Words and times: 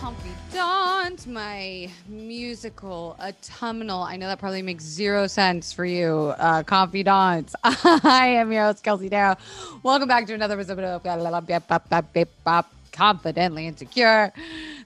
confidant, 0.00 1.26
my 1.26 1.90
musical 2.08 3.16
autumnal. 3.20 4.02
I 4.02 4.16
know 4.16 4.26
that 4.26 4.38
probably 4.38 4.62
makes 4.62 4.84
zero 4.84 5.26
sense 5.26 5.72
for 5.72 5.84
you, 5.84 6.34
uh, 6.38 6.62
confidants. 6.62 7.54
I 7.64 8.36
am 8.36 8.52
your 8.52 8.64
host, 8.64 8.82
Kelsey 8.82 9.08
Darragh. 9.08 9.38
Welcome 9.82 10.08
back 10.08 10.26
to 10.26 10.34
another 10.34 10.58
episode 10.58 10.78
of 10.78 12.64
Confidently 12.92 13.66
Insecure, 13.66 14.32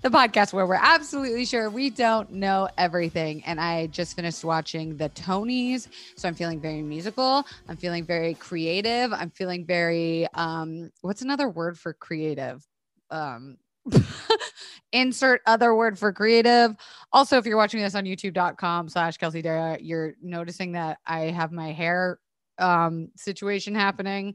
the 0.02 0.08
podcast 0.10 0.52
where 0.52 0.66
we're 0.66 0.78
absolutely 0.80 1.44
sure 1.44 1.70
we 1.70 1.90
don't 1.90 2.32
know 2.32 2.68
everything. 2.76 3.42
And 3.44 3.60
I 3.60 3.86
just 3.88 4.16
finished 4.16 4.44
watching 4.44 4.96
the 4.96 5.08
Tonys, 5.10 5.88
so 6.16 6.28
I'm 6.28 6.34
feeling 6.34 6.60
very 6.60 6.82
musical. 6.82 7.44
I'm 7.68 7.76
feeling 7.76 8.04
very 8.04 8.34
creative. 8.34 9.12
I'm 9.12 9.30
feeling 9.30 9.64
very 9.64 10.28
um, 10.34 10.90
what's 11.00 11.22
another 11.22 11.48
word 11.48 11.78
for 11.78 11.92
creative? 11.92 12.64
Um, 13.10 13.56
insert 14.92 15.42
other 15.46 15.74
word 15.74 15.98
for 15.98 16.12
creative. 16.12 16.74
Also, 17.12 17.36
if 17.36 17.46
you're 17.46 17.56
watching 17.56 17.80
this 17.80 17.94
on 17.94 18.04
youtube.com 18.04 18.88
slash 18.88 19.16
Kelsey 19.18 19.42
Darragh, 19.42 19.80
you're 19.82 20.14
noticing 20.22 20.72
that 20.72 20.98
I 21.06 21.22
have 21.22 21.52
my 21.52 21.72
hair 21.72 22.18
um 22.58 23.08
situation 23.16 23.74
happening. 23.74 24.34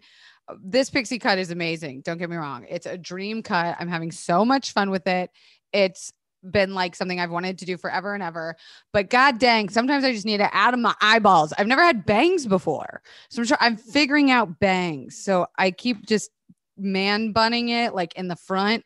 This 0.61 0.89
pixie 0.89 1.19
cut 1.19 1.37
is 1.37 1.51
amazing. 1.51 2.01
Don't 2.01 2.17
get 2.17 2.29
me 2.29 2.35
wrong. 2.35 2.65
It's 2.69 2.85
a 2.85 2.97
dream 2.97 3.41
cut. 3.43 3.77
I'm 3.79 3.87
having 3.87 4.11
so 4.11 4.43
much 4.43 4.73
fun 4.73 4.89
with 4.89 5.07
it. 5.07 5.29
It's 5.71 6.11
been 6.43 6.73
like 6.73 6.95
something 6.95 7.19
I've 7.19 7.31
wanted 7.31 7.59
to 7.59 7.65
do 7.65 7.77
forever 7.77 8.13
and 8.13 8.23
ever. 8.23 8.55
But 8.91 9.09
god 9.09 9.39
dang, 9.39 9.69
sometimes 9.69 10.03
I 10.03 10.11
just 10.11 10.25
need 10.25 10.37
to 10.37 10.53
add 10.53 10.77
my 10.77 10.95
eyeballs. 11.01 11.53
I've 11.57 11.67
never 11.67 11.83
had 11.83 12.05
bangs 12.05 12.45
before. 12.45 13.01
So 13.29 13.41
I'm 13.41 13.45
sure 13.45 13.57
I'm 13.59 13.77
figuring 13.77 14.31
out 14.31 14.59
bangs. 14.59 15.17
So 15.17 15.47
I 15.57 15.71
keep 15.71 16.05
just 16.05 16.31
man 16.77 17.31
bunning 17.31 17.69
it 17.69 17.93
like 17.93 18.15
in 18.15 18.27
the 18.27 18.35
front 18.35 18.85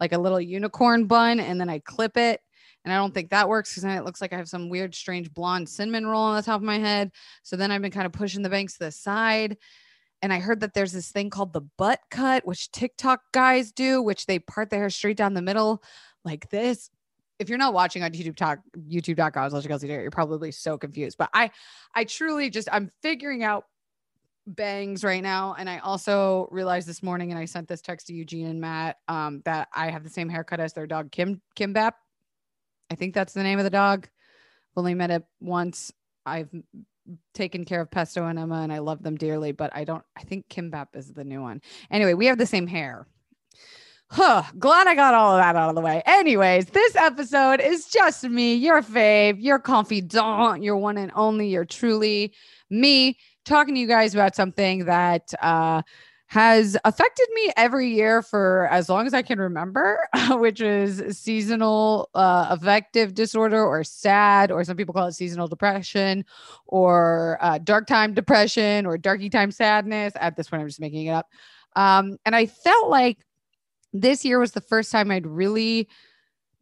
like 0.00 0.12
a 0.12 0.18
little 0.18 0.40
unicorn 0.40 1.06
bun 1.06 1.38
and 1.40 1.60
then 1.60 1.68
I 1.68 1.78
clip 1.80 2.16
it. 2.16 2.40
And 2.84 2.92
I 2.92 2.96
don't 2.96 3.12
think 3.12 3.30
that 3.30 3.48
works 3.48 3.70
because 3.70 3.82
then 3.82 3.98
it 3.98 4.04
looks 4.04 4.22
like 4.22 4.32
I 4.32 4.36
have 4.36 4.48
some 4.48 4.70
weird, 4.70 4.94
strange 4.94 5.32
blonde 5.32 5.68
cinnamon 5.68 6.06
roll 6.06 6.22
on 6.22 6.36
the 6.36 6.42
top 6.42 6.60
of 6.60 6.64
my 6.64 6.78
head. 6.78 7.12
So 7.42 7.56
then 7.56 7.70
I've 7.70 7.82
been 7.82 7.90
kind 7.90 8.06
of 8.06 8.12
pushing 8.12 8.42
the 8.42 8.48
bangs 8.48 8.72
to 8.74 8.84
the 8.84 8.90
side. 8.90 9.58
And 10.22 10.32
I 10.32 10.38
heard 10.38 10.60
that 10.60 10.74
there's 10.74 10.92
this 10.92 11.10
thing 11.10 11.30
called 11.30 11.52
the 11.52 11.60
butt 11.60 12.00
cut, 12.10 12.46
which 12.46 12.70
TikTok 12.72 13.20
guys 13.32 13.72
do, 13.72 14.02
which 14.02 14.26
they 14.26 14.38
part 14.38 14.70
the 14.70 14.76
hair 14.76 14.90
straight 14.90 15.16
down 15.16 15.34
the 15.34 15.42
middle 15.42 15.82
like 16.24 16.48
this. 16.50 16.90
If 17.38 17.48
you're 17.48 17.58
not 17.58 17.72
watching 17.72 18.02
on 18.02 18.12
YouTube 18.12 18.36
talk, 18.36 18.58
youtube.com 18.76 19.50
slash 19.50 19.82
you're 19.82 20.10
probably 20.10 20.50
so 20.50 20.76
confused. 20.76 21.16
But 21.16 21.30
I 21.32 21.50
I 21.94 22.04
truly 22.04 22.50
just 22.50 22.68
I'm 22.70 22.90
figuring 23.02 23.42
out 23.42 23.64
bangs 24.54 25.04
right 25.04 25.22
now. 25.22 25.54
And 25.58 25.68
I 25.68 25.78
also 25.78 26.48
realized 26.50 26.88
this 26.88 27.02
morning, 27.02 27.30
and 27.30 27.38
I 27.38 27.44
sent 27.44 27.68
this 27.68 27.80
text 27.80 28.08
to 28.08 28.14
Eugene 28.14 28.46
and 28.46 28.60
Matt, 28.60 28.98
um, 29.08 29.42
that 29.44 29.68
I 29.74 29.90
have 29.90 30.04
the 30.04 30.10
same 30.10 30.28
haircut 30.28 30.60
as 30.60 30.72
their 30.72 30.86
dog, 30.86 31.10
Kim 31.12 31.40
Kimbap. 31.56 31.92
I 32.90 32.94
think 32.94 33.14
that's 33.14 33.32
the 33.32 33.42
name 33.42 33.58
of 33.58 33.64
the 33.64 33.70
dog. 33.70 34.08
Only 34.76 34.94
met 34.94 35.10
it 35.10 35.24
once. 35.40 35.92
I've 36.26 36.50
taken 37.34 37.64
care 37.64 37.80
of 37.80 37.90
Pesto 37.90 38.26
and 38.26 38.38
Emma, 38.38 38.62
and 38.62 38.72
I 38.72 38.78
love 38.78 39.02
them 39.02 39.16
dearly. 39.16 39.52
But 39.52 39.74
I 39.74 39.84
don't. 39.84 40.04
I 40.16 40.22
think 40.22 40.48
Kimbap 40.48 40.88
is 40.94 41.12
the 41.12 41.24
new 41.24 41.40
one. 41.40 41.62
Anyway, 41.90 42.14
we 42.14 42.26
have 42.26 42.38
the 42.38 42.46
same 42.46 42.66
hair. 42.66 43.06
Huh, 44.12 44.42
glad 44.58 44.88
I 44.88 44.96
got 44.96 45.14
all 45.14 45.36
of 45.36 45.40
that 45.40 45.54
out 45.54 45.68
of 45.68 45.76
the 45.76 45.80
way. 45.80 46.02
Anyways, 46.04 46.66
this 46.66 46.96
episode 46.96 47.60
is 47.60 47.86
just 47.86 48.24
me, 48.24 48.56
your 48.56 48.82
fave, 48.82 49.36
your 49.38 49.60
confidant, 49.60 50.64
your 50.64 50.76
one 50.76 50.98
and 50.98 51.12
only, 51.14 51.48
your 51.48 51.64
truly 51.64 52.34
me 52.70 53.16
talking 53.50 53.74
to 53.74 53.80
you 53.80 53.86
guys 53.86 54.14
about 54.14 54.34
something 54.34 54.84
that 54.86 55.34
uh, 55.42 55.82
has 56.28 56.76
affected 56.84 57.26
me 57.34 57.52
every 57.56 57.88
year 57.88 58.22
for 58.22 58.68
as 58.70 58.88
long 58.88 59.04
as 59.06 59.12
I 59.12 59.20
can 59.20 59.40
remember, 59.40 60.06
which 60.30 60.60
is 60.60 61.18
seasonal 61.18 62.08
uh, 62.14 62.46
affective 62.50 63.14
disorder 63.14 63.62
or 63.62 63.82
SAD, 63.82 64.52
or 64.52 64.62
some 64.62 64.76
people 64.76 64.94
call 64.94 65.08
it 65.08 65.12
seasonal 65.12 65.48
depression 65.48 66.24
or 66.66 67.36
uh, 67.40 67.58
dark 67.58 67.88
time 67.88 68.14
depression 68.14 68.86
or 68.86 68.96
darky 68.96 69.28
time 69.28 69.50
sadness. 69.50 70.12
At 70.14 70.36
this 70.36 70.48
point, 70.48 70.62
I'm 70.62 70.68
just 70.68 70.80
making 70.80 71.06
it 71.06 71.10
up. 71.10 71.26
Um, 71.74 72.18
and 72.24 72.36
I 72.36 72.46
felt 72.46 72.88
like 72.88 73.18
this 73.92 74.24
year 74.24 74.38
was 74.38 74.52
the 74.52 74.60
first 74.60 74.92
time 74.92 75.10
I'd 75.10 75.26
really 75.26 75.88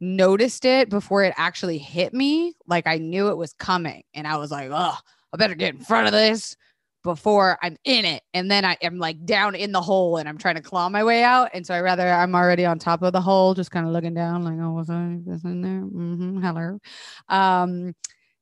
noticed 0.00 0.64
it 0.64 0.88
before 0.88 1.24
it 1.24 1.34
actually 1.36 1.76
hit 1.76 2.14
me. 2.14 2.54
Like 2.66 2.86
I 2.86 2.96
knew 2.96 3.28
it 3.28 3.36
was 3.36 3.52
coming, 3.52 4.04
and 4.14 4.26
I 4.26 4.38
was 4.38 4.50
like, 4.50 4.70
oh, 4.72 4.96
I 5.34 5.36
better 5.36 5.54
get 5.54 5.74
in 5.74 5.80
front 5.80 6.06
of 6.06 6.14
this 6.14 6.56
before 7.08 7.58
I'm 7.62 7.78
in 7.84 8.04
it. 8.04 8.22
And 8.34 8.50
then 8.50 8.66
I 8.66 8.76
am 8.82 8.98
like 8.98 9.24
down 9.24 9.54
in 9.54 9.72
the 9.72 9.80
hole 9.80 10.18
and 10.18 10.28
I'm 10.28 10.36
trying 10.36 10.56
to 10.56 10.60
claw 10.60 10.90
my 10.90 11.02
way 11.02 11.22
out. 11.22 11.48
And 11.54 11.66
so 11.66 11.72
I 11.72 11.80
rather 11.80 12.06
I'm 12.06 12.34
already 12.34 12.66
on 12.66 12.78
top 12.78 13.00
of 13.02 13.14
the 13.14 13.20
hole, 13.22 13.54
just 13.54 13.70
kind 13.70 13.86
of 13.86 13.94
looking 13.94 14.12
down, 14.12 14.44
like, 14.44 14.58
oh, 14.60 14.72
was 14.72 14.90
I 14.90 15.16
this 15.24 15.42
in 15.42 15.62
there? 15.62 15.80
Mm-hmm. 15.80 16.42
Hello. 16.42 16.78
Um, 17.30 17.94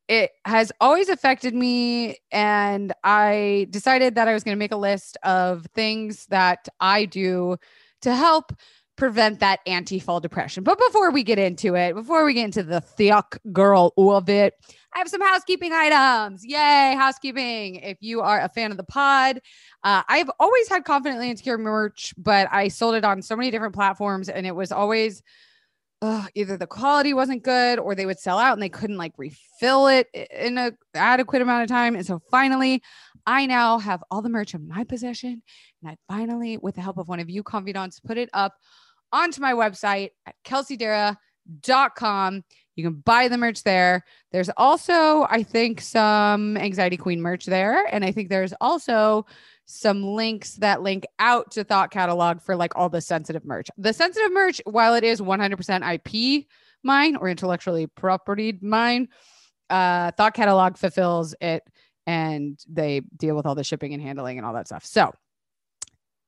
it 0.09 0.33
has 0.45 0.73
always 0.81 1.09
affected 1.09 1.55
me. 1.55 2.17
And 2.33 2.93
I 3.05 3.69
decided 3.71 4.17
that 4.17 4.27
I 4.27 4.35
was 4.35 4.43
going 4.43 4.57
to 4.57 4.59
make 4.59 4.73
a 4.73 4.77
list 4.77 5.17
of 5.23 5.65
things 5.73 6.27
that 6.27 6.67
I 6.81 7.05
do 7.05 7.59
to 8.03 8.17
help 8.17 8.53
prevent 8.97 9.41
that 9.41 9.61
anti-fall 9.67 10.19
depression. 10.19 10.65
But 10.65 10.79
before 10.79 11.13
we 11.13 11.23
get 11.23 11.39
into 11.39 11.77
it, 11.77 11.95
before 11.95 12.25
we 12.25 12.35
get 12.35 12.47
into 12.47 12.65
the 12.65 12.81
thick 12.81 13.39
girl 13.53 13.93
of 13.97 14.29
it, 14.29 14.55
I 14.97 15.01
have 15.01 15.09
some 15.09 15.21
housekeeping 15.21 15.73
items. 15.75 16.43
Yay, 16.43 16.95
housekeeping. 16.97 17.75
If 17.77 17.99
you 18.01 18.23
are 18.23 18.41
a 18.41 18.49
fan 18.49 18.71
of 18.71 18.79
the 18.79 18.83
pod, 18.83 19.43
uh, 19.85 20.03
I've 20.09 20.31
always 20.41 20.71
had 20.71 20.87
confidently 20.87 21.29
insecure 21.29 21.59
merch, 21.59 22.15
but 22.17 22.49
I 22.51 22.69
sold 22.69 22.95
it 22.95 23.05
on 23.05 23.21
so 23.21 23.37
many 23.37 23.51
different 23.51 23.75
platforms 23.75 24.31
and 24.31 24.47
it 24.47 24.57
was 24.57 24.73
always 24.73 25.23
uh, 26.01 26.25
either 26.35 26.57
the 26.57 26.67
quality 26.67 27.13
wasn't 27.13 27.43
good 27.43 27.79
or 27.79 27.95
they 27.95 28.07
would 28.07 28.19
sell 28.19 28.39
out 28.39 28.55
and 28.55 28.63
they 28.63 28.71
couldn't 28.71 28.97
like 28.97 29.13
refill 29.19 29.89
it 29.89 30.09
in 30.15 30.57
a 30.57 30.73
adequate 30.95 31.43
amount 31.43 31.65
of 31.65 31.69
time. 31.69 31.95
And 31.95 32.07
so 32.07 32.23
finally, 32.31 32.83
I 33.27 33.45
now 33.45 33.79
have 33.79 34.03
all 34.11 34.23
the 34.23 34.31
merch 34.31 34.55
in 34.55 34.67
my 34.67 34.85
possession. 34.85 35.43
And 35.83 35.91
I 35.91 35.99
finally, 36.09 36.57
with 36.57 36.77
the 36.77 36.81
help 36.81 36.97
of 36.97 37.07
one 37.07 37.21
of 37.21 37.29
you 37.29 37.43
confidants, 37.43 38.01
put 38.01 38.17
it 38.17 38.31
up 38.33 38.55
onto 39.13 39.43
my 39.43 39.53
website 39.53 40.13
at 40.25 40.37
kelseydarragh.com. 40.43 42.45
You 42.77 42.85
can 42.85 42.95
buy 42.95 43.29
the 43.29 43.39
merch 43.39 43.63
there. 43.63 44.05
There's 44.33 44.51
also, 44.57 45.27
I 45.29 45.43
think, 45.43 45.81
some 45.81 46.57
Anxiety 46.57 46.97
Queen 46.97 47.21
merch 47.21 47.47
there. 47.47 47.87
And 47.93 48.05
I 48.05 48.13
think 48.13 48.29
there's 48.29 48.53
also 48.61 49.27
some 49.65 50.05
links 50.05 50.55
that 50.57 50.83
link 50.83 51.05
out 51.19 51.51
to 51.53 51.65
Thought 51.65 51.91
Catalog 51.91 52.41
for 52.41 52.55
like 52.55 52.77
all 52.77 52.89
the 52.89 53.01
sensitive 53.01 53.45
merch. 53.45 53.69
The 53.79 53.93
sensitive 53.93 54.33
merch, 54.33 54.61
while 54.65 54.95
it 54.95 55.05
is 55.05 55.21
100% 55.21 55.95
IP 55.95 56.47
mine 56.85 57.17
or 57.17 57.29
intellectually 57.29 57.87
property 57.87 58.59
mine, 58.61 59.09
uh, 59.71 60.13
Thought 60.13 60.35
Catalog 60.35 60.77
fulfills 60.77 61.35
it 61.41 61.65
and 62.07 62.59
they 62.69 63.01
deal 63.17 63.35
with 63.35 63.47
all 63.47 63.57
the 63.57 63.65
shipping 63.65 63.93
and 63.95 64.03
handling 64.03 64.39
and 64.39 64.47
all 64.47 64.53
that 64.55 64.69
stuff. 64.69 64.85
So 64.85 65.13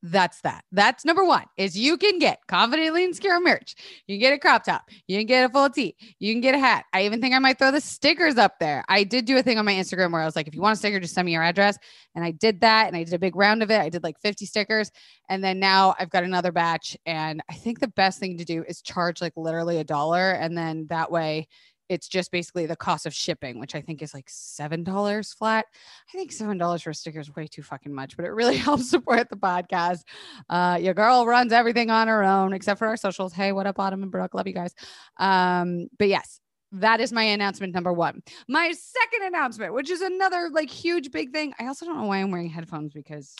that's 0.02 0.40
that. 0.42 0.64
That's 0.70 1.04
number 1.04 1.24
one 1.24 1.44
is 1.56 1.76
you 1.76 1.96
can 1.96 2.18
get 2.18 2.40
confidently 2.46 3.04
insecure 3.04 3.40
merch. 3.40 3.74
You 4.06 4.14
can 4.14 4.20
get 4.20 4.32
a 4.32 4.38
crop 4.38 4.64
top. 4.64 4.88
You 5.06 5.18
can 5.18 5.26
get 5.26 5.44
a 5.44 5.52
full 5.52 5.68
tee. 5.70 5.96
You 6.18 6.32
can 6.32 6.40
get 6.40 6.54
a 6.54 6.58
hat. 6.58 6.84
I 6.92 7.02
even 7.02 7.20
think 7.20 7.34
I 7.34 7.38
might 7.38 7.58
throw 7.58 7.70
the 7.70 7.80
stickers 7.80 8.36
up 8.36 8.58
there. 8.60 8.84
I 8.88 9.04
did 9.04 9.24
do 9.24 9.36
a 9.38 9.42
thing 9.42 9.58
on 9.58 9.64
my 9.64 9.74
Instagram 9.74 10.12
where 10.12 10.22
I 10.22 10.24
was 10.24 10.36
like, 10.36 10.46
if 10.46 10.54
you 10.54 10.60
want 10.60 10.74
a 10.74 10.76
sticker, 10.76 11.00
just 11.00 11.14
send 11.14 11.26
me 11.26 11.32
your 11.32 11.42
address. 11.42 11.78
And 12.14 12.24
I 12.24 12.30
did 12.30 12.60
that. 12.60 12.86
And 12.86 12.96
I 12.96 13.02
did 13.02 13.14
a 13.14 13.18
big 13.18 13.34
round 13.34 13.62
of 13.62 13.70
it. 13.70 13.80
I 13.80 13.88
did 13.88 14.04
like 14.04 14.20
50 14.20 14.46
stickers. 14.46 14.90
And 15.28 15.42
then 15.42 15.58
now 15.58 15.94
I've 15.98 16.10
got 16.10 16.24
another 16.24 16.52
batch. 16.52 16.96
And 17.04 17.42
I 17.50 17.54
think 17.54 17.80
the 17.80 17.88
best 17.88 18.20
thing 18.20 18.38
to 18.38 18.44
do 18.44 18.64
is 18.68 18.82
charge 18.82 19.20
like 19.20 19.32
literally 19.36 19.78
a 19.78 19.84
dollar. 19.84 20.30
And 20.30 20.56
then 20.56 20.86
that 20.90 21.10
way 21.10 21.48
it's 21.88 22.08
just 22.08 22.30
basically 22.30 22.66
the 22.66 22.76
cost 22.76 23.06
of 23.06 23.14
shipping, 23.14 23.58
which 23.58 23.74
I 23.74 23.80
think 23.80 24.02
is 24.02 24.14
like 24.14 24.28
seven 24.28 24.84
dollars 24.84 25.32
flat. 25.32 25.66
I 26.12 26.16
think 26.16 26.32
seven 26.32 26.58
dollars 26.58 26.82
for 26.82 26.90
a 26.90 26.94
sticker 26.94 27.20
is 27.20 27.34
way 27.34 27.46
too 27.46 27.62
fucking 27.62 27.92
much, 27.92 28.16
but 28.16 28.26
it 28.26 28.30
really 28.30 28.56
helps 28.68 28.90
support 28.90 29.28
the 29.30 29.36
podcast. 29.36 30.00
Uh, 30.48 30.78
your 30.80 30.94
girl 30.94 31.26
runs 31.26 31.52
everything 31.52 31.90
on 31.90 32.08
her 32.08 32.22
own 32.22 32.52
except 32.52 32.78
for 32.78 32.86
our 32.86 32.96
socials. 32.96 33.32
Hey, 33.32 33.52
what 33.52 33.66
up, 33.66 33.78
Autumn 33.78 34.02
and 34.02 34.12
Brooke? 34.12 34.34
Love 34.34 34.46
you 34.46 34.54
guys. 34.54 34.74
Um, 35.18 35.88
but 35.98 36.08
yes, 36.08 36.40
that 36.72 37.00
is 37.00 37.12
my 37.12 37.22
announcement 37.22 37.74
number 37.74 37.92
one. 37.92 38.22
My 38.48 38.72
second 38.72 39.26
announcement, 39.26 39.72
which 39.74 39.90
is 39.90 40.02
another 40.02 40.50
like 40.52 40.70
huge 40.70 41.10
big 41.10 41.32
thing. 41.32 41.54
I 41.58 41.66
also 41.66 41.86
don't 41.86 41.96
know 41.96 42.04
why 42.04 42.18
I'm 42.18 42.30
wearing 42.30 42.50
headphones 42.50 42.92
because 42.92 43.34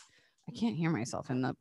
I 0.49 0.53
can't 0.53 0.77
hear 0.77 0.91
myself 0.91 1.31
in 1.31 1.43
the 1.43 1.55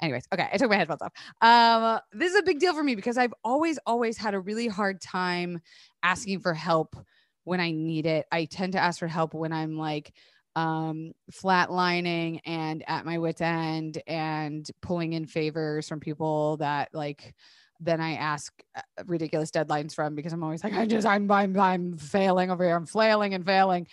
anyways 0.00 0.26
okay 0.32 0.48
i 0.52 0.56
took 0.56 0.70
my 0.70 0.76
headphones 0.76 1.00
off 1.02 1.12
um 1.40 2.00
this 2.12 2.32
is 2.32 2.38
a 2.38 2.42
big 2.42 2.58
deal 2.58 2.74
for 2.74 2.82
me 2.82 2.94
because 2.94 3.16
i've 3.16 3.34
always 3.44 3.78
always 3.86 4.16
had 4.16 4.34
a 4.34 4.40
really 4.40 4.68
hard 4.68 5.00
time 5.00 5.60
asking 6.02 6.40
for 6.40 6.54
help 6.54 6.96
when 7.44 7.60
i 7.60 7.70
need 7.70 8.06
it 8.06 8.26
i 8.32 8.44
tend 8.44 8.72
to 8.72 8.78
ask 8.78 8.98
for 8.98 9.08
help 9.08 9.34
when 9.34 9.52
i'm 9.52 9.76
like 9.76 10.12
um 10.54 11.12
flatlining 11.30 12.40
and 12.44 12.82
at 12.86 13.04
my 13.04 13.18
wits 13.18 13.40
end 13.40 14.02
and 14.06 14.70
pulling 14.80 15.12
in 15.12 15.26
favors 15.26 15.88
from 15.88 16.00
people 16.00 16.56
that 16.58 16.88
like 16.92 17.34
then 17.80 18.00
I 18.00 18.14
ask 18.14 18.52
uh, 18.74 18.80
ridiculous 19.06 19.50
deadlines 19.50 19.94
from 19.94 20.14
because 20.14 20.32
I'm 20.32 20.42
always 20.42 20.64
like, 20.64 20.72
I 20.72 20.86
just, 20.86 21.06
I'm, 21.06 21.30
I'm, 21.30 21.58
I'm 21.58 21.98
failing 21.98 22.50
over 22.50 22.64
here. 22.64 22.74
I'm 22.74 22.86
flailing 22.86 23.34
and 23.34 23.44
failing. 23.44 23.86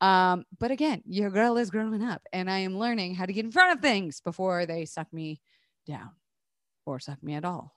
Um, 0.00 0.44
but 0.58 0.70
again, 0.70 1.02
your 1.06 1.30
girl 1.30 1.56
is 1.56 1.70
growing 1.70 2.02
up 2.02 2.22
and 2.32 2.50
I 2.50 2.58
am 2.58 2.78
learning 2.78 3.14
how 3.14 3.26
to 3.26 3.32
get 3.32 3.44
in 3.44 3.52
front 3.52 3.76
of 3.76 3.82
things 3.82 4.20
before 4.20 4.66
they 4.66 4.84
suck 4.84 5.12
me 5.12 5.40
down 5.88 6.10
or 6.86 7.00
suck 7.00 7.22
me 7.22 7.34
at 7.34 7.44
all. 7.44 7.74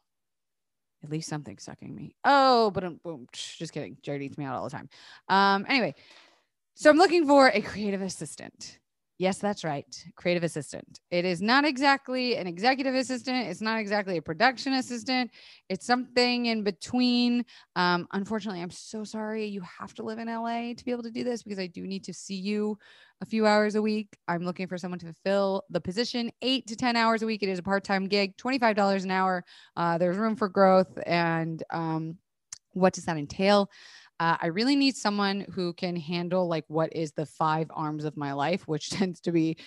At 1.03 1.09
least 1.09 1.29
something's 1.29 1.63
sucking 1.63 1.95
me. 1.95 2.15
Oh, 2.23 2.69
but 2.71 2.83
I'm 2.83 2.99
boom. 3.03 3.27
Just 3.33 3.73
kidding. 3.73 3.97
Jared 4.03 4.21
eats 4.21 4.37
me 4.37 4.45
out 4.45 4.55
all 4.55 4.65
the 4.65 4.69
time. 4.69 4.89
Um, 5.27 5.65
anyway, 5.67 5.95
so 6.75 6.89
I'm 6.89 6.97
looking 6.97 7.25
for 7.25 7.47
a 7.47 7.61
creative 7.61 8.01
assistant. 8.01 8.77
Yes, 9.21 9.37
that's 9.37 9.63
right. 9.63 9.85
Creative 10.15 10.43
assistant. 10.43 10.99
It 11.11 11.25
is 11.25 11.43
not 11.43 11.63
exactly 11.63 12.37
an 12.37 12.47
executive 12.47 12.95
assistant. 12.95 13.49
It's 13.49 13.61
not 13.61 13.79
exactly 13.79 14.17
a 14.17 14.21
production 14.21 14.73
assistant. 14.73 15.29
It's 15.69 15.85
something 15.85 16.47
in 16.47 16.63
between. 16.63 17.45
Um, 17.75 18.07
unfortunately, 18.13 18.63
I'm 18.63 18.71
so 18.71 19.03
sorry. 19.03 19.45
You 19.45 19.61
have 19.61 19.93
to 19.93 20.03
live 20.03 20.17
in 20.17 20.27
LA 20.27 20.73
to 20.73 20.83
be 20.83 20.89
able 20.89 21.03
to 21.03 21.11
do 21.11 21.23
this 21.23 21.43
because 21.43 21.59
I 21.59 21.67
do 21.67 21.85
need 21.85 22.03
to 22.05 22.13
see 22.15 22.33
you 22.33 22.79
a 23.21 23.25
few 23.27 23.45
hours 23.45 23.75
a 23.75 23.81
week. 23.83 24.17
I'm 24.27 24.43
looking 24.43 24.67
for 24.67 24.79
someone 24.79 24.97
to 25.01 25.13
fill 25.23 25.65
the 25.69 25.79
position 25.81 26.31
eight 26.41 26.65
to 26.65 26.75
10 26.75 26.95
hours 26.95 27.21
a 27.21 27.27
week. 27.27 27.43
It 27.43 27.49
is 27.49 27.59
a 27.59 27.63
part 27.63 27.83
time 27.83 28.07
gig, 28.07 28.35
$25 28.37 29.03
an 29.03 29.11
hour. 29.11 29.45
Uh, 29.77 29.99
there's 29.99 30.17
room 30.17 30.35
for 30.35 30.49
growth. 30.49 30.97
And 31.05 31.61
um, 31.69 32.17
what 32.73 32.93
does 32.93 33.05
that 33.05 33.17
entail? 33.17 33.69
Uh, 34.21 34.37
I 34.39 34.47
really 34.47 34.75
need 34.75 34.95
someone 34.95 35.47
who 35.51 35.73
can 35.73 35.95
handle 35.95 36.47
like 36.47 36.63
what 36.67 36.95
is 36.95 37.11
the 37.13 37.25
five 37.25 37.71
arms 37.73 38.05
of 38.05 38.15
my 38.15 38.33
life, 38.33 38.67
which 38.67 38.89
tends 38.91 39.19
to 39.21 39.31
be 39.31 39.57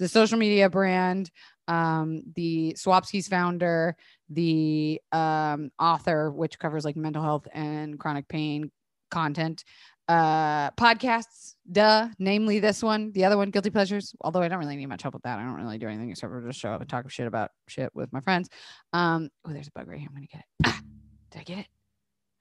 the 0.00 0.08
social 0.08 0.36
media 0.36 0.68
brand, 0.68 1.30
um, 1.68 2.24
the 2.34 2.74
Swapskis 2.76 3.28
founder, 3.28 3.96
the 4.28 5.00
um, 5.12 5.70
author, 5.78 6.32
which 6.32 6.58
covers 6.58 6.84
like 6.84 6.96
mental 6.96 7.22
health 7.22 7.46
and 7.54 8.00
chronic 8.00 8.26
pain 8.26 8.72
content, 9.12 9.62
uh, 10.08 10.72
podcasts, 10.72 11.54
duh, 11.70 12.08
namely 12.18 12.58
this 12.58 12.82
one, 12.82 13.12
the 13.12 13.24
other 13.24 13.36
one, 13.36 13.50
Guilty 13.50 13.70
Pleasures. 13.70 14.12
Although 14.22 14.42
I 14.42 14.48
don't 14.48 14.58
really 14.58 14.74
need 14.74 14.86
much 14.86 15.02
help 15.02 15.14
with 15.14 15.22
that. 15.22 15.38
I 15.38 15.44
don't 15.44 15.54
really 15.54 15.78
do 15.78 15.86
anything 15.86 16.10
except 16.10 16.32
for 16.32 16.40
just 16.40 16.58
show 16.58 16.72
up 16.72 16.80
and 16.80 16.90
talk 16.90 17.08
shit 17.12 17.28
about 17.28 17.52
shit 17.68 17.94
with 17.94 18.12
my 18.12 18.18
friends. 18.18 18.48
Um, 18.92 19.30
oh, 19.46 19.52
there's 19.52 19.68
a 19.68 19.72
bug 19.72 19.86
right 19.86 20.00
here. 20.00 20.08
I'm 20.10 20.14
gonna 20.16 20.26
get 20.26 20.40
it. 20.40 20.66
Ah, 20.66 20.80
did 21.30 21.38
I 21.38 21.44
get 21.44 21.58
it? 21.58 21.66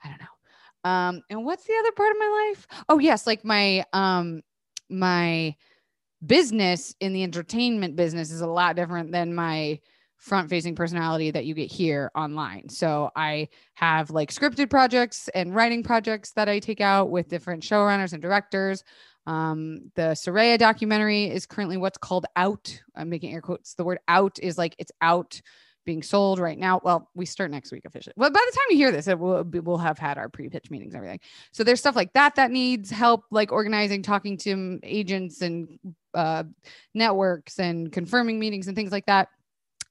I 0.04 0.10
don't 0.10 0.19
know. 0.19 0.38
Um, 0.84 1.22
and 1.30 1.46
what's 1.46 1.66
the 1.66 1.76
other 1.80 1.92
part 1.92 2.12
of 2.12 2.18
my 2.18 2.48
life? 2.48 2.68
Oh, 2.88 3.00
yes, 3.00 3.28
like 3.28 3.44
my 3.44 3.84
um 3.94 4.42
my 4.90 5.56
business 6.26 6.96
in 7.00 7.14
the 7.14 7.24
entertainment 7.24 7.96
business 7.96 8.31
is 8.31 8.42
a 8.42 8.48
lot 8.48 8.76
different 8.76 9.12
than 9.12 9.34
my 9.34 9.80
front 10.18 10.50
facing 10.50 10.76
personality 10.76 11.31
that 11.31 11.46
you 11.46 11.54
get 11.54 11.72
here 11.72 12.12
online. 12.14 12.68
So 12.68 13.10
I 13.16 13.48
have 13.76 14.10
like 14.12 14.34
scripted 14.34 14.70
projects 14.70 15.30
and 15.34 15.56
writing 15.56 15.81
projects 15.81 16.31
that 16.34 16.50
I 16.50 16.60
take 16.60 16.82
out 16.82 17.10
with 17.10 17.30
different 17.30 17.64
showrunners 17.64 18.12
and 18.12 18.22
directors. 18.22 18.84
Um, 19.25 19.92
the 19.96 20.12
Soraya 20.16 20.58
documentary 20.58 21.25
is 21.25 21.46
currently 21.46 21.78
what's 21.78 21.98
called 21.98 22.25
out. 22.36 22.82
I'm 22.96 23.10
making 23.10 23.34
air 23.34 23.42
quotes. 23.42 23.75
The 23.75 23.86
word 23.86 24.00
out 24.10 24.40
is 24.42 24.58
like 24.58 24.75
it's 24.78 24.92
out 25.02 25.42
being 25.89 26.03
sold 26.03 26.38
right 26.38 26.59
now. 26.59 26.80
Well, 26.83 27.09
we 27.15 27.25
start 27.25 27.50
next 27.50 27.71
week 27.71 27.83
officially. 27.83 28.13
Well, 28.15 28.30
by 28.30 28.45
the 28.45 28.56
time 28.56 28.65
you 28.69 28.77
hear 28.77 28.91
this, 28.91 29.07
it 29.07 29.18
will 29.18 29.44
we'll 29.44 29.80
have 29.80 29.97
had 29.97 30.19
our 30.19 30.30
pre-pitch 30.30 30.69
meetings, 30.69 30.94
everything. 30.94 31.19
So 31.51 31.63
there's 31.63 31.80
stuff 31.80 31.95
like 31.95 32.13
that 32.13 32.36
that 32.36 32.51
needs 32.51 32.91
help, 32.91 33.24
like 33.31 33.51
organizing, 33.51 34.03
talking 34.03 34.38
to 34.38 34.80
agents 34.83 35.41
and 35.41 35.80
uh, 36.13 36.44
networks, 36.94 37.57
and 37.57 37.91
confirming 37.91 38.38
meetings 38.38 38.68
and 38.68 38.75
things 38.75 38.91
like 38.91 39.07
that. 39.07 39.30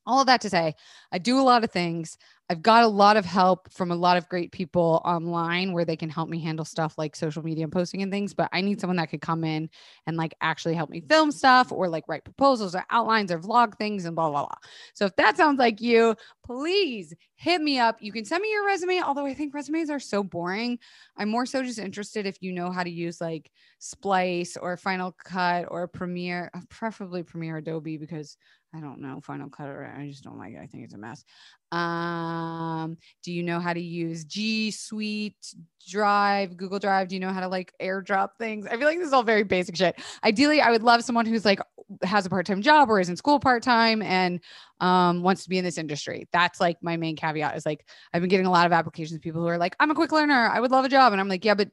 All 0.07 0.21
of 0.21 0.29
that 0.29 0.41
to 0.43 0.51
say, 0.51 0.77
I 1.11 1.19
do 1.19 1.41
a 1.41 1.43
lot 1.43 1.65
of 1.65 1.73
things. 1.73 2.17
I've 2.51 2.63
got 2.63 2.83
a 2.83 2.89
lot 2.89 3.19
of 3.19 3.27
help 3.27 3.71
from 3.71 3.91
a 3.91 3.97
lot 3.97 4.17
of 4.17 4.27
great 4.29 4.53
people 4.53 5.03
online 5.05 5.73
where 5.73 5.85
they 5.85 5.97
can 5.97 6.09
help 6.09 6.31
me 6.31 6.41
handle 6.41 6.65
stuff 6.65 6.97
like 6.97 7.15
social 7.15 7.43
media 7.43 7.65
and 7.65 7.73
posting 7.73 8.01
and 8.01 8.11
things. 8.11 8.33
But 8.33 8.49
I 8.53 8.63
need 8.63 8.81
someone 8.81 8.97
that 8.97 9.11
could 9.11 9.21
come 9.21 9.45
in 9.45 9.69
and 10.07 10.17
like 10.17 10.35
actually 10.41 10.75
help 10.75 10.89
me 10.89 11.03
film 11.03 11.31
stuff 11.31 11.71
or 11.71 11.89
like 11.89 12.09
write 12.09 12.25
proposals 12.25 12.75
or 12.75 12.85
outlines 12.89 13.31
or 13.31 13.39
vlog 13.39 13.77
things 13.77 14.07
and 14.07 14.17
blah, 14.17 14.31
blah, 14.31 14.47
blah. 14.47 14.57
So 14.95 15.05
if 15.05 15.15
that 15.17 15.37
sounds 15.37 15.59
like 15.59 15.83
you, 15.83 16.17
please 16.43 17.15
hit 17.35 17.61
me 17.61 17.79
up. 17.79 17.99
You 18.01 18.13
can 18.13 18.25
send 18.25 18.41
me 18.41 18.51
your 18.51 18.67
resume, 18.67 19.03
although 19.03 19.27
I 19.27 19.35
think 19.35 19.53
resumes 19.53 19.91
are 19.91 20.01
so 20.01 20.25
boring. 20.25 20.79
I'm 21.19 21.29
more 21.29 21.45
so 21.45 21.63
just 21.63 21.79
interested 21.79 22.25
if 22.25 22.39
you 22.41 22.53
know 22.53 22.71
how 22.71 22.83
to 22.83 22.91
use 22.91 23.21
like 23.21 23.51
Splice 23.79 24.57
or 24.57 24.77
Final 24.79 25.15
Cut 25.23 25.67
or 25.69 25.87
Premiere, 25.87 26.51
uh, 26.55 26.61
preferably 26.71 27.23
Premiere 27.23 27.59
Adobe 27.59 27.99
because 27.99 28.39
I 28.75 28.81
don't 28.81 29.01
know 29.01 29.21
Final 29.21 29.49
Cut 29.49 29.69
or 29.69 29.85
I 29.85 30.09
just 30.09 30.25
don't 30.25 30.39
like 30.39 30.55
it. 30.55 30.61
I 30.61 30.67
think 30.67 30.85
it's 30.85 30.95
a 30.95 30.99
mess. 30.99 31.25
Um, 31.73 32.97
do 33.23 33.33
you 33.33 33.43
know 33.43 33.61
how 33.61 33.73
to 33.73 33.81
use 33.81 34.25
G 34.25 34.71
Suite 34.71 35.55
Drive, 35.89 36.57
Google 36.57 36.79
Drive? 36.79 37.09
Do 37.09 37.15
you 37.15 37.21
know 37.21 37.33
how 37.33 37.41
to 37.41 37.49
like 37.49 37.73
airdrop 37.81 38.31
things? 38.39 38.67
I 38.67 38.77
feel 38.77 38.87
like 38.87 38.99
this 38.99 39.09
is 39.09 39.13
all 39.13 39.23
very 39.23 39.43
basic 39.43 39.77
shit. 39.77 40.01
Ideally, 40.25 40.61
I 40.61 40.71
would 40.71 40.83
love 40.83 41.05
someone 41.05 41.27
who's 41.27 41.45
like 41.45 41.61
has 42.03 42.27
a 42.27 42.31
part-time 42.31 42.61
job 42.61 42.91
or 42.91 43.01
is 43.01 43.09
in 43.09 43.17
school 43.17 43.41
part-time 43.41 44.03
and 44.03 44.41
um, 44.81 45.23
wants 45.23 45.45
to 45.45 45.49
be 45.49 45.59
in 45.59 45.65
this 45.65 45.79
industry. 45.79 46.29
That's 46.33 46.61
like 46.61 46.77
my 46.83 46.97
main 46.97 47.17
caveat 47.17 47.57
is 47.57 47.65
like 47.65 47.87
I've 48.13 48.21
been 48.21 48.29
getting 48.29 48.47
a 48.47 48.51
lot 48.51 48.67
of 48.67 48.73
applications 48.73 49.19
people 49.21 49.41
who 49.41 49.49
are 49.49 49.59
like, 49.59 49.75
I'm 49.81 49.91
a 49.91 49.95
quick 49.95 50.13
learner. 50.13 50.51
I 50.53 50.61
would 50.61 50.71
love 50.71 50.85
a 50.85 50.89
job. 50.89 51.13
And 51.13 51.21
I'm 51.21 51.29
like, 51.29 51.45
yeah, 51.45 51.55
but 51.55 51.71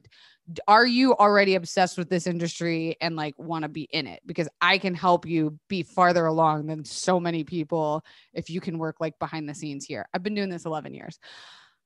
are 0.68 0.86
you 0.86 1.14
already 1.14 1.54
obsessed 1.54 1.98
with 1.98 2.08
this 2.08 2.26
industry 2.26 2.96
and 3.00 3.16
like 3.16 3.34
want 3.38 3.62
to 3.62 3.68
be 3.68 3.88
in 3.92 4.06
it? 4.06 4.20
Because 4.26 4.48
i 4.60 4.78
can 4.78 4.94
help 4.94 5.26
you 5.26 5.58
be 5.68 5.82
farther 5.82 6.26
along 6.26 6.66
than 6.66 6.84
so 6.84 7.18
many 7.18 7.44
people 7.44 8.04
if 8.32 8.50
you 8.50 8.60
can 8.60 8.78
work 8.78 8.96
like 9.00 9.18
behind 9.18 9.48
the 9.48 9.54
scenes 9.54 9.84
here. 9.84 10.06
I've 10.14 10.22
been 10.22 10.34
doing 10.34 10.50
this 10.50 10.64
11 10.64 10.94
years. 10.94 11.18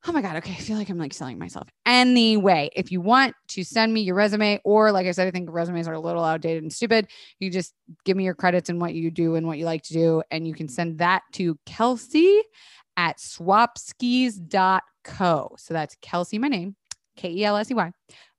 Oh 0.05 0.11
my 0.11 0.21
god 0.21 0.35
okay 0.37 0.53
i 0.53 0.55
feel 0.55 0.77
like 0.77 0.89
i'm 0.89 0.97
like 0.97 1.13
selling 1.13 1.37
myself. 1.37 1.67
Anyway 1.85 2.69
if 2.75 2.91
you 2.91 3.01
want 3.01 3.35
to 3.49 3.63
send 3.63 3.93
me 3.93 4.01
your 4.01 4.15
resume 4.15 4.59
or 4.63 4.91
like 4.91 5.07
i 5.07 5.11
said 5.11 5.27
i 5.27 5.31
think 5.31 5.49
resumes 5.51 5.87
are 5.87 5.93
a 5.93 5.99
little 5.99 6.23
outdated 6.23 6.63
and 6.63 6.73
stupid 6.73 7.07
you 7.39 7.51
just 7.51 7.73
give 8.03 8.17
me 8.17 8.23
your 8.23 8.35
credits 8.35 8.69
and 8.69 8.81
what 8.81 8.93
you 8.93 9.11
do 9.11 9.35
and 9.35 9.45
what 9.45 9.57
you 9.57 9.65
like 9.65 9.83
to 9.83 9.93
do 9.93 10.23
and 10.31 10.47
you 10.47 10.53
can 10.53 10.67
send 10.67 10.99
that 10.99 11.21
to 11.33 11.57
kelsey 11.65 12.41
at 12.97 13.17
swapskis.co 13.19 15.55
so 15.57 15.73
that's 15.73 15.95
kelsey 16.01 16.39
my 16.39 16.47
name 16.47 16.75
k-e-l-s-e-y 17.15 17.91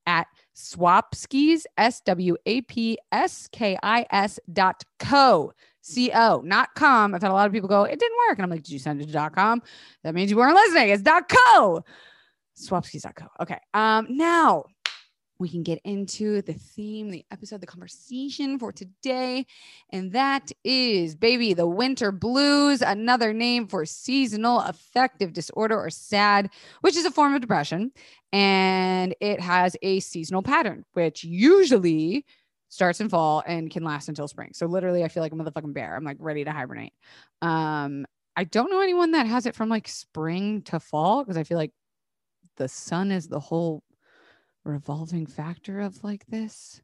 at 0.06 0.26
swapskis, 0.54 1.64
S 1.76 2.00
W 2.02 2.36
A 2.46 2.60
P 2.62 2.98
S 3.10 3.48
K 3.52 3.78
I 3.82 4.06
S 4.10 4.38
dot 4.52 4.82
co. 4.98 5.52
C 5.84 6.12
O, 6.14 6.40
not 6.44 6.72
com. 6.76 7.12
I've 7.12 7.22
had 7.22 7.32
a 7.32 7.34
lot 7.34 7.46
of 7.46 7.52
people 7.52 7.68
go, 7.68 7.82
it 7.82 7.98
didn't 7.98 8.16
work. 8.28 8.38
And 8.38 8.44
I'm 8.44 8.50
like, 8.50 8.62
did 8.62 8.70
you 8.70 8.78
send 8.78 9.00
it 9.00 9.06
to 9.06 9.12
dot 9.12 9.34
com? 9.34 9.60
That 10.04 10.14
means 10.14 10.30
you 10.30 10.36
weren't 10.36 10.54
listening. 10.54 10.90
It's 10.90 11.02
dot 11.02 11.28
co. 11.28 11.84
Swapskis.co. 12.56 13.26
Okay. 13.40 13.58
Um, 13.74 14.06
now 14.10 14.64
we 15.42 15.48
can 15.48 15.62
get 15.62 15.80
into 15.84 16.40
the 16.42 16.54
theme, 16.54 17.10
the 17.10 17.24
episode, 17.30 17.60
the 17.60 17.66
conversation 17.66 18.58
for 18.58 18.72
today. 18.72 19.44
And 19.90 20.12
that 20.12 20.52
is, 20.64 21.14
baby, 21.14 21.52
the 21.52 21.66
winter 21.66 22.12
blues, 22.12 22.80
another 22.80 23.32
name 23.34 23.66
for 23.66 23.84
seasonal 23.84 24.60
affective 24.60 25.32
disorder 25.32 25.78
or 25.78 25.90
SAD, 25.90 26.48
which 26.80 26.96
is 26.96 27.04
a 27.04 27.10
form 27.10 27.34
of 27.34 27.40
depression. 27.40 27.92
And 28.32 29.14
it 29.20 29.40
has 29.40 29.76
a 29.82 30.00
seasonal 30.00 30.42
pattern, 30.42 30.84
which 30.92 31.24
usually 31.24 32.24
starts 32.68 33.00
in 33.00 33.10
fall 33.10 33.42
and 33.46 33.70
can 33.70 33.84
last 33.84 34.08
until 34.08 34.28
spring. 34.28 34.50
So 34.54 34.66
literally, 34.66 35.04
I 35.04 35.08
feel 35.08 35.22
like 35.22 35.32
a 35.32 35.34
motherfucking 35.34 35.74
bear. 35.74 35.94
I'm 35.94 36.04
like 36.04 36.16
ready 36.20 36.44
to 36.44 36.52
hibernate. 36.52 36.94
Um, 37.42 38.06
I 38.34 38.44
don't 38.44 38.70
know 38.70 38.80
anyone 38.80 39.10
that 39.10 39.26
has 39.26 39.44
it 39.44 39.54
from 39.54 39.68
like 39.68 39.88
spring 39.88 40.62
to 40.62 40.80
fall 40.80 41.22
because 41.22 41.36
I 41.36 41.44
feel 41.44 41.58
like 41.58 41.72
the 42.56 42.68
sun 42.68 43.10
is 43.10 43.28
the 43.28 43.40
whole 43.40 43.82
revolving 44.64 45.26
factor 45.26 45.80
of 45.80 46.02
like 46.04 46.26
this. 46.26 46.80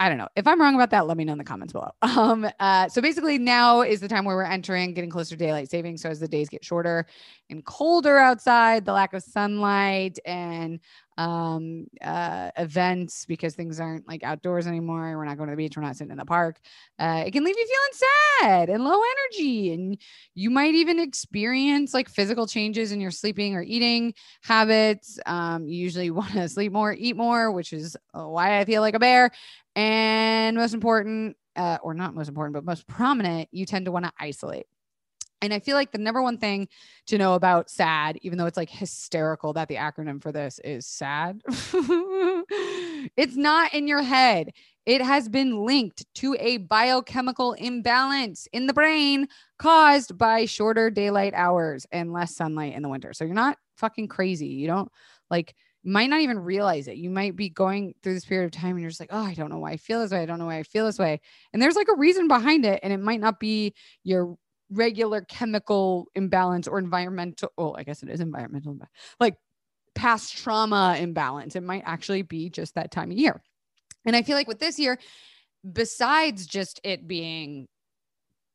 I 0.00 0.08
don't 0.08 0.18
know. 0.18 0.28
If 0.34 0.46
I'm 0.46 0.60
wrong 0.60 0.74
about 0.74 0.90
that, 0.90 1.06
let 1.06 1.16
me 1.16 1.24
know 1.24 1.32
in 1.32 1.38
the 1.38 1.44
comments 1.44 1.72
below. 1.72 1.90
Um, 2.02 2.46
uh, 2.60 2.88
so 2.88 3.00
basically, 3.00 3.38
now 3.38 3.82
is 3.82 4.00
the 4.00 4.08
time 4.08 4.24
where 4.24 4.36
we're 4.36 4.44
entering, 4.44 4.94
getting 4.94 5.10
closer 5.10 5.36
to 5.36 5.44
daylight 5.44 5.70
saving. 5.70 5.96
So 5.96 6.10
as 6.10 6.20
the 6.20 6.28
days 6.28 6.48
get 6.48 6.64
shorter 6.64 7.06
and 7.50 7.64
colder 7.64 8.18
outside, 8.18 8.84
the 8.84 8.92
lack 8.92 9.14
of 9.14 9.22
sunlight 9.22 10.18
and 10.24 10.80
um, 11.16 11.86
uh, 12.02 12.50
events 12.56 13.26
because 13.26 13.54
things 13.54 13.80
aren't 13.80 14.08
like 14.08 14.22
outdoors 14.22 14.66
anymore. 14.66 15.16
We're 15.16 15.24
not 15.24 15.36
going 15.36 15.48
to 15.48 15.52
the 15.52 15.56
beach. 15.56 15.76
We're 15.76 15.82
not 15.82 15.96
sitting 15.96 16.10
in 16.10 16.18
the 16.18 16.24
park. 16.24 16.58
Uh, 16.98 17.24
it 17.26 17.32
can 17.32 17.44
leave 17.44 17.56
you 17.56 17.66
feeling 17.66 18.48
sad 18.50 18.68
and 18.70 18.84
low 18.84 19.00
energy. 19.00 19.72
And 19.72 19.98
you 20.34 20.50
might 20.50 20.74
even 20.74 20.98
experience 20.98 21.94
like 21.94 22.08
physical 22.08 22.46
changes 22.46 22.92
in 22.92 23.00
your 23.00 23.10
sleeping 23.10 23.54
or 23.54 23.62
eating 23.62 24.14
habits. 24.42 25.18
Um, 25.26 25.68
you 25.68 25.76
usually 25.76 26.10
want 26.12 26.32
to 26.32 26.48
sleep 26.48 26.72
more, 26.72 26.92
eat 26.92 27.16
more, 27.16 27.52
which 27.52 27.72
is 27.72 27.96
uh, 28.12 28.26
why 28.26 28.58
I 28.58 28.64
feel 28.64 28.82
like 28.82 28.94
a 28.94 29.00
bear. 29.00 29.30
And 29.76 30.56
most 30.56 30.74
important, 30.74 31.36
uh, 31.56 31.78
or 31.82 31.94
not 31.94 32.14
most 32.14 32.28
important, 32.28 32.54
but 32.54 32.64
most 32.64 32.86
prominent, 32.86 33.48
you 33.52 33.66
tend 33.66 33.84
to 33.86 33.92
want 33.92 34.04
to 34.04 34.12
isolate. 34.18 34.66
And 35.44 35.54
I 35.54 35.60
feel 35.60 35.76
like 35.76 35.92
the 35.92 35.98
number 35.98 36.22
one 36.22 36.38
thing 36.38 36.68
to 37.06 37.18
know 37.18 37.34
about 37.34 37.70
SAD, 37.70 38.18
even 38.22 38.38
though 38.38 38.46
it's 38.46 38.56
like 38.56 38.70
hysterical 38.70 39.52
that 39.52 39.68
the 39.68 39.76
acronym 39.76 40.22
for 40.22 40.32
this 40.32 40.58
is 40.64 40.86
SAD, 40.86 41.42
it's 43.16 43.36
not 43.36 43.74
in 43.74 43.86
your 43.86 44.02
head. 44.02 44.52
It 44.86 45.00
has 45.00 45.28
been 45.28 45.64
linked 45.64 46.04
to 46.16 46.36
a 46.38 46.58
biochemical 46.58 47.54
imbalance 47.54 48.46
in 48.52 48.66
the 48.66 48.74
brain 48.74 49.28
caused 49.58 50.18
by 50.18 50.44
shorter 50.44 50.90
daylight 50.90 51.32
hours 51.34 51.86
and 51.90 52.12
less 52.12 52.36
sunlight 52.36 52.74
in 52.74 52.82
the 52.82 52.88
winter. 52.88 53.12
So 53.12 53.24
you're 53.24 53.34
not 53.34 53.56
fucking 53.76 54.08
crazy. 54.08 54.48
You 54.48 54.66
don't 54.66 54.92
like, 55.30 55.54
might 55.84 56.10
not 56.10 56.20
even 56.20 56.38
realize 56.38 56.88
it. 56.88 56.96
You 56.96 57.10
might 57.10 57.36
be 57.36 57.48
going 57.48 57.94
through 58.02 58.14
this 58.14 58.24
period 58.24 58.46
of 58.46 58.50
time 58.52 58.72
and 58.72 58.80
you're 58.80 58.90
just 58.90 59.00
like, 59.00 59.12
oh, 59.12 59.22
I 59.22 59.34
don't 59.34 59.50
know 59.50 59.58
why 59.58 59.72
I 59.72 59.76
feel 59.76 60.00
this 60.00 60.10
way. 60.10 60.22
I 60.22 60.26
don't 60.26 60.38
know 60.38 60.46
why 60.46 60.58
I 60.58 60.62
feel 60.62 60.86
this 60.86 60.98
way. 60.98 61.20
And 61.52 61.62
there's 61.62 61.76
like 61.76 61.88
a 61.88 61.96
reason 61.96 62.28
behind 62.28 62.64
it. 62.64 62.80
And 62.82 62.92
it 62.92 63.00
might 63.00 63.20
not 63.20 63.40
be 63.40 63.74
your 64.02 64.36
regular 64.70 65.20
chemical 65.22 66.06
imbalance 66.14 66.66
or 66.66 66.78
environmental 66.78 67.52
oh 67.58 67.74
i 67.74 67.82
guess 67.82 68.02
it 68.02 68.08
is 68.08 68.20
environmental 68.20 68.76
like 69.20 69.36
past 69.94 70.36
trauma 70.36 70.96
imbalance. 70.98 71.56
It 71.56 71.62
might 71.62 71.82
actually 71.86 72.22
be 72.22 72.50
just 72.50 72.74
that 72.74 72.90
time 72.90 73.10
of 73.10 73.16
year. 73.16 73.40
And 74.04 74.14
i 74.14 74.22
feel 74.22 74.36
like 74.36 74.48
with 74.48 74.58
this 74.58 74.78
year 74.78 74.98
besides 75.72 76.46
just 76.46 76.80
it 76.84 77.08
being 77.08 77.66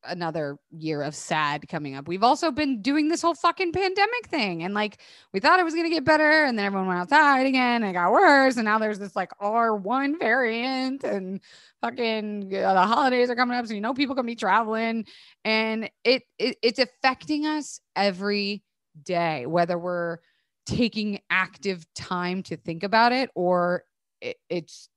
another 0.04 0.58
year 0.72 1.02
of 1.02 1.14
sad 1.14 1.68
coming 1.68 1.96
up. 1.96 2.08
We've 2.08 2.24
also 2.24 2.52
been 2.52 2.82
doing 2.82 3.10
this 3.10 3.22
whole 3.22 3.36
fucking 3.36 3.72
pandemic 3.72 4.28
thing. 4.28 4.64
And 4.64 4.74
like 4.74 5.00
we 5.34 5.40
thought 5.40 5.60
it 5.60 5.64
was 5.64 5.76
gonna 5.76 5.90
get 5.90 6.06
better, 6.06 6.44
and 6.46 6.58
then 6.58 6.66
everyone 6.66 6.88
went 6.88 7.00
outside 7.00 7.46
again 7.46 7.84
and 7.84 7.92
it 7.92 7.94
got 7.94 8.12
worse. 8.12 8.56
And 8.58 8.66
now 8.66 8.80
there's 8.80 9.00
this 9.00 9.16
like 9.16 9.32
R1 9.42 10.20
variant, 10.20 11.04
and 11.04 11.42
fucking 11.82 12.54
uh, 12.56 12.74
the 12.74 12.86
holidays 12.86 13.30
are 13.30 13.36
coming 13.36 13.58
up. 13.58 13.68
So 13.68 13.74
you 13.74 13.82
know 13.82 13.94
people 13.94 14.16
can 14.16 14.26
be 14.26 14.36
traveling. 14.36 15.06
And 15.46 15.90
it, 16.04 16.24
it 16.38 16.58
it's 16.62 16.80
affecting 16.80 17.46
us 17.46 17.80
every 17.96 18.64
day, 19.04 19.46
whether 19.46 19.78
we're 19.78 20.18
taking 20.66 21.20
active 21.30 21.86
time 21.96 22.44
to 22.44 22.56
think 22.56 22.84
about 22.84 23.12
it 23.12 23.32
or 23.34 23.84
it, 24.22 24.38
it's 24.50 24.90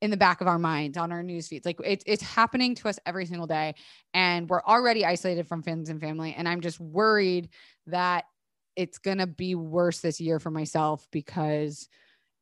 in 0.00 0.10
the 0.10 0.16
back 0.16 0.40
of 0.40 0.46
our 0.46 0.58
minds 0.58 0.96
on 0.96 1.12
our 1.12 1.22
news 1.22 1.48
feeds. 1.48 1.66
Like 1.66 1.78
it's 1.84 2.04
it's 2.06 2.22
happening 2.22 2.74
to 2.76 2.88
us 2.88 2.98
every 3.04 3.26
single 3.26 3.46
day. 3.46 3.74
And 4.14 4.48
we're 4.48 4.62
already 4.62 5.04
isolated 5.04 5.46
from 5.46 5.62
friends 5.62 5.90
and 5.90 6.00
family. 6.00 6.34
And 6.36 6.48
I'm 6.48 6.60
just 6.60 6.80
worried 6.80 7.50
that 7.86 8.24
it's 8.76 8.98
gonna 8.98 9.26
be 9.26 9.54
worse 9.54 10.00
this 10.00 10.20
year 10.20 10.38
for 10.38 10.50
myself 10.50 11.06
because 11.10 11.88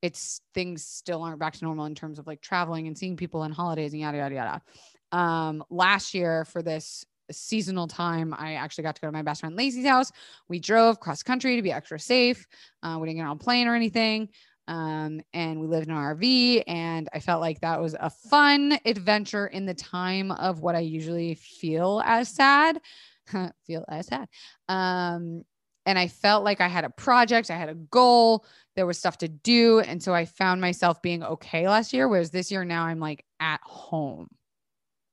it's 0.02 0.40
things 0.54 0.84
still 0.84 1.22
aren't 1.22 1.40
back 1.40 1.54
to 1.54 1.64
normal 1.64 1.86
in 1.86 1.94
terms 1.94 2.18
of 2.20 2.26
like 2.26 2.40
traveling 2.40 2.86
and 2.86 2.96
seeing 2.96 3.16
people 3.16 3.42
and 3.42 3.52
holidays 3.52 3.92
and 3.92 4.00
yada 4.00 4.18
yada 4.18 4.34
yada. 4.34 4.62
Um, 5.10 5.64
last 5.70 6.14
year 6.14 6.44
for 6.44 6.62
this 6.62 7.04
seasonal 7.30 7.86
time, 7.88 8.34
I 8.36 8.54
actually 8.54 8.84
got 8.84 8.94
to 8.94 9.00
go 9.00 9.08
to 9.08 9.12
my 9.12 9.22
best 9.22 9.40
friend 9.40 9.56
Lacey's 9.56 9.86
house. 9.86 10.12
We 10.48 10.60
drove 10.60 11.00
cross 11.00 11.22
country 11.22 11.56
to 11.56 11.62
be 11.62 11.72
extra 11.72 11.98
safe. 11.98 12.46
Uh, 12.82 12.98
we 13.00 13.08
didn't 13.08 13.18
get 13.18 13.26
on 13.26 13.36
a 13.36 13.38
plane 13.38 13.66
or 13.66 13.74
anything. 13.74 14.28
Um, 14.68 15.22
and 15.32 15.60
we 15.60 15.66
lived 15.66 15.88
in 15.88 15.94
an 15.94 15.98
RV, 15.98 16.62
and 16.68 17.08
I 17.14 17.20
felt 17.20 17.40
like 17.40 17.60
that 17.60 17.80
was 17.80 17.96
a 17.98 18.10
fun 18.10 18.78
adventure 18.84 19.46
in 19.46 19.64
the 19.64 19.74
time 19.74 20.30
of 20.30 20.60
what 20.60 20.74
I 20.74 20.80
usually 20.80 21.34
feel 21.34 22.02
as 22.04 22.28
sad. 22.28 22.78
feel 23.66 23.84
as 23.88 24.06
sad. 24.06 24.28
Um, 24.68 25.44
and 25.86 25.98
I 25.98 26.06
felt 26.06 26.44
like 26.44 26.60
I 26.60 26.68
had 26.68 26.84
a 26.84 26.90
project, 26.90 27.50
I 27.50 27.56
had 27.56 27.70
a 27.70 27.74
goal, 27.74 28.44
there 28.76 28.84
was 28.84 28.98
stuff 28.98 29.16
to 29.18 29.28
do. 29.28 29.80
And 29.80 30.02
so 30.02 30.14
I 30.14 30.26
found 30.26 30.60
myself 30.60 31.00
being 31.00 31.22
okay 31.22 31.66
last 31.66 31.94
year, 31.94 32.06
whereas 32.06 32.30
this 32.30 32.50
year 32.50 32.62
now 32.62 32.84
I'm 32.84 33.00
like 33.00 33.24
at 33.40 33.60
home 33.62 34.28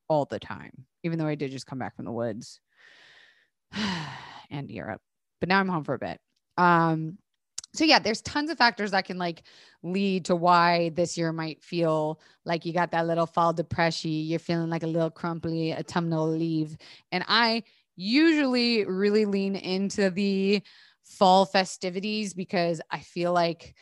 all 0.09 0.25
the 0.25 0.37
time, 0.37 0.85
even 1.03 1.17
though 1.17 1.27
I 1.27 1.35
did 1.35 1.51
just 1.51 1.65
come 1.65 1.79
back 1.79 1.95
from 1.95 2.03
the 2.03 2.11
woods 2.11 2.59
and 4.51 4.69
Europe. 4.69 5.01
But 5.39 5.47
now 5.47 5.61
I'm 5.61 5.69
home 5.69 5.85
for 5.85 5.93
a 5.93 5.99
bit. 5.99 6.19
Um, 6.57 7.17
so 7.75 7.83
yeah 7.83 7.99
there's 7.99 8.21
tons 8.21 8.49
of 8.49 8.57
factors 8.57 8.91
that 8.91 9.05
can 9.05 9.17
like 9.17 9.43
lead 9.83 10.25
to 10.25 10.35
why 10.35 10.89
this 10.89 11.17
year 11.17 11.31
might 11.31 11.61
feel 11.63 12.19
like 12.45 12.65
you 12.65 12.73
got 12.73 12.91
that 12.91 13.07
little 13.07 13.25
fall 13.25 13.53
depression 13.53 14.11
you're 14.11 14.39
feeling 14.39 14.69
like 14.69 14.83
a 14.83 14.87
little 14.87 15.11
crumply 15.11 15.73
autumnal 15.73 16.27
leaf 16.27 16.75
and 17.11 17.23
i 17.27 17.61
usually 17.95 18.85
really 18.85 19.25
lean 19.25 19.55
into 19.55 20.09
the 20.09 20.61
fall 21.03 21.45
festivities 21.45 22.33
because 22.33 22.81
i 22.91 22.99
feel 22.99 23.31
like 23.31 23.75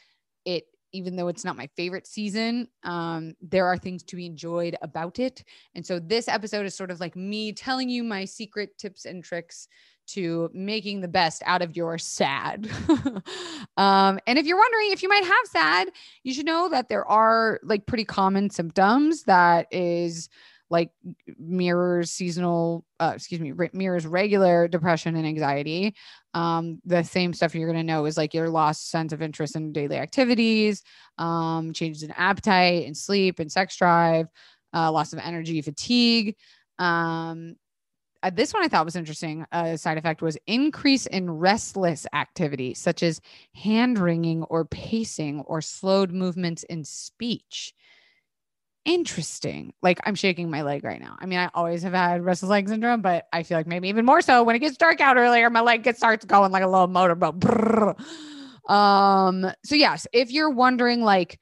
it 0.46 0.66
even 0.94 1.16
though 1.16 1.28
it's 1.28 1.44
not 1.44 1.58
my 1.58 1.68
favorite 1.76 2.08
season 2.08 2.68
um, 2.84 3.34
there 3.42 3.66
are 3.66 3.78
things 3.78 4.04
to 4.04 4.16
be 4.16 4.26
enjoyed 4.26 4.78
about 4.82 5.20
it. 5.20 5.44
And 5.76 5.86
so 5.86 6.00
this 6.00 6.28
episode 6.28 6.66
is 6.66 6.76
sort 6.76 6.92
of 6.92 7.00
like 7.00 7.16
me 7.16 7.52
telling 7.52 7.90
you 7.90 8.04
my 8.04 8.26
secret 8.26 8.78
tips 8.78 9.06
and 9.06 9.24
tricks 9.24 9.68
to 10.08 10.50
making 10.54 11.02
the 11.02 11.08
best 11.08 11.42
out 11.46 11.62
of 11.62 11.76
your 11.76 11.98
sad. 11.98 12.70
um, 13.78 14.20
and 14.28 14.38
if 14.38 14.46
you're 14.46 14.58
wondering 14.58 14.92
if 14.92 15.04
you 15.04 15.10
might 15.10 15.24
have 15.24 15.46
sad, 15.46 15.90
you 16.24 16.34
should 16.34 16.46
know 16.46 16.70
that 16.70 16.90
there 16.90 17.06
are 17.06 17.60
like 17.64 17.86
pretty 17.86 18.06
common 18.06 18.50
symptoms 18.50 19.24
that 19.24 19.68
is 19.72 20.30
like 20.70 20.90
mirrors 21.38 22.10
seasonal, 22.10 22.84
uh, 23.00 23.14
excuse 23.16 23.40
me, 23.40 23.52
re- 23.52 23.70
mirrors 23.74 24.08
regular 24.08 24.68
depression 24.68 25.16
and 25.16 25.28
anxiety. 25.28 25.96
Um, 26.34 26.82
the 26.84 27.04
same 27.04 27.32
stuff 27.34 27.54
you're 27.54 27.72
going 27.72 27.78
to 27.78 27.84
know 27.84 28.06
is 28.06 28.18
like 28.18 28.34
your 28.34 28.50
lost 28.50 28.90
sense 28.90 29.14
of 29.14 29.22
interest 29.22 29.56
in 29.56 29.72
daily 29.72 29.98
activities, 29.98 30.82
um, 31.20 31.74
changes 31.74 32.02
in 32.02 32.10
appetite 32.12 32.88
and 32.88 32.98
sleep 32.98 33.38
and 33.40 33.52
sex 33.52 33.78
drive, 33.78 34.28
uh, 34.74 34.92
loss 34.92 35.14
of 35.14 35.20
energy, 35.20 35.62
fatigue. 35.62 36.36
Um, 36.80 37.56
uh, 38.24 38.30
this 38.30 38.54
one 38.54 38.64
I 38.64 38.68
thought 38.70 38.86
was 38.86 38.96
interesting. 38.96 39.46
A 39.52 39.78
side 39.78 39.98
effect 39.98 40.22
was 40.22 40.38
increase 40.48 41.06
in 41.06 41.30
restless 41.30 42.08
activity, 42.14 42.74
such 42.74 43.04
as 43.04 43.22
hand 43.54 44.00
wringing 44.00 44.44
or 44.44 44.66
pacing 44.66 45.42
or 45.42 45.62
slowed 45.62 46.12
movements 46.12 46.64
in 46.64 46.86
speech. 46.86 47.74
Interesting. 48.86 49.74
Like 49.82 50.00
I'm 50.06 50.16
shaking 50.16 50.50
my 50.50 50.62
leg 50.62 50.84
right 50.84 51.00
now. 51.02 51.18
I 51.20 51.26
mean, 51.26 51.40
I 51.40 51.50
always 51.54 51.84
have 51.84 51.94
had 51.94 52.24
restless 52.24 52.50
leg 52.50 52.68
syndrome, 52.68 53.02
but 53.02 53.28
I 53.32 53.44
feel 53.44 53.58
like 53.58 53.68
maybe 53.68 53.90
even 53.90 54.06
more 54.06 54.22
so 54.22 54.44
when 54.44 54.56
it 54.56 54.60
gets 54.60 54.78
dark 54.78 55.02
out 55.02 55.18
earlier, 55.18 55.50
my 55.50 55.62
leg 55.62 55.84
gets 55.84 56.00
starts 56.00 56.26
going 56.26 56.52
like 56.52 56.64
a 56.64 56.68
little 56.68 56.88
motorboat. 56.88 57.98
Um, 58.70 59.52
so 59.66 59.76
yes, 59.76 60.08
if 60.14 60.32
you're 60.32 60.50
wondering 60.50 61.02
like 61.02 61.38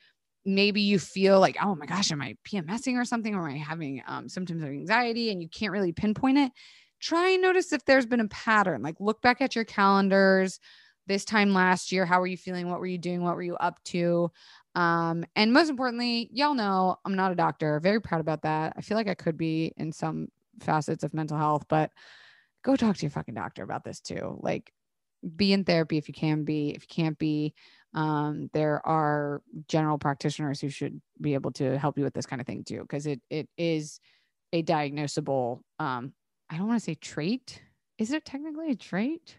maybe 0.46 0.82
you 0.82 1.00
feel 1.00 1.40
like, 1.40 1.58
oh 1.62 1.76
my 1.76 1.86
gosh, 1.86 2.12
am 2.12 2.22
I 2.22 2.36
PMSing 2.46 2.96
or 2.96 3.06
something? 3.06 3.36
Or 3.36 3.48
am 3.48 3.56
I 3.56 3.58
having 3.58 4.02
um, 4.08 4.28
symptoms 4.28 4.64
of 4.64 4.70
anxiety 4.70 5.32
and 5.32 5.42
you 5.42 5.50
can't 5.50 5.72
really 5.72 5.92
pinpoint 5.92 6.38
it? 6.38 6.52
Try 7.00 7.30
and 7.30 7.42
notice 7.42 7.74
if 7.74 7.86
there's 7.86 8.06
been 8.06 8.20
a 8.20 8.28
pattern. 8.28 8.82
Like 8.82 8.96
look 9.00 9.22
back 9.22 9.42
at 9.42 9.56
your 9.56 9.66
calendars 9.66 10.60
this 11.08 11.26
time 11.26 11.54
last 11.54 11.92
year. 11.92 12.06
How 12.06 12.20
were 12.20 12.28
you 12.28 12.38
feeling? 12.38 12.70
What 12.70 12.80
were 12.80 12.88
you 12.88 12.98
doing? 12.98 13.24
What 13.24 13.36
were 13.36 13.44
you 13.44 13.56
up 13.56 13.84
to? 13.86 14.32
Um, 14.76 15.26
and 15.36 15.52
most 15.52 15.70
importantly, 15.70 16.30
y'all 16.32 16.54
know 16.54 16.98
I'm 17.06 17.16
not 17.16 17.32
a 17.32 17.36
doctor. 17.36 17.80
Very 17.80 18.02
proud 18.02 18.22
about 18.22 18.44
that. 18.44 18.74
I 18.78 18.82
feel 18.82 18.98
like 18.98 19.10
I 19.10 19.16
could 19.16 19.38
be 19.38 19.74
in 19.78 19.92
some 19.92 20.30
facets 20.60 21.04
of 21.04 21.14
mental 21.14 21.38
health, 21.38 21.66
but 21.68 21.92
go 22.64 22.76
talk 22.76 22.96
to 22.96 23.02
your 23.02 23.12
fucking 23.12 23.34
doctor 23.34 23.64
about 23.64 23.84
this 23.84 24.00
too. 24.00 24.40
Like 24.42 24.72
be 25.36 25.54
in 25.54 25.64
therapy 25.64 25.98
if 25.98 26.08
you 26.08 26.14
can 26.14 26.44
be. 26.44 26.70
If 26.70 26.84
you 26.84 26.88
can't 26.90 27.18
be, 27.18 27.54
um, 27.94 28.50
there 28.54 28.86
are 28.86 29.42
general 29.68 29.98
practitioners 29.98 30.62
who 30.62 30.70
should 30.70 31.02
be 31.20 31.34
able 31.34 31.52
to 31.52 31.78
help 31.78 31.98
you 31.98 32.04
with 32.04 32.14
this 32.14 32.26
kind 32.26 32.42
of 32.42 32.48
thing 32.48 32.64
too, 32.64 32.82
because 32.82 33.06
it 33.06 33.22
it 33.30 33.50
is 33.58 34.00
a 34.54 34.64
diagnosable. 34.64 35.62
Um, 35.80 36.14
I 36.50 36.58
don't 36.58 36.68
want 36.68 36.80
to 36.80 36.86
say 36.86 36.96
trait. 36.96 37.62
Is 37.98 38.12
it 38.12 38.26
technically 38.26 38.72
a 38.72 38.76
trait? 38.76 39.38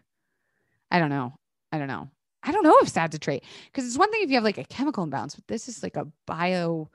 I 0.91 0.99
don't 0.99 1.09
know. 1.09 1.35
I 1.71 1.79
don't 1.79 1.87
know. 1.87 2.09
I 2.43 2.51
don't 2.51 2.63
know 2.63 2.77
if 2.81 2.89
sad's 2.89 3.15
a 3.15 3.19
trait 3.19 3.43
because 3.65 3.87
it's 3.87 3.97
one 3.97 4.11
thing 4.11 4.21
if 4.23 4.29
you 4.29 4.35
have 4.35 4.43
like 4.43 4.57
a 4.57 4.65
chemical 4.65 5.03
imbalance, 5.03 5.35
but 5.35 5.47
this 5.47 5.69
is 5.69 5.81
like 5.81 5.95
a 5.95 6.07
bio 6.27 6.89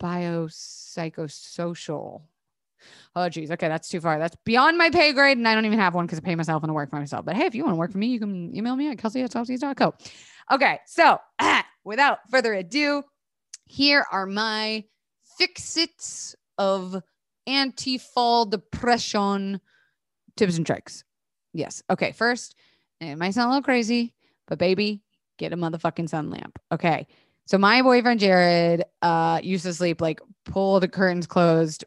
biopsychosocial. 0.00 2.22
Oh 3.14 3.28
geez, 3.28 3.50
okay, 3.50 3.68
that's 3.68 3.88
too 3.88 4.00
far. 4.00 4.18
That's 4.18 4.36
beyond 4.44 4.78
my 4.78 4.90
pay 4.90 5.12
grade, 5.12 5.38
and 5.38 5.46
I 5.46 5.54
don't 5.54 5.64
even 5.64 5.78
have 5.78 5.94
one 5.94 6.06
because 6.06 6.18
I 6.18 6.22
pay 6.22 6.34
myself 6.34 6.62
and 6.62 6.70
I 6.70 6.74
work 6.74 6.90
for 6.90 6.96
myself. 6.96 7.24
But 7.24 7.36
hey, 7.36 7.46
if 7.46 7.54
you 7.54 7.64
want 7.64 7.74
to 7.74 7.78
work 7.78 7.92
for 7.92 7.98
me, 7.98 8.08
you 8.08 8.18
can 8.18 8.54
email 8.54 8.76
me 8.76 8.90
at 8.90 8.98
kelsey 8.98 9.22
at. 9.22 9.34
Okay, 10.52 10.78
so 10.86 11.18
without 11.84 12.18
further 12.30 12.54
ado, 12.54 13.02
here 13.66 14.06
are 14.12 14.26
my 14.26 14.84
fixits 15.38 16.34
of 16.58 17.02
anti-fall 17.46 18.46
depression 18.46 19.60
tips 20.36 20.56
and 20.56 20.66
tricks. 20.66 21.04
Yes. 21.52 21.82
Okay. 21.90 22.12
First, 22.12 22.54
it 23.00 23.16
might 23.16 23.34
sound 23.34 23.46
a 23.46 23.50
little 23.50 23.62
crazy, 23.62 24.14
but 24.46 24.58
baby, 24.58 25.02
get 25.38 25.52
a 25.52 25.56
motherfucking 25.56 26.08
sun 26.08 26.30
lamp. 26.30 26.58
Okay. 26.72 27.06
So 27.46 27.58
my 27.58 27.82
boyfriend 27.82 28.20
Jared 28.20 28.84
uh 29.02 29.40
used 29.42 29.64
to 29.64 29.74
sleep 29.74 30.00
like 30.00 30.20
pull 30.44 30.80
the 30.80 30.88
curtains 30.88 31.26
closed, 31.26 31.84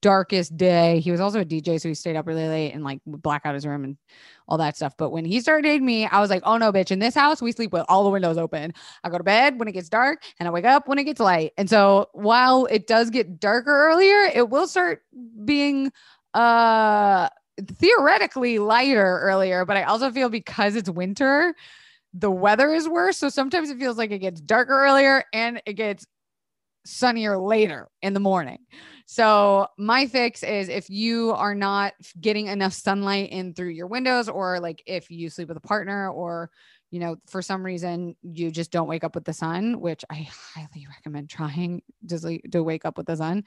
darkest 0.00 0.56
day. 0.56 1.00
He 1.00 1.10
was 1.10 1.20
also 1.20 1.40
a 1.40 1.44
DJ, 1.44 1.80
so 1.80 1.88
he 1.88 1.94
stayed 1.94 2.16
up 2.16 2.26
really 2.26 2.46
late 2.48 2.72
and 2.72 2.82
like 2.82 3.00
black 3.06 3.42
out 3.44 3.54
his 3.54 3.66
room 3.66 3.84
and 3.84 3.96
all 4.48 4.58
that 4.58 4.76
stuff. 4.76 4.94
But 4.96 5.10
when 5.10 5.24
he 5.24 5.40
started 5.40 5.62
dating 5.62 5.86
me, 5.86 6.06
I 6.06 6.20
was 6.20 6.30
like, 6.30 6.42
oh 6.44 6.58
no, 6.58 6.72
bitch, 6.72 6.90
in 6.90 6.98
this 6.98 7.14
house, 7.14 7.40
we 7.40 7.52
sleep 7.52 7.72
with 7.72 7.84
all 7.88 8.04
the 8.04 8.10
windows 8.10 8.38
open. 8.38 8.72
I 9.04 9.10
go 9.10 9.18
to 9.18 9.24
bed 9.24 9.58
when 9.58 9.68
it 9.68 9.72
gets 9.72 9.88
dark 9.88 10.22
and 10.38 10.48
I 10.48 10.50
wake 10.50 10.64
up 10.64 10.88
when 10.88 10.98
it 10.98 11.04
gets 11.04 11.20
light. 11.20 11.52
And 11.56 11.70
so 11.70 12.08
while 12.12 12.66
it 12.66 12.86
does 12.86 13.10
get 13.10 13.38
darker 13.40 13.88
earlier, 13.88 14.24
it 14.34 14.50
will 14.50 14.66
start 14.66 15.02
being 15.44 15.92
uh 16.34 17.28
theoretically 17.78 18.58
lighter 18.58 19.20
earlier, 19.20 19.64
but 19.64 19.76
I 19.76 19.84
also 19.84 20.10
feel 20.10 20.28
because 20.28 20.76
it's 20.76 20.90
winter, 20.90 21.54
the 22.12 22.30
weather 22.30 22.72
is 22.74 22.88
worse. 22.88 23.16
So 23.16 23.28
sometimes 23.28 23.70
it 23.70 23.78
feels 23.78 23.96
like 23.96 24.10
it 24.10 24.18
gets 24.18 24.40
darker 24.40 24.84
earlier 24.84 25.24
and 25.32 25.62
it 25.66 25.74
gets 25.74 26.06
sunnier 26.84 27.38
later 27.38 27.88
in 28.02 28.14
the 28.14 28.20
morning. 28.20 28.58
So 29.06 29.68
my 29.78 30.06
fix 30.06 30.42
is 30.42 30.68
if 30.68 30.90
you 30.90 31.30
are 31.32 31.54
not 31.54 31.94
getting 32.20 32.48
enough 32.48 32.72
sunlight 32.72 33.30
in 33.30 33.54
through 33.54 33.68
your 33.68 33.86
windows 33.86 34.28
or 34.28 34.58
like 34.58 34.82
if 34.84 35.10
you 35.10 35.30
sleep 35.30 35.48
with 35.48 35.56
a 35.56 35.60
partner 35.60 36.10
or 36.10 36.50
you 36.90 37.00
know, 37.00 37.16
for 37.26 37.42
some 37.42 37.64
reason 37.64 38.14
you 38.22 38.50
just 38.50 38.70
don't 38.70 38.88
wake 38.88 39.04
up 39.04 39.14
with 39.14 39.24
the 39.24 39.32
sun, 39.32 39.80
which 39.80 40.04
I 40.08 40.28
highly 40.54 40.86
recommend 40.88 41.28
trying 41.28 41.82
to, 42.08 42.62
wake 42.62 42.84
up 42.84 42.96
with 42.96 43.06
the 43.06 43.16
sun, 43.16 43.44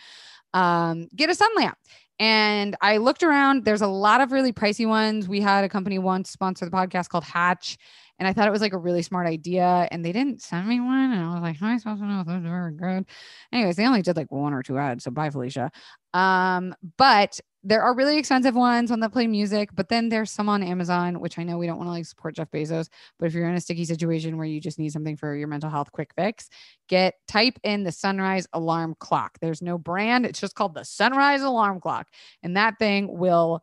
um, 0.54 1.08
get 1.16 1.30
a 1.30 1.36
sun 1.36 1.50
lamp. 1.56 1.78
And 2.20 2.76
I 2.82 2.98
looked 2.98 3.24
around. 3.24 3.64
There's 3.64 3.82
a 3.82 3.88
lot 3.88 4.20
of 4.20 4.34
really 4.34 4.52
pricey 4.52 4.86
ones. 4.86 5.30
We 5.30 5.40
had 5.40 5.64
a 5.64 5.70
company 5.70 6.00
once 6.00 6.30
sponsor 6.30 6.66
the 6.66 6.72
podcast 6.72 7.08
called 7.08 7.24
Hatch, 7.24 7.78
and 8.20 8.28
I 8.28 8.34
thought 8.34 8.48
it 8.48 8.52
was 8.52 8.62
like 8.62 8.74
a 8.74 8.78
really 8.78 9.02
smart 9.02 9.28
idea. 9.28 9.88
And 9.92 10.04
they 10.04 10.12
didn't 10.12 10.42
send 10.42 10.68
me 10.68 10.80
one. 10.80 11.12
And 11.12 11.24
I 11.24 11.34
was 11.34 11.42
like, 11.42 11.58
how 11.58 11.68
am 11.68 11.76
I 11.76 11.78
supposed 11.78 12.02
to 12.02 12.08
know 12.08 12.20
if 12.20 12.28
those 12.28 12.46
are 12.46 12.72
good? 12.72 13.06
Anyways, 13.52 13.78
they 13.78 13.88
only 13.88 14.02
did 14.02 14.18
like 14.18 14.32
one 14.32 14.54
or 14.54 14.62
two 14.62 14.78
ads. 14.78 15.06
So 15.06 15.12
bye, 15.12 15.30
Felicia. 15.30 15.72
Um, 16.14 16.76
but 16.98 17.40
there 17.64 17.82
are 17.82 17.96
really 17.96 18.18
expensive 18.18 18.56
ones 18.56 18.90
on 18.90 19.02
that 19.02 19.12
play 19.12 19.28
music, 19.28 19.70
but 19.74 19.90
then 19.90 20.10
there's 20.10 20.32
some 20.32 20.48
on 20.48 20.64
Amazon, 20.64 21.20
which 21.20 21.38
I 21.38 21.44
know 21.44 21.58
we 21.58 21.68
don't 21.68 21.78
want 21.78 21.88
to 21.88 21.92
like 21.92 22.06
support 22.06 22.36
Jeff 22.36 22.50
Bezos, 22.52 22.88
but 23.18 23.26
if 23.26 23.34
you're 23.34 23.50
in 23.50 23.56
a 23.56 23.62
sticky 23.62 23.84
situation 23.84 24.38
where 24.38 24.48
you 24.48 24.62
just 24.62 24.80
need 24.80 24.94
something 24.94 25.18
for 25.18 25.36
your 25.36 25.50
mental 25.50 25.70
health 25.70 25.92
quick 25.92 26.12
fix, 26.16 26.50
get 26.88 27.16
type 27.28 27.60
in 27.64 27.84
the 27.84 27.92
sunrise 27.92 28.48
alarm 28.54 28.96
clock. 29.00 29.38
There's 29.42 29.62
no 29.62 29.78
brand, 29.78 30.26
it's 30.26 30.40
just 30.40 30.56
called 30.56 30.74
the 30.74 30.86
sunrise 30.86 31.42
alarm 31.42 31.82
clock. 31.82 32.08
And 32.44 32.56
that 32.56 32.80
thing 32.80 33.18
will 33.18 33.62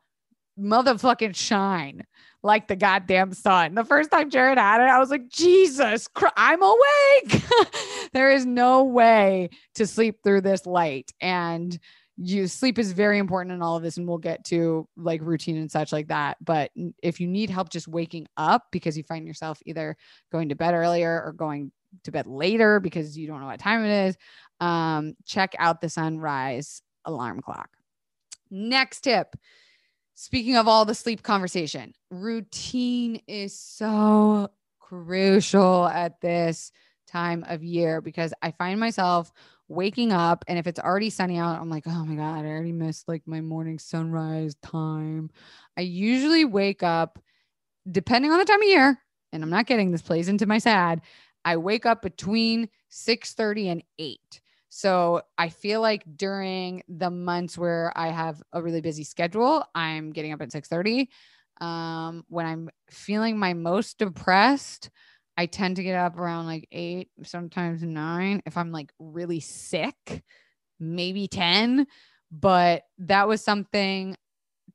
motherfucking 0.59 1.35
shine 1.35 2.05
like 2.47 2.69
the 2.69 2.77
goddamn 2.77 3.35
sun. 3.35 3.75
The 3.75 3.85
first 3.85 4.11
time 4.11 4.31
Jared 4.31 4.57
had 4.57 4.81
it, 4.81 4.89
I 4.89 4.99
was 4.99 5.11
like, 5.11 5.29
Jesus, 5.29 6.09
I'm 6.37 6.63
awake. 6.63 7.43
there 8.13 8.31
is 8.31 8.47
no 8.47 8.85
way 8.85 9.51
to 9.75 9.87
sleep 9.87 10.23
through 10.23 10.43
this 10.43 10.65
light. 10.65 11.13
And 11.21 11.79
you 12.17 12.47
sleep 12.47 12.79
is 12.79 12.93
very 12.93 13.19
important 13.19 13.55
in 13.55 13.61
all 13.61 13.77
of 13.77 13.83
this 13.83 13.99
and 13.99 14.09
we'll 14.09 14.17
get 14.17 14.43
to 14.45 14.89
like 14.97 15.21
routine 15.23 15.59
and 15.59 15.71
such 15.71 15.93
like 15.93 16.09
that 16.09 16.39
but 16.43 16.71
if 17.03 17.21
you 17.21 17.27
need 17.27 17.51
help 17.51 17.69
just 17.69 17.87
waking 17.87 18.27
up 18.39 18.65
because 18.73 18.97
you 18.97 19.03
find 19.03 19.27
yourself 19.27 19.61
either 19.67 19.95
going 20.33 20.49
to 20.49 20.55
bed 20.55 20.73
earlier 20.73 21.23
or 21.23 21.35
going 21.35 21.71
to 22.05 22.11
bed 22.11 22.27
later 22.27 22.81
because 22.81 23.19
you 23.19 23.27
don't 23.27 23.41
know 23.41 23.47
what 23.47 23.61
time 23.61 23.85
it 23.85 24.07
is 24.07 24.17
um, 24.61 25.15
check 25.27 25.55
out 25.59 25.83
the 25.83 25.91
sunrise 25.91 26.81
alarm 27.05 27.43
clock 27.43 27.69
next 28.51 29.03
tip 29.03 29.37
speaking 30.17 30.57
of 30.57 30.67
all 30.67 30.85
the 30.85 30.95
sleep 30.95 31.23
conversation 31.23 31.95
routine 32.11 33.21
is 33.29 33.57
so 33.57 34.49
crucial 34.81 35.87
at 35.87 36.21
this 36.23 36.73
time 37.07 37.45
of 37.49 37.63
year 37.63 38.01
because 38.01 38.33
i 38.43 38.51
find 38.51 38.81
myself 38.81 39.31
waking 39.69 40.13
up 40.13 40.43
and 40.49 40.59
if 40.59 40.67
it's 40.67 40.81
already 40.81 41.11
sunny 41.11 41.39
out 41.39 41.61
i'm 41.61 41.69
like 41.69 41.85
oh 41.87 42.05
my 42.05 42.15
god 42.15 42.45
i 42.45 42.49
already 42.49 42.73
missed 42.73 43.07
like 43.09 43.23
my 43.27 43.41
morning 43.41 43.79
sunrise 43.79 44.55
time. 44.63 45.31
I 45.77 45.83
usually 45.83 46.45
wake 46.45 46.83
up 46.83 47.19
depending 47.91 48.33
on 48.33 48.39
the 48.39 48.45
time 48.45 48.63
of 48.63 48.69
year 48.69 48.99
and 49.33 49.43
i'm 49.43 49.51
not 49.51 49.67
getting 49.67 49.91
this 49.91 50.03
plays 50.03 50.29
into 50.29 50.47
my 50.47 50.59
sad 50.59 51.03
i 51.45 51.59
wake 51.59 51.85
up 51.85 52.01
between 52.01 52.69
6 52.89 53.35
30 53.35 53.69
and 53.69 53.83
8 53.99 54.41
so 54.77 55.23
i 55.39 55.49
feel 55.49 55.81
like 55.81 56.05
during 56.17 56.83
the 56.89 57.11
months 57.11 57.57
where 57.57 57.93
i 57.97 58.09
have 58.09 58.43
a 58.53 58.63
really 58.63 58.81
busy 58.81 59.05
schedule 59.05 59.65
i'm 59.75 60.11
getting 60.11 60.33
up 60.33 60.43
at 60.43 60.53
6 60.53 60.69
30 60.69 61.09
um, 61.61 62.25
when 62.29 62.47
i'm 62.47 62.71
feeling 62.91 63.39
my 63.39 63.55
most 63.55 63.99
depressed 63.99 64.91
I 65.37 65.47
tend 65.47 65.77
to 65.77 65.83
get 65.83 65.97
up 65.97 66.19
around 66.19 66.47
like 66.47 66.67
eight, 66.73 67.11
sometimes 67.23 67.83
nine. 67.83 68.43
If 68.47 68.57
I'm 68.57 68.73
like 68.73 68.91
really 68.99 69.41
sick, 69.41 70.23
maybe 70.81 71.29
10. 71.29 71.87
But 72.33 72.85
that 72.99 73.29
was 73.29 73.43
something 73.43 74.17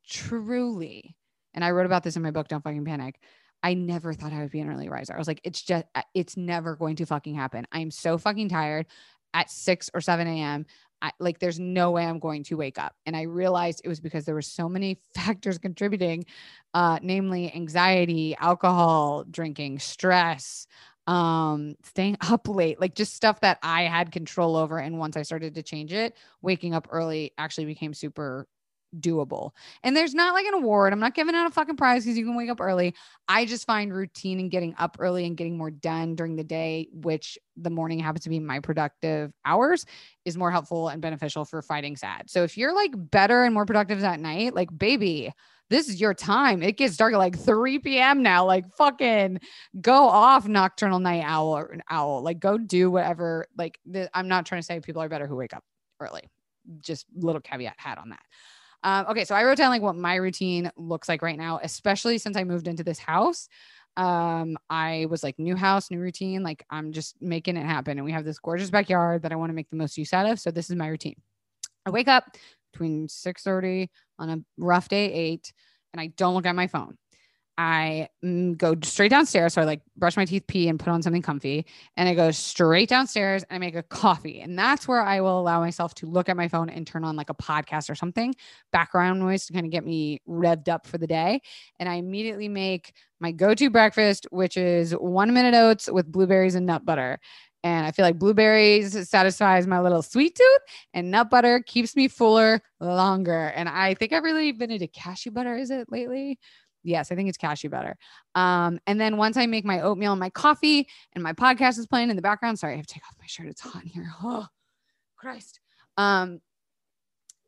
truly, 0.08 1.16
and 1.52 1.64
I 1.64 1.70
wrote 1.72 1.86
about 1.86 2.02
this 2.02 2.16
in 2.16 2.22
my 2.22 2.30
book, 2.30 2.48
Don't 2.48 2.64
Fucking 2.64 2.84
Panic. 2.84 3.20
I 3.62 3.74
never 3.74 4.14
thought 4.14 4.32
I 4.32 4.40
would 4.40 4.50
be 4.50 4.60
an 4.60 4.70
early 4.70 4.88
riser. 4.88 5.14
I 5.14 5.18
was 5.18 5.28
like, 5.28 5.40
it's 5.44 5.62
just, 5.62 5.84
uh, 5.94 6.02
it's 6.14 6.36
never 6.36 6.74
going 6.74 6.96
to 6.96 7.06
fucking 7.06 7.34
happen. 7.34 7.66
I'm 7.70 7.92
so 7.92 8.18
fucking 8.18 8.48
tired 8.48 8.86
at 9.34 9.50
6 9.50 9.90
or 9.94 10.00
7 10.00 10.26
a.m. 10.26 10.66
I, 11.00 11.10
like 11.18 11.40
there's 11.40 11.58
no 11.58 11.90
way 11.90 12.06
I'm 12.06 12.20
going 12.20 12.44
to 12.44 12.56
wake 12.56 12.78
up. 12.78 12.94
And 13.06 13.16
I 13.16 13.22
realized 13.22 13.82
it 13.84 13.88
was 13.88 14.00
because 14.00 14.24
there 14.24 14.34
were 14.34 14.42
so 14.42 14.68
many 14.68 14.98
factors 15.14 15.58
contributing, 15.58 16.24
uh, 16.74 16.98
namely 17.02 17.52
anxiety, 17.54 18.36
alcohol, 18.38 19.24
drinking, 19.28 19.80
stress, 19.80 20.66
um, 21.06 21.74
staying 21.82 22.16
up 22.28 22.48
late, 22.48 22.80
like 22.80 22.94
just 22.94 23.14
stuff 23.14 23.40
that 23.40 23.58
I 23.62 23.82
had 23.82 24.12
control 24.12 24.56
over. 24.56 24.78
And 24.78 24.98
once 24.98 25.16
I 25.16 25.22
started 25.22 25.54
to 25.56 25.62
change 25.62 25.92
it, 25.92 26.16
waking 26.40 26.74
up 26.74 26.88
early 26.90 27.32
actually 27.36 27.66
became 27.66 27.94
super 27.94 28.46
doable. 28.98 29.52
And 29.82 29.96
there's 29.96 30.14
not 30.14 30.34
like 30.34 30.46
an 30.46 30.54
award. 30.54 30.92
I'm 30.92 31.00
not 31.00 31.14
giving 31.14 31.34
out 31.34 31.46
a 31.46 31.50
fucking 31.50 31.76
prize 31.76 32.04
because 32.04 32.18
you 32.18 32.24
can 32.24 32.36
wake 32.36 32.50
up 32.50 32.60
early. 32.60 32.94
I 33.28 33.44
just 33.44 33.66
find 33.66 33.94
routine 33.94 34.40
and 34.40 34.50
getting 34.50 34.74
up 34.78 34.96
early 34.98 35.26
and 35.26 35.36
getting 35.36 35.56
more 35.56 35.70
done 35.70 36.14
during 36.14 36.36
the 36.36 36.44
day, 36.44 36.88
which 36.92 37.38
the 37.56 37.70
morning 37.70 37.98
happens 37.98 38.24
to 38.24 38.30
be 38.30 38.40
my 38.40 38.60
productive 38.60 39.32
hours, 39.44 39.86
is 40.24 40.36
more 40.36 40.50
helpful 40.50 40.88
and 40.88 41.00
beneficial 41.00 41.44
for 41.44 41.62
fighting 41.62 41.96
sad. 41.96 42.28
So 42.28 42.42
if 42.44 42.58
you're 42.58 42.74
like 42.74 42.92
better 42.94 43.44
and 43.44 43.54
more 43.54 43.66
productive 43.66 44.02
at 44.04 44.20
night, 44.20 44.54
like 44.54 44.76
baby, 44.76 45.32
this 45.70 45.88
is 45.88 46.00
your 46.00 46.12
time. 46.12 46.62
It 46.62 46.76
gets 46.76 46.98
dark 46.98 47.14
at 47.14 47.18
like 47.18 47.38
3 47.38 47.78
p.m. 47.78 48.22
now. 48.22 48.44
Like 48.44 48.66
fucking 48.76 49.40
go 49.80 50.06
off 50.06 50.46
nocturnal 50.46 50.98
night 50.98 51.24
owl 51.24 51.56
or 51.56 51.72
an 51.72 51.82
owl. 51.88 52.22
Like 52.22 52.40
go 52.40 52.58
do 52.58 52.90
whatever. 52.90 53.46
Like 53.56 53.78
I'm 54.12 54.28
not 54.28 54.44
trying 54.44 54.60
to 54.60 54.66
say 54.66 54.80
people 54.80 55.00
are 55.00 55.08
better 55.08 55.26
who 55.26 55.36
wake 55.36 55.54
up 55.54 55.64
early. 55.98 56.28
Just 56.80 57.06
little 57.16 57.40
caveat 57.40 57.76
hat 57.78 57.96
on 57.96 58.10
that. 58.10 58.20
Um, 58.82 59.06
okay, 59.10 59.24
so 59.24 59.34
I 59.34 59.44
wrote 59.44 59.58
down 59.58 59.70
like 59.70 59.82
what 59.82 59.96
my 59.96 60.16
routine 60.16 60.70
looks 60.76 61.08
like 61.08 61.22
right 61.22 61.38
now, 61.38 61.60
especially 61.62 62.18
since 62.18 62.36
I 62.36 62.44
moved 62.44 62.66
into 62.66 62.82
this 62.84 62.98
house. 62.98 63.48
Um, 63.96 64.56
I 64.70 65.06
was 65.10 65.22
like, 65.22 65.38
new 65.38 65.54
house, 65.54 65.90
new 65.90 66.00
routine. 66.00 66.42
Like, 66.42 66.64
I'm 66.70 66.92
just 66.92 67.20
making 67.20 67.56
it 67.56 67.64
happen. 67.64 67.98
And 67.98 68.04
we 68.04 68.12
have 68.12 68.24
this 68.24 68.38
gorgeous 68.38 68.70
backyard 68.70 69.22
that 69.22 69.32
I 69.32 69.36
want 69.36 69.50
to 69.50 69.54
make 69.54 69.70
the 69.70 69.76
most 69.76 69.98
use 69.98 70.12
out 70.12 70.26
of. 70.26 70.40
So, 70.40 70.50
this 70.50 70.70
is 70.70 70.76
my 70.76 70.88
routine. 70.88 71.16
I 71.84 71.90
wake 71.90 72.08
up 72.08 72.24
between 72.72 73.08
6 73.08 73.42
30 73.42 73.90
on 74.18 74.30
a 74.30 74.38
rough 74.56 74.88
day, 74.88 75.12
eight, 75.12 75.52
and 75.92 76.00
I 76.00 76.08
don't 76.08 76.34
look 76.34 76.46
at 76.46 76.54
my 76.54 76.66
phone. 76.66 76.96
I 77.62 78.08
mm, 78.24 78.58
go 78.58 78.74
straight 78.82 79.10
downstairs. 79.10 79.54
So 79.54 79.62
I 79.62 79.64
like 79.64 79.82
brush 79.96 80.16
my 80.16 80.24
teeth, 80.24 80.48
pee, 80.48 80.68
and 80.68 80.80
put 80.80 80.88
on 80.88 81.00
something 81.00 81.22
comfy. 81.22 81.64
And 81.96 82.08
I 82.08 82.14
go 82.14 82.32
straight 82.32 82.88
downstairs 82.88 83.44
and 83.44 83.54
I 83.54 83.58
make 83.60 83.76
a 83.76 83.84
coffee. 83.84 84.40
And 84.40 84.58
that's 84.58 84.88
where 84.88 85.00
I 85.00 85.20
will 85.20 85.38
allow 85.38 85.60
myself 85.60 85.94
to 85.96 86.06
look 86.06 86.28
at 86.28 86.36
my 86.36 86.48
phone 86.48 86.68
and 86.68 86.84
turn 86.84 87.04
on 87.04 87.14
like 87.14 87.30
a 87.30 87.34
podcast 87.34 87.88
or 87.88 87.94
something, 87.94 88.34
background 88.72 89.20
noise 89.20 89.46
to 89.46 89.52
kind 89.52 89.64
of 89.64 89.70
get 89.70 89.84
me 89.84 90.20
revved 90.28 90.68
up 90.68 90.88
for 90.88 90.98
the 90.98 91.06
day. 91.06 91.40
And 91.78 91.88
I 91.88 91.94
immediately 91.94 92.48
make 92.48 92.94
my 93.20 93.30
go 93.30 93.54
to 93.54 93.70
breakfast, 93.70 94.26
which 94.32 94.56
is 94.56 94.90
one 94.92 95.32
minute 95.32 95.54
oats 95.54 95.88
with 95.88 96.10
blueberries 96.10 96.56
and 96.56 96.66
nut 96.66 96.84
butter. 96.84 97.20
And 97.64 97.86
I 97.86 97.92
feel 97.92 98.04
like 98.04 98.18
blueberries 98.18 99.08
satisfies 99.08 99.68
my 99.68 99.78
little 99.78 100.02
sweet 100.02 100.34
tooth, 100.34 100.60
and 100.94 101.12
nut 101.12 101.30
butter 101.30 101.62
keeps 101.64 101.94
me 101.94 102.08
fuller 102.08 102.60
longer. 102.80 103.52
And 103.54 103.68
I 103.68 103.94
think 103.94 104.12
I've 104.12 104.24
really 104.24 104.50
been 104.50 104.72
into 104.72 104.88
cashew 104.88 105.30
butter, 105.30 105.56
is 105.56 105.70
it 105.70 105.86
lately? 105.88 106.40
Yes, 106.82 107.12
I 107.12 107.14
think 107.14 107.28
it's 107.28 107.38
cashew 107.38 107.68
butter. 107.68 107.96
Um, 108.34 108.80
and 108.86 109.00
then 109.00 109.16
once 109.16 109.36
I 109.36 109.46
make 109.46 109.64
my 109.64 109.80
oatmeal 109.80 110.12
and 110.12 110.20
my 110.20 110.30
coffee 110.30 110.88
and 111.12 111.22
my 111.22 111.32
podcast 111.32 111.78
is 111.78 111.86
playing 111.86 112.10
in 112.10 112.16
the 112.16 112.22
background, 112.22 112.58
sorry, 112.58 112.74
I 112.74 112.76
have 112.76 112.86
to 112.86 112.94
take 112.94 113.04
off 113.06 113.16
my 113.18 113.26
shirt. 113.26 113.46
It's 113.46 113.60
hot 113.60 113.82
in 113.82 113.88
here. 113.88 114.10
Oh, 114.22 114.46
Christ. 115.16 115.60
Um, 115.96 116.40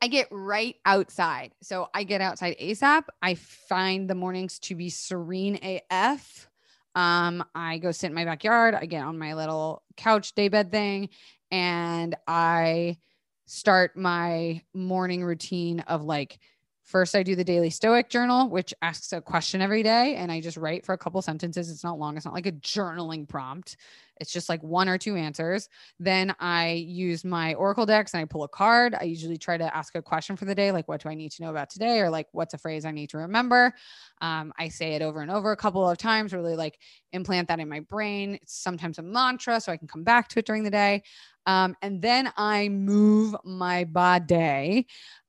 I 0.01 0.09
get 0.09 0.29
right 0.31 0.77
outside. 0.85 1.53
So 1.63 1.89
I 1.95 2.05
get 2.05 2.21
outside 2.21 2.57
ASAP. 2.61 3.05
I 3.23 3.35
find 3.35 4.09
the 4.09 4.15
mornings 4.15 4.59
to 4.61 4.75
be 4.75 4.91
serene 4.91 5.59
AF. 5.91 6.49
Um, 6.95 7.45
I 7.55 7.79
go 7.79 7.91
sit 7.91 8.09
in 8.09 8.15
my 8.15 8.25
backyard. 8.25 8.75
I 8.75 8.87
get 8.87 9.03
on 9.03 9.19
my 9.19 9.35
little 9.35 9.83
couch 9.97 10.35
daybed 10.35 10.71
thing 10.71 11.09
and 11.51 12.15
I 12.29 12.99
start 13.47 13.97
my 13.97 14.63
morning 14.73 15.25
routine 15.25 15.81
of 15.81 16.03
like 16.03 16.39
First, 16.85 17.15
I 17.15 17.23
do 17.23 17.35
the 17.35 17.45
daily 17.45 17.71
stoic 17.71 18.11
journal, 18.11 18.51
which 18.51 18.75
asks 18.83 19.15
a 19.15 19.21
question 19.21 19.63
every 19.63 19.83
day, 19.83 20.17
and 20.17 20.31
I 20.31 20.43
just 20.43 20.59
write 20.59 20.85
for 20.85 20.93
a 20.93 20.99
couple 20.99 21.21
sentences. 21.23 21.71
It's 21.71 21.83
not 21.83 21.99
long, 21.99 22.17
it's 22.17 22.27
not 22.27 22.35
like 22.35 22.47
a 22.47 22.53
journaling 22.53 23.27
prompt. 23.27 23.79
It's 24.21 24.31
just 24.31 24.49
like 24.49 24.63
one 24.63 24.89
or 24.89 24.99
two 24.99 25.17
answers. 25.17 25.69
Then 25.99 26.35
I 26.39 26.73
use 26.73 27.25
my 27.25 27.55
Oracle 27.55 27.87
decks 27.87 28.15
and 28.15 28.21
I 28.21 28.27
pull 28.27 28.45
a 28.45 28.49
card. 28.49 28.95
I 28.95 29.05
usually 29.05 29.39
try 29.39 29.57
to 29.57 29.77
ask 29.77 29.97
a 29.97 30.03
question 30.03 30.37
for 30.37 30.45
the 30.45 30.55
day, 30.55 30.71
like, 30.71 30.87
what 30.87 31.03
do 31.03 31.09
I 31.09 31.15
need 31.15 31.33
to 31.33 31.43
know 31.43 31.51
about 31.51 31.71
today? 31.71 32.01
Or 32.01 32.11
like, 32.11 32.29
what's 32.33 32.55
a 32.55 32.59
phrase 32.59 32.85
I 32.85 32.93
need 32.93 33.11
to 33.11 33.19
remember? 33.19 33.75
Um, 34.21 34.53
I 34.59 34.69
say 34.69 34.93
it 34.93 35.03
over 35.03 35.21
and 35.21 35.31
over 35.31 35.51
a 35.51 35.57
couple 35.57 35.89
of 35.89 35.99
times, 35.99 36.33
really 36.33 36.55
like 36.55 36.79
implant 37.13 37.49
that 37.49 37.61
in 37.61 37.69
my 37.69 37.81
brain. 37.81 38.39
It's 38.41 38.55
sometimes 38.55 38.99
a 38.99 39.03
mantra, 39.03 39.61
so 39.61 39.73
I 39.73 39.77
can 39.77 39.89
come 39.89 40.05
back 40.05 40.29
to 40.29 40.39
it 40.39 40.47
during 40.47 40.63
the 40.63 40.71
day. 40.71 41.03
Um, 41.47 41.77
and 41.83 42.01
then 42.01 42.33
I 42.37 42.69
move 42.69 43.35
my 43.45 43.85
body. 43.85 44.87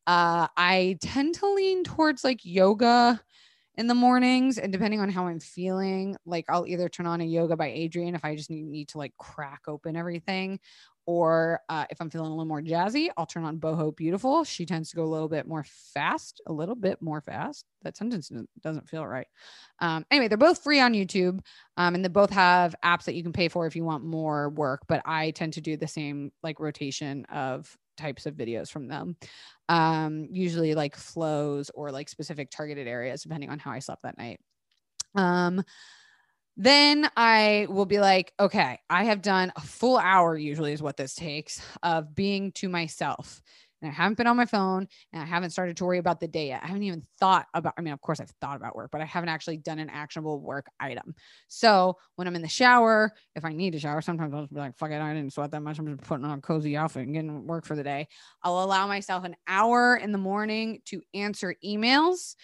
Uh, 0.08 0.48
I 0.56 0.98
tend 1.02 1.36
to 1.36 1.54
lean 1.54 1.84
towards 1.84 2.24
like 2.24 2.42
yoga 2.44 3.22
in 3.76 3.88
the 3.88 3.96
mornings 3.96 4.58
and 4.58 4.72
depending 4.72 5.02
on 5.02 5.10
how 5.10 5.28
I'm 5.28 5.40
feeling, 5.40 6.16
like 6.26 6.46
I'll 6.50 6.68
either 6.68 6.90
turn 6.90 7.08
on 7.08 7.22
a 7.22 7.26
yoga 7.26 7.58
by 7.58 7.70
Adriene 7.70 8.16
if 8.16 8.24
I 8.24 8.36
just 8.36 8.50
need, 8.50 8.66
need 8.68 8.90
to 8.90 8.98
like 9.00 9.14
crack 9.18 9.62
open 9.68 9.96
everything, 9.96 10.60
Or 11.08 11.62
uh, 11.70 11.86
if 11.92 12.02
I'm 12.02 12.10
feeling 12.10 12.28
a 12.28 12.32
little 12.32 12.46
more 12.46 12.62
jazzy, 12.62 13.10
I'll 13.16 13.28
turn 13.28 13.44
on 13.44 13.60
Boho 13.60 13.96
Beautiful. 13.96 14.44
She 14.44 14.66
tends 14.66 14.90
to 14.90 14.96
go 14.96 15.04
a 15.04 15.06
little 15.06 15.30
bit 15.30 15.48
more 15.48 15.64
fast, 15.94 16.42
a 16.48 16.54
little 16.54 16.76
bit 16.76 17.00
more 17.02 17.22
fast. 17.22 17.66
That 17.84 17.96
sentence 17.96 18.32
doesn't 18.62 18.90
feel 18.90 19.06
right. 19.06 19.28
Um, 19.80 20.06
anyway, 20.10 20.28
they're 20.30 20.38
both 20.38 20.64
free 20.64 20.80
on 20.80 20.94
YouTube 20.94 21.42
um, 21.78 21.94
and 21.94 22.04
they 22.04 22.10
both 22.10 22.32
have 22.32 22.76
apps 22.84 23.04
that 23.04 23.14
you 23.14 23.22
can 23.22 23.34
pay 23.34 23.50
for 23.50 23.68
if 23.68 23.76
you 23.76 23.84
want 23.84 24.04
more 24.04 24.50
work. 24.50 24.82
But 24.88 25.04
I 25.06 25.32
tend 25.32 25.54
to 25.54 25.62
do 25.62 25.78
the 25.78 25.88
same 25.88 26.32
like 26.42 26.60
rotation 26.60 27.26
of 27.26 27.78
types 27.98 28.26
of 28.26 28.36
videos 28.36 28.70
from 28.70 28.88
them. 28.88 29.16
Um, 29.70 30.28
usually 30.32 30.76
like 30.76 30.96
flows 30.96 31.72
or 31.74 31.92
like 31.92 32.10
specific 32.10 32.50
targeted 32.52 32.88
areas, 32.88 33.24
depending 33.24 33.50
on 33.50 33.60
how 33.60 33.72
I 33.72 33.80
slept 33.80 34.04
that 34.04 34.18
night. 34.18 34.40
Um, 35.16 35.64
then 36.58 37.10
I 37.18 37.68
will 37.70 37.86
be 37.86 38.00
like, 38.00 38.34
okay, 38.40 38.80
I 38.90 39.06
have 39.06 39.22
done 39.22 39.52
a 39.56 39.62
full 39.62 39.98
hour, 39.98 40.38
usually 40.38 40.72
is 40.72 40.82
what 40.82 40.96
this 40.96 41.14
takes, 41.14 41.62
of 41.84 42.16
being 42.16 42.54
to 42.54 42.70
myself. 42.70 43.42
And 43.82 43.92
I 43.92 43.94
haven't 43.94 44.18
been 44.18 44.28
on 44.28 44.38
my 44.38 44.46
phone 44.46 44.88
and 45.14 45.22
I 45.22 45.26
haven't 45.26 45.52
started 45.52 45.78
to 45.78 45.86
worry 45.86 45.98
about 45.98 46.20
the 46.20 46.28
day 46.28 46.48
yet. 46.48 46.62
I 46.64 46.68
haven't 46.68 46.84
even 46.84 47.04
thought 47.20 47.48
about, 47.54 47.74
I 47.78 47.82
mean, 47.82 47.94
of 47.94 48.02
course, 48.02 48.20
I've 48.20 48.34
thought 48.42 48.56
about 48.56 48.76
work, 48.76 48.90
but 48.92 49.02
I 49.02 49.06
haven't 49.06 49.30
actually 49.30 49.58
done 49.58 49.80
an 49.80 49.90
actionable 49.90 50.40
work 50.40 50.68
item. 50.80 51.16
So 51.48 51.98
when 52.16 52.28
I'm 52.28 52.36
in 52.36 52.42
the 52.42 52.48
shower, 52.48 53.12
if 53.36 53.46
I 53.46 53.54
need 53.54 53.72
to 53.72 53.80
shower, 53.80 54.02
sometimes 54.02 54.34
I'll 54.34 54.42
just 54.42 54.54
be 54.54 54.60
like, 54.60 54.78
fuck 54.78 54.92
it, 54.92 55.02
I 55.02 55.14
didn't 55.14 55.34
sweat 55.34 55.52
that 55.52 55.62
much. 55.62 55.78
I'm 55.78 55.88
just 55.88 56.02
putting 56.08 56.26
on 56.26 56.38
a 56.38 56.42
cozy 56.42 56.78
outfit 56.78 57.04
and 57.04 57.14
getting 57.14 57.46
work 57.46 57.66
for 57.66 57.76
the 57.76 57.84
day. 57.84 58.08
I'll 58.44 58.64
allow 58.64 58.88
myself 58.88 59.24
an 59.24 59.36
hour 59.48 59.96
in 59.98 60.12
the 60.12 60.18
morning 60.18 60.82
to 60.86 61.02
answer 61.14 61.56
emails 61.64 62.36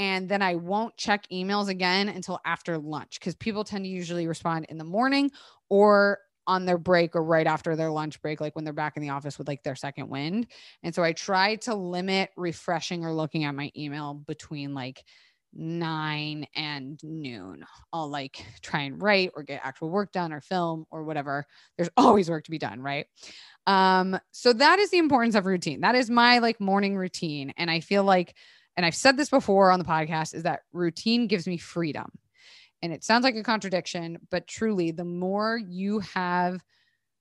and 0.00 0.28
then 0.28 0.40
I 0.40 0.54
won't 0.54 0.96
check 0.96 1.26
emails 1.30 1.68
again 1.68 2.08
until 2.08 2.40
after 2.46 2.78
lunch 2.78 3.18
because 3.20 3.34
people 3.34 3.64
tend 3.64 3.84
to 3.84 3.90
usually 3.90 4.26
respond 4.26 4.66
in 4.68 4.78
the 4.78 4.84
morning 4.84 5.30
or 5.68 6.18
on 6.46 6.64
their 6.64 6.78
break 6.78 7.14
or 7.14 7.22
right 7.22 7.46
after 7.46 7.76
their 7.76 7.90
lunch 7.90 8.20
break, 8.22 8.40
like 8.40 8.56
when 8.56 8.64
they're 8.64 8.72
back 8.72 8.96
in 8.96 9.02
the 9.02 9.10
office 9.10 9.38
with 9.38 9.48
like 9.48 9.62
their 9.62 9.76
second 9.76 10.08
wind. 10.08 10.46
And 10.82 10.94
so 10.94 11.02
I 11.02 11.12
try 11.12 11.56
to 11.56 11.74
limit 11.74 12.30
refreshing 12.36 13.04
or 13.04 13.12
looking 13.12 13.44
at 13.44 13.54
my 13.54 13.70
email 13.76 14.14
between 14.14 14.74
like 14.74 15.04
nine 15.52 16.46
and 16.54 16.98
noon. 17.02 17.64
I'll 17.92 18.08
like 18.08 18.44
try 18.62 18.82
and 18.82 19.00
write 19.00 19.32
or 19.34 19.42
get 19.42 19.60
actual 19.64 19.90
work 19.90 20.12
done 20.12 20.32
or 20.32 20.40
film 20.40 20.86
or 20.90 21.04
whatever. 21.04 21.46
There's 21.76 21.90
always 21.96 22.30
work 22.30 22.44
to 22.44 22.50
be 22.50 22.58
done, 22.58 22.80
right? 22.80 23.06
Um, 23.66 24.18
so 24.30 24.52
that 24.52 24.78
is 24.78 24.90
the 24.90 24.98
importance 24.98 25.34
of 25.34 25.46
routine. 25.46 25.80
That 25.80 25.94
is 25.94 26.10
my 26.10 26.38
like 26.38 26.60
morning 26.60 26.96
routine. 26.96 27.52
And 27.56 27.70
I 27.70 27.80
feel 27.80 28.04
like 28.04 28.34
and 28.76 28.86
I've 28.86 28.94
said 28.94 29.16
this 29.16 29.28
before 29.28 29.70
on 29.70 29.78
the 29.78 29.84
podcast, 29.84 30.34
is 30.34 30.44
that 30.44 30.60
routine 30.72 31.26
gives 31.26 31.46
me 31.46 31.58
freedom. 31.58 32.10
And 32.82 32.92
it 32.92 33.04
sounds 33.04 33.24
like 33.24 33.36
a 33.36 33.42
contradiction, 33.42 34.18
but 34.30 34.46
truly, 34.46 34.90
the 34.90 35.04
more 35.04 35.58
you 35.58 36.00
have 36.00 36.62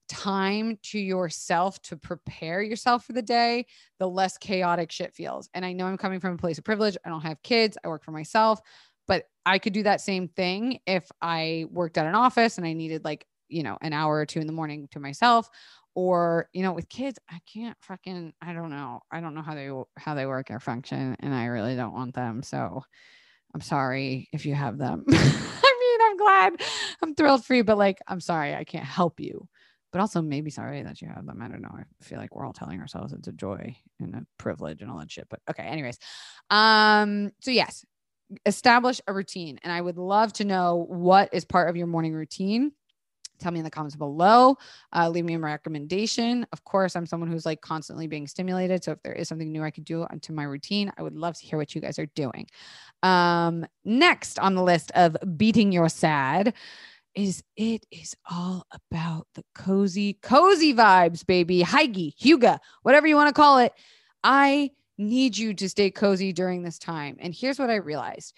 time 0.10 0.78
to 0.82 1.00
yourself 1.00 1.82
to 1.84 1.96
prepare 1.96 2.62
yourself 2.62 3.06
for 3.06 3.14
the 3.14 3.22
day, 3.22 3.66
the 4.00 4.08
less 4.08 4.38
chaotic 4.38 4.92
shit 4.92 5.14
feels. 5.14 5.50
And 5.54 5.64
I 5.64 5.74
know 5.74 5.86
I'm 5.86 5.98
coming 5.98 6.20
from 6.20 6.34
a 6.34 6.38
place 6.38 6.58
of 6.58 6.64
privilege. 6.64 6.98
I 7.06 7.10
don't 7.10 7.22
have 7.22 7.42
kids, 7.44 7.78
I 7.84 7.88
work 7.88 8.04
for 8.04 8.12
myself, 8.12 8.60
but 9.08 9.26
I 9.46 9.60
could 9.60 9.74
do 9.74 9.84
that 9.84 10.02
same 10.02 10.28
thing 10.28 10.80
if 10.86 11.10
I 11.22 11.66
worked 11.72 11.98
at 11.98 12.08
an 12.08 12.16
office 12.16 12.58
and 12.58 12.66
I 12.66 12.74
needed 12.74 13.06
like, 13.06 13.26
you 13.48 13.64
know, 13.64 13.78
an 13.82 13.94
hour 13.94 14.16
or 14.16 14.26
two 14.26 14.40
in 14.40 14.48
the 14.48 14.54
morning 14.54 14.88
to 14.92 15.00
myself. 15.00 15.50
Or 15.96 16.48
you 16.54 16.62
know 16.62 16.72
with 16.72 16.88
kids 16.88 17.20
i 17.30 17.40
can't 17.52 17.76
fucking 17.82 18.32
i 18.42 18.54
don't 18.54 18.70
know. 18.70 19.02
I 19.12 19.20
don't 19.20 19.34
know 19.34 19.42
how 19.42 19.56
they 19.56 19.70
how 19.98 20.14
they 20.14 20.28
work 20.28 20.50
or 20.52 20.60
function 20.60 21.18
and 21.20 21.34
i 21.34 21.46
really 21.46 21.76
don't 21.76 21.94
want 21.94 22.14
them. 22.14 22.42
So 22.44 22.84
i'm 23.54 23.62
sorry 23.62 24.30
if 24.32 24.46
you 24.46 24.54
have 24.54 24.78
them. 24.78 25.06
I 25.10 25.78
mean 25.80 26.00
i'm 26.10 26.18
glad 26.18 26.62
i'm 27.02 27.16
thrilled 27.16 27.46
for 27.46 27.56
you 27.56 27.64
but 27.64 27.78
like 27.78 28.00
i'm 28.08 28.20
sorry 28.20 28.56
i 28.56 28.64
can't 28.64 28.86
help 28.86 29.20
you. 29.20 29.48
But 29.92 30.02
also 30.02 30.22
maybe 30.22 30.52
sorry 30.52 30.84
that 30.84 31.02
you 31.02 31.08
have 31.08 31.26
them. 31.26 31.42
I 31.42 31.48
don't 31.48 31.64
know. 31.64 31.74
I 31.74 31.84
feel 32.04 32.20
like 32.20 32.36
we're 32.36 32.46
all 32.46 32.54
telling 32.54 32.80
ourselves 32.80 33.12
it's 33.12 33.28
a 33.28 33.32
joy 33.32 33.76
and 34.00 34.14
a 34.14 34.26
privilege 34.38 34.84
and 34.84 34.92
all 34.92 35.00
that 35.00 35.12
shit 35.12 35.28
but 35.30 35.40
okay 35.50 35.64
anyways. 35.64 35.98
Um 36.52 37.32
so 37.42 37.50
yes 37.52 37.84
establish 38.46 39.02
a 39.08 39.14
routine 39.14 39.60
and 39.64 39.74
i 39.74 39.82
would 39.82 39.98
love 39.98 40.32
to 40.32 40.46
know 40.46 40.86
what 40.88 41.30
is 41.34 41.46
part 41.46 41.68
of 41.68 41.76
your 41.76 41.88
morning 41.88 42.14
routine 42.14 42.72
tell 43.40 43.52
me 43.52 43.60
in 43.60 43.66
the 43.66 43.72
comments 43.72 43.96
below. 43.96 44.58
Uh, 44.96 45.10
leave 45.10 45.26
me 45.26 45.36
a 45.36 45.40
recommendation. 45.40 46.46
Of 46.52 46.64
course 46.64 46.96
i'm 46.96 47.06
someone 47.06 47.30
who's 47.30 47.46
like 47.46 47.62
constantly 47.62 48.08
being 48.08 48.28
stimulated 48.28 48.84
so 48.84 48.92
if 48.92 49.02
there 49.04 49.14
is 49.14 49.28
something 49.28 49.52
new 49.52 49.64
i 49.64 49.72
could 49.72 49.86
do 49.86 50.06
into 50.12 50.34
my 50.34 50.44
routine 50.44 50.92
i 50.98 51.04
would 51.04 51.16
love 51.16 51.36
to 51.38 51.46
hear 51.46 51.58
what 51.58 51.74
you 51.76 51.82
guys 51.82 52.00
are 52.00 52.08
doing. 52.08 52.48
Um, 53.04 53.66
next 53.86 54.40
on 54.40 54.56
the 54.56 54.64
list 54.64 54.92
of 54.96 55.16
beating 55.38 55.72
your 55.72 55.90
sad 55.90 56.54
is 57.16 57.44
it 57.58 57.86
is 57.92 58.16
all 58.30 58.66
about 58.72 59.28
the 59.36 59.44
cozy 59.56 60.14
cozy 60.22 60.74
vibes 60.74 61.26
baby. 61.26 61.64
Hygge 61.64 62.16
huga 62.18 62.60
whatever 62.84 63.08
you 63.08 63.16
want 63.16 63.28
to 63.30 63.40
call 63.40 63.60
it. 63.60 63.74
I 64.24 64.72
need 64.98 65.38
you 65.38 65.54
to 65.54 65.70
stay 65.70 65.90
cozy 65.90 66.34
during 66.34 66.62
this 66.62 66.78
time. 66.78 67.18
And 67.20 67.34
here's 67.34 67.58
what 67.58 67.70
i 67.70 67.76
realized 67.76 68.36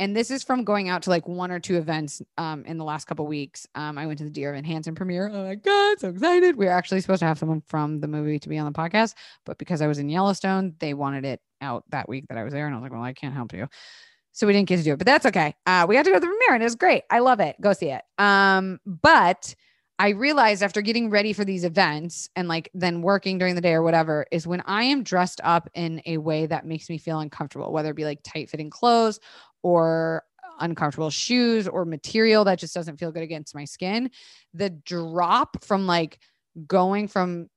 and 0.00 0.16
this 0.16 0.30
is 0.30 0.42
from 0.42 0.64
going 0.64 0.88
out 0.88 1.02
to 1.02 1.10
like 1.10 1.28
one 1.28 1.50
or 1.50 1.60
two 1.60 1.76
events 1.76 2.22
um, 2.38 2.64
in 2.64 2.78
the 2.78 2.84
last 2.84 3.04
couple 3.04 3.26
weeks. 3.26 3.66
Um, 3.74 3.98
I 3.98 4.06
went 4.06 4.18
to 4.18 4.24
the 4.24 4.30
Dear 4.30 4.48
Evan 4.48 4.64
Hansen 4.64 4.94
premiere. 4.94 5.30
Oh 5.32 5.44
my 5.44 5.54
god, 5.54 6.00
so 6.00 6.08
excited! 6.08 6.56
We 6.56 6.66
are 6.66 6.76
actually 6.76 7.02
supposed 7.02 7.20
to 7.20 7.26
have 7.26 7.38
someone 7.38 7.62
from 7.68 8.00
the 8.00 8.08
movie 8.08 8.38
to 8.38 8.48
be 8.48 8.58
on 8.58 8.64
the 8.64 8.76
podcast, 8.76 9.14
but 9.44 9.58
because 9.58 9.82
I 9.82 9.86
was 9.86 9.98
in 9.98 10.08
Yellowstone, 10.08 10.74
they 10.80 10.94
wanted 10.94 11.26
it 11.26 11.40
out 11.60 11.84
that 11.90 12.08
week 12.08 12.26
that 12.28 12.38
I 12.38 12.44
was 12.44 12.52
there, 12.52 12.66
and 12.66 12.74
I 12.74 12.78
was 12.78 12.82
like, 12.82 12.92
well, 12.92 13.02
I 13.02 13.12
can't 13.12 13.34
help 13.34 13.52
you. 13.52 13.68
So 14.32 14.46
we 14.46 14.54
didn't 14.54 14.68
get 14.68 14.78
to 14.78 14.84
do 14.84 14.92
it, 14.94 14.98
but 14.98 15.06
that's 15.06 15.26
okay. 15.26 15.54
Uh, 15.66 15.84
we 15.86 15.96
got 15.96 16.04
to 16.04 16.10
go 16.10 16.16
to 16.16 16.20
the 16.20 16.26
premiere, 16.26 16.54
and 16.54 16.62
it 16.62 16.66
was 16.66 16.76
great. 16.76 17.02
I 17.10 17.18
love 17.18 17.40
it. 17.40 17.56
Go 17.60 17.74
see 17.74 17.90
it. 17.90 18.02
Um, 18.16 18.80
but 18.86 19.54
I 20.00 20.10
realized 20.10 20.62
after 20.62 20.80
getting 20.80 21.10
ready 21.10 21.34
for 21.34 21.44
these 21.44 21.62
events 21.62 22.30
and 22.34 22.48
like 22.48 22.70
then 22.72 23.02
working 23.02 23.36
during 23.36 23.54
the 23.54 23.60
day 23.60 23.74
or 23.74 23.82
whatever 23.82 24.24
is 24.32 24.46
when 24.46 24.62
I 24.62 24.84
am 24.84 25.02
dressed 25.02 25.42
up 25.44 25.68
in 25.74 26.00
a 26.06 26.16
way 26.16 26.46
that 26.46 26.64
makes 26.64 26.88
me 26.88 26.96
feel 26.96 27.20
uncomfortable, 27.20 27.70
whether 27.70 27.90
it 27.90 27.96
be 27.96 28.06
like 28.06 28.20
tight 28.22 28.48
fitting 28.48 28.70
clothes 28.70 29.20
or 29.62 30.24
uncomfortable 30.60 31.10
shoes 31.10 31.66
or 31.66 31.84
material 31.84 32.44
that 32.44 32.58
just 32.58 32.74
doesn't 32.74 32.98
feel 32.98 33.12
good 33.12 33.22
against 33.22 33.54
my 33.54 33.64
skin, 33.64 34.10
the 34.54 34.70
drop 34.70 35.64
from 35.64 35.86
like 35.86 36.18
going 36.66 37.08
from 37.08 37.48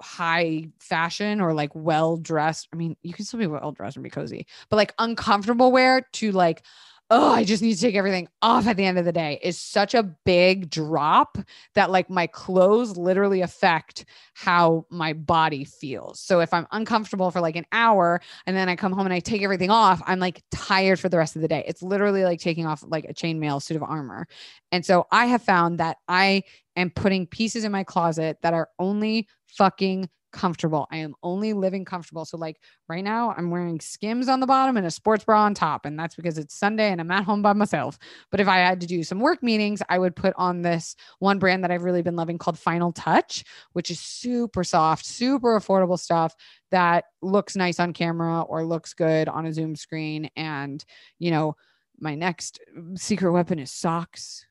high 0.00 0.64
fashion 0.78 1.40
or 1.40 1.54
like 1.54 1.74
well 1.74 2.16
dressed. 2.16 2.68
I 2.72 2.76
mean, 2.76 2.96
you 3.02 3.12
can 3.12 3.24
still 3.24 3.40
be 3.40 3.46
well 3.46 3.72
dressed 3.72 3.96
and 3.96 4.04
be 4.04 4.10
cozy, 4.10 4.46
but 4.70 4.76
like 4.76 4.94
uncomfortable 4.98 5.72
wear 5.72 6.06
to 6.14 6.32
like 6.32 6.64
oh, 7.10 7.30
I 7.30 7.44
just 7.44 7.62
need 7.62 7.74
to 7.74 7.80
take 7.80 7.94
everything 7.94 8.26
off 8.42 8.66
at 8.66 8.76
the 8.76 8.84
end 8.84 8.98
of 8.98 9.04
the 9.04 9.12
day 9.12 9.38
is 9.42 9.60
such 9.60 9.94
a 9.94 10.02
big 10.02 10.70
drop 10.70 11.38
that 11.74 11.90
like 11.90 12.10
my 12.10 12.26
clothes 12.26 12.96
literally 12.96 13.42
affect 13.42 14.06
how 14.34 14.86
my 14.90 15.12
body 15.12 15.64
feels. 15.64 16.18
So 16.18 16.40
if 16.40 16.52
I'm 16.52 16.66
uncomfortable 16.72 17.30
for 17.30 17.40
like 17.40 17.54
an 17.54 17.66
hour 17.70 18.20
and 18.46 18.56
then 18.56 18.68
I 18.68 18.74
come 18.74 18.92
home 18.92 19.06
and 19.06 19.12
I 19.12 19.20
take 19.20 19.42
everything 19.42 19.70
off, 19.70 20.02
I'm 20.04 20.18
like 20.18 20.42
tired 20.50 20.98
for 20.98 21.08
the 21.08 21.18
rest 21.18 21.36
of 21.36 21.42
the 21.42 21.48
day. 21.48 21.64
It's 21.68 21.82
literally 21.82 22.24
like 22.24 22.40
taking 22.40 22.66
off 22.66 22.82
like 22.86 23.04
a 23.04 23.14
chainmail 23.14 23.62
suit 23.62 23.76
of 23.76 23.84
armor. 23.84 24.26
And 24.72 24.84
so 24.84 25.06
I 25.12 25.26
have 25.26 25.42
found 25.42 25.78
that 25.78 25.98
I 26.08 26.42
am 26.74 26.90
putting 26.90 27.26
pieces 27.26 27.62
in 27.62 27.70
my 27.70 27.84
closet 27.84 28.38
that 28.42 28.52
are 28.52 28.68
only 28.80 29.28
fucking 29.46 30.08
comfortable. 30.36 30.86
I 30.92 30.98
am 30.98 31.14
only 31.22 31.52
living 31.52 31.84
comfortable. 31.84 32.24
So, 32.24 32.36
like 32.36 32.60
right 32.88 33.02
now, 33.02 33.34
I'm 33.36 33.50
wearing 33.50 33.80
skims 33.80 34.28
on 34.28 34.40
the 34.40 34.46
bottom 34.46 34.76
and 34.76 34.86
a 34.86 34.90
sports 34.90 35.24
bra 35.24 35.42
on 35.42 35.54
top. 35.54 35.86
And 35.86 35.98
that's 35.98 36.14
because 36.14 36.38
it's 36.38 36.54
Sunday 36.54 36.92
and 36.92 37.00
I'm 37.00 37.10
at 37.10 37.24
home 37.24 37.42
by 37.42 37.54
myself. 37.54 37.98
But 38.30 38.40
if 38.40 38.46
I 38.46 38.58
had 38.58 38.80
to 38.82 38.86
do 38.86 39.02
some 39.02 39.18
work 39.18 39.42
meetings, 39.42 39.82
I 39.88 39.98
would 39.98 40.14
put 40.14 40.34
on 40.36 40.62
this 40.62 40.94
one 41.18 41.38
brand 41.38 41.64
that 41.64 41.70
I've 41.70 41.84
really 41.84 42.02
been 42.02 42.16
loving 42.16 42.38
called 42.38 42.58
Final 42.58 42.92
Touch, 42.92 43.44
which 43.72 43.90
is 43.90 43.98
super 43.98 44.62
soft, 44.62 45.06
super 45.06 45.58
affordable 45.58 45.98
stuff 45.98 46.34
that 46.70 47.04
looks 47.22 47.56
nice 47.56 47.80
on 47.80 47.92
camera 47.92 48.42
or 48.42 48.64
looks 48.64 48.92
good 48.92 49.28
on 49.28 49.46
a 49.46 49.52
Zoom 49.52 49.74
screen. 49.74 50.30
And, 50.36 50.84
you 51.18 51.30
know, 51.30 51.56
my 51.98 52.14
next 52.14 52.60
secret 52.96 53.32
weapon 53.32 53.58
is 53.58 53.72
socks. 53.72 54.44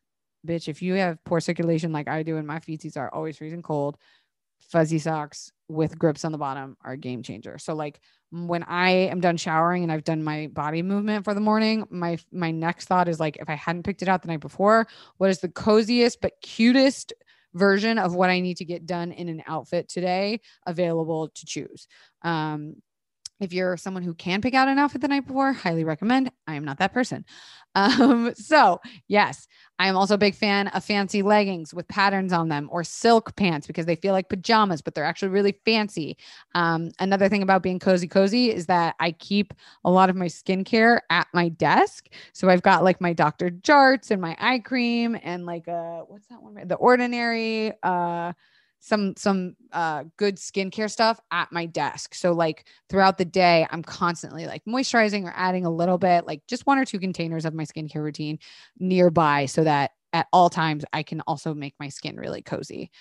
Bitch, 0.46 0.68
if 0.68 0.82
you 0.82 0.94
have 0.96 1.24
poor 1.26 1.40
circulation 1.40 1.92
like 1.92 2.08
I 2.08 2.24
do 2.24 2.38
and 2.38 2.48
my 2.48 2.60
feeties 2.60 2.98
are 2.98 3.14
always 3.14 3.38
freezing 3.38 3.62
cold, 3.64 3.98
fuzzy 4.60 5.00
socks 5.00 5.52
with 5.68 5.98
grips 5.98 6.26
on 6.26 6.32
the 6.32 6.38
bottom 6.38 6.78
are 6.84 6.94
a 6.94 6.98
game 6.98 7.24
changer. 7.24 7.58
So 7.58 7.74
like 7.74 8.00
when 8.32 8.64
I 8.64 8.90
am 8.90 9.20
done 9.20 9.38
showering 9.38 9.84
and 9.84 9.92
I've 9.92 10.04
done 10.04 10.24
my 10.24 10.48
body 10.48 10.82
movement 10.82 11.26
for 11.26 11.34
the 11.34 11.42
morning, 11.42 11.86
my 11.90 12.18
my 12.32 12.52
next 12.52 12.86
thought 12.86 13.08
is 13.08 13.20
like 13.20 13.38
if 13.38 13.50
I 13.50 13.56
hadn't 13.56 13.84
picked 13.84 14.02
it 14.02 14.08
out 14.08 14.22
the 14.22 14.28
night 14.28 14.42
before, 14.42 14.88
what 15.18 15.30
is 15.30 15.40
the 15.40 15.50
coziest 15.50 16.22
but 16.22 16.34
cutest 16.42 17.14
version 17.54 17.98
of 17.98 18.14
what 18.14 18.30
I 18.30 18.42
need 18.42 18.58
to 18.58 18.66
get 18.66 18.86
done 18.86 19.12
in 19.12 19.30
an 19.30 19.42
outfit 19.48 19.88
today 19.88 20.42
available 20.68 21.30
to 21.30 21.46
choose. 21.46 21.88
Um, 22.22 22.76
if 23.40 23.54
you're 23.54 23.78
someone 23.78 24.04
who 24.04 24.14
can 24.14 24.42
pick 24.42 24.54
out 24.54 24.68
an 24.68 24.80
outfit 24.80 25.02
the 25.02 25.08
night 25.08 25.28
before, 25.28 25.54
highly 25.54 25.84
recommend. 25.84 26.32
I 26.48 26.56
am 26.56 26.66
not 26.66 26.80
that 26.80 26.94
person. 26.94 27.26
Um, 27.78 28.34
so 28.36 28.80
yes, 29.10 29.50
I 29.80 29.90
am 29.90 29.98
also 29.98 30.14
a 30.14 30.18
big 30.18 30.34
fan 30.34 30.68
of 30.70 30.82
fancy 30.86 31.22
leggings 31.22 31.74
with 31.74 31.86
patterns 31.90 32.32
on 32.32 32.48
them 32.48 32.70
or 32.72 32.86
silk 32.86 33.36
pants 33.36 33.68
because 33.68 33.86
they 33.86 33.98
feel 33.98 34.14
like 34.14 34.30
pajamas, 34.30 34.82
but 34.82 34.96
they're 34.96 35.04
actually 35.04 35.28
really 35.28 35.60
fancy. 35.66 36.16
Um, 36.54 36.92
another 37.00 37.28
thing 37.28 37.44
about 37.44 37.64
being 37.64 37.80
cozy, 37.80 38.08
cozy 38.08 38.50
is 38.50 38.68
that 38.68 38.96
I 39.02 39.12
keep 39.12 39.54
a 39.84 39.92
lot 39.92 40.10
of 40.10 40.16
my 40.16 40.28
skincare 40.28 41.02
at 41.10 41.28
my 41.34 41.50
desk. 41.50 42.08
So 42.32 42.48
I've 42.50 42.62
got 42.62 42.86
like 42.86 43.02
my 43.02 43.12
Dr. 43.12 43.50
Jarts 43.50 44.10
and 44.10 44.22
my 44.22 44.38
eye 44.40 44.60
cream 44.60 45.18
and 45.22 45.46
like 45.46 45.68
uh 45.68 46.00
what's 46.08 46.28
that 46.28 46.42
one? 46.42 46.56
The 46.66 46.76
Ordinary 46.76 47.74
uh 47.84 48.32
some 48.86 49.16
some 49.18 49.56
uh 49.72 50.04
good 50.18 50.38
skincare 50.38 50.92
stuff 50.92 51.20
at 51.32 51.52
my 51.52 51.66
desk. 51.66 52.14
So 52.14 52.34
like 52.34 52.68
throughout 52.88 53.18
the 53.18 53.26
day, 53.26 53.66
I'm 53.72 53.82
constantly 53.82 54.46
like 54.46 54.64
moisturizing 54.66 55.24
or 55.24 55.34
adding 55.36 55.66
a 55.66 55.72
little 55.72 55.98
bit, 55.98 56.28
like 56.28 56.42
just 56.48 56.68
one 56.68 56.78
or 56.78 56.86
two 56.86 57.00
containers 57.00 57.46
of 57.46 57.56
my 57.56 57.64
skincare 57.64 58.04
routine 58.04 58.38
nearby 58.78 59.48
so 59.48 59.64
that 59.64 59.92
at 60.14 60.28
all 60.32 60.52
times 60.52 60.86
I 60.94 61.02
can 61.02 61.22
also 61.22 61.56
make 61.56 61.74
my 61.80 61.90
skin 61.90 62.16
really 62.16 62.44
cozy. 62.44 62.92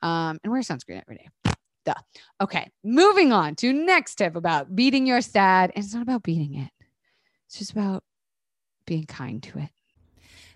Um, 0.00 0.40
and 0.42 0.50
wear 0.50 0.62
sunscreen 0.62 1.02
every 1.02 1.16
day. 1.16 1.52
Duh. 1.84 1.94
Okay, 2.40 2.70
moving 2.82 3.30
on 3.30 3.54
to 3.56 3.70
next 3.70 4.14
tip 4.14 4.36
about 4.36 4.74
beating 4.74 5.06
your 5.06 5.20
sad. 5.20 5.72
And 5.76 5.84
it's 5.84 5.92
not 5.92 6.02
about 6.02 6.22
beating 6.22 6.54
it. 6.54 6.70
It's 7.46 7.58
just 7.58 7.72
about 7.72 8.02
being 8.86 9.04
kind 9.04 9.42
to 9.42 9.58
it. 9.58 9.68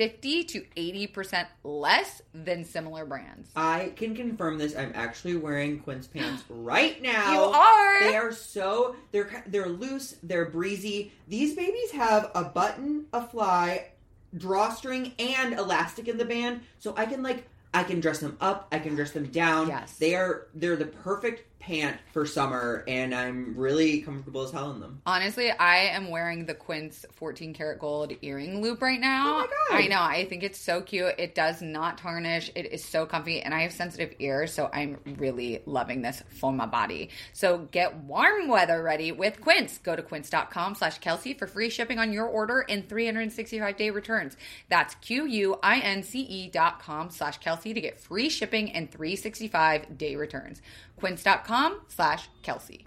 50 0.00 0.44
to 0.44 0.62
80% 0.78 1.46
less 1.62 2.22
than 2.32 2.64
similar 2.64 3.04
brands. 3.04 3.50
I 3.54 3.92
can 3.96 4.14
confirm 4.16 4.56
this. 4.56 4.74
I'm 4.74 4.92
actually 4.94 5.36
wearing 5.36 5.78
Quince 5.80 6.06
pants 6.06 6.42
right 6.48 7.02
now. 7.02 7.34
You 7.34 7.40
are. 7.40 8.00
They 8.04 8.16
are 8.16 8.32
so 8.32 8.96
they're 9.12 9.44
they're 9.46 9.68
loose, 9.68 10.16
they're 10.22 10.46
breezy. 10.46 11.12
These 11.28 11.54
babies 11.54 11.90
have 11.90 12.30
a 12.34 12.44
button, 12.44 13.08
a 13.12 13.26
fly, 13.26 13.88
drawstring 14.34 15.12
and 15.18 15.52
elastic 15.52 16.08
in 16.08 16.16
the 16.16 16.24
band, 16.24 16.62
so 16.78 16.94
I 16.96 17.04
can 17.04 17.22
like 17.22 17.46
I 17.72 17.84
can 17.84 18.00
dress 18.00 18.18
them 18.18 18.36
up, 18.40 18.68
I 18.72 18.78
can 18.78 18.94
dress 18.94 19.12
them 19.12 19.26
down. 19.26 19.68
Yes. 19.68 19.96
They 19.96 20.14
are 20.14 20.48
they're 20.54 20.76
the 20.76 20.86
perfect 20.86 21.44
pant 21.60 21.98
for 22.14 22.24
summer 22.24 22.82
and 22.88 23.14
I'm 23.14 23.54
really 23.54 24.00
comfortable 24.00 24.42
as 24.42 24.50
hell 24.50 24.70
in 24.70 24.80
them. 24.80 25.02
Honestly, 25.04 25.50
I 25.50 25.76
am 25.88 26.08
wearing 26.08 26.46
the 26.46 26.54
Quince 26.54 27.04
14 27.12 27.52
karat 27.52 27.78
gold 27.78 28.14
earring 28.22 28.62
loop 28.62 28.80
right 28.80 28.98
now. 28.98 29.26
Oh 29.26 29.38
my 29.40 29.46
God. 29.46 29.84
I 29.84 29.86
know. 29.88 30.00
I 30.00 30.24
think 30.24 30.42
it's 30.42 30.58
so 30.58 30.80
cute. 30.80 31.14
It 31.18 31.34
does 31.34 31.60
not 31.60 31.98
tarnish. 31.98 32.50
It 32.54 32.72
is 32.72 32.82
so 32.82 33.04
comfy 33.04 33.42
and 33.42 33.52
I 33.54 33.60
have 33.62 33.72
sensitive 33.72 34.14
ears, 34.18 34.54
so 34.54 34.70
I'm 34.72 34.96
really 35.18 35.62
loving 35.66 36.00
this 36.00 36.22
for 36.40 36.50
my 36.50 36.64
body. 36.64 37.10
So 37.34 37.68
get 37.70 37.94
warm 37.94 38.48
weather 38.48 38.82
ready 38.82 39.12
with 39.12 39.42
Quince. 39.42 39.76
Go 39.78 39.94
to 39.94 40.02
quince.com 40.02 40.74
slash 40.76 40.98
Kelsey 40.98 41.34
for 41.34 41.46
free 41.46 41.68
shipping 41.68 41.98
on 41.98 42.10
your 42.12 42.26
order 42.26 42.64
and 42.70 42.88
365 42.88 43.76
day 43.76 43.90
returns. 43.90 44.36
That's 44.70 44.94
Q-U-I-N-C-E 44.96 46.26
E 46.30 46.48
dot 46.48 46.80
com 46.80 47.10
slash 47.10 47.38
Kelsey 47.38 47.59
to 47.64 47.80
get 47.80 48.00
free 48.00 48.28
shipping 48.28 48.72
and 48.72 48.90
365 48.90 49.96
day 49.98 50.16
returns. 50.16 50.62
Quince.com 50.96 51.80
slash 51.88 52.28
Kelsey. 52.42 52.84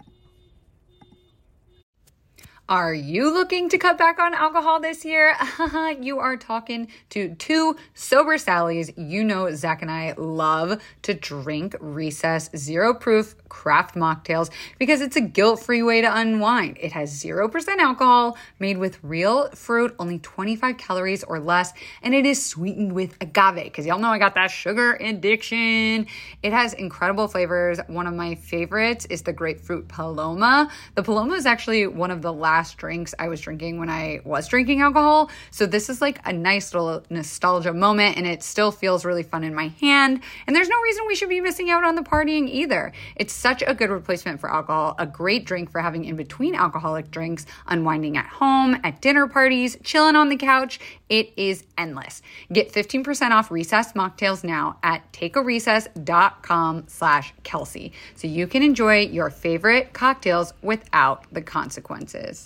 Are 2.66 2.94
you 2.94 3.30
looking 3.30 3.68
to 3.68 3.76
cut 3.76 3.98
back 3.98 4.18
on 4.18 4.32
alcohol 4.32 4.80
this 4.80 5.04
year? 5.04 5.36
you 6.00 6.18
are 6.18 6.38
talking 6.38 6.88
to 7.10 7.34
two 7.34 7.76
sober 7.92 8.38
Sallys. 8.38 8.90
You 8.96 9.22
know, 9.22 9.54
Zach 9.54 9.82
and 9.82 9.90
I 9.90 10.14
love 10.16 10.80
to 11.02 11.12
drink 11.12 11.76
recess 11.78 12.48
zero 12.56 12.94
proof 12.94 13.36
craft 13.50 13.96
mocktails 13.96 14.50
because 14.78 15.02
it's 15.02 15.14
a 15.14 15.20
guilt 15.20 15.60
free 15.60 15.82
way 15.82 16.00
to 16.00 16.16
unwind. 16.16 16.78
It 16.80 16.92
has 16.92 17.22
0% 17.22 17.76
alcohol, 17.78 18.38
made 18.58 18.78
with 18.78 18.98
real 19.02 19.50
fruit, 19.50 19.94
only 19.98 20.18
25 20.20 20.78
calories 20.78 21.22
or 21.22 21.38
less, 21.38 21.72
and 22.02 22.14
it 22.14 22.24
is 22.24 22.44
sweetened 22.44 22.94
with 22.94 23.14
agave 23.20 23.64
because 23.64 23.84
y'all 23.84 23.98
know 23.98 24.08
I 24.08 24.18
got 24.18 24.34
that 24.36 24.50
sugar 24.50 24.94
addiction. 24.94 26.06
It 26.42 26.52
has 26.52 26.72
incredible 26.72 27.28
flavors. 27.28 27.78
One 27.88 28.06
of 28.06 28.14
my 28.14 28.34
favorites 28.36 29.06
is 29.10 29.20
the 29.20 29.34
grapefruit 29.34 29.86
Paloma. 29.86 30.70
The 30.94 31.02
Paloma 31.02 31.34
is 31.34 31.44
actually 31.44 31.86
one 31.86 32.10
of 32.10 32.22
the 32.22 32.32
last 32.32 32.53
drinks 32.76 33.14
I 33.18 33.28
was 33.28 33.40
drinking 33.40 33.78
when 33.78 33.90
I 33.90 34.20
was 34.24 34.48
drinking 34.48 34.80
alcohol. 34.80 35.30
So 35.50 35.66
this 35.66 35.88
is 35.88 36.00
like 36.00 36.20
a 36.24 36.32
nice 36.32 36.72
little 36.72 37.02
nostalgia 37.10 37.72
moment 37.72 38.16
and 38.16 38.26
it 38.26 38.42
still 38.42 38.70
feels 38.70 39.04
really 39.04 39.22
fun 39.22 39.44
in 39.44 39.54
my 39.54 39.68
hand. 39.80 40.20
And 40.46 40.54
there's 40.54 40.68
no 40.68 40.80
reason 40.80 41.04
we 41.06 41.14
should 41.14 41.28
be 41.28 41.40
missing 41.40 41.70
out 41.70 41.84
on 41.84 41.94
the 41.94 42.02
partying 42.02 42.48
either. 42.48 42.92
It's 43.16 43.32
such 43.32 43.62
a 43.66 43.74
good 43.74 43.90
replacement 43.90 44.40
for 44.40 44.50
alcohol, 44.50 44.94
a 44.98 45.06
great 45.06 45.44
drink 45.44 45.70
for 45.70 45.80
having 45.80 46.04
in 46.04 46.16
between 46.16 46.54
alcoholic 46.54 47.10
drinks, 47.10 47.46
unwinding 47.66 48.16
at 48.16 48.26
home, 48.26 48.78
at 48.84 49.00
dinner 49.00 49.26
parties, 49.26 49.76
chilling 49.82 50.16
on 50.16 50.28
the 50.28 50.36
couch. 50.36 50.78
It 51.08 51.32
is 51.36 51.64
endless. 51.76 52.22
Get 52.52 52.72
15% 52.72 53.30
off 53.30 53.50
recess 53.50 53.92
mocktails 53.92 54.44
now 54.44 54.78
at 54.82 55.12
takearecess.com 55.12 56.84
slash 56.86 57.34
Kelsey. 57.42 57.92
So 58.14 58.28
you 58.28 58.46
can 58.46 58.62
enjoy 58.62 59.00
your 59.00 59.30
favorite 59.30 59.92
cocktails 59.92 60.54
without 60.62 61.24
the 61.32 61.42
consequences. 61.42 62.43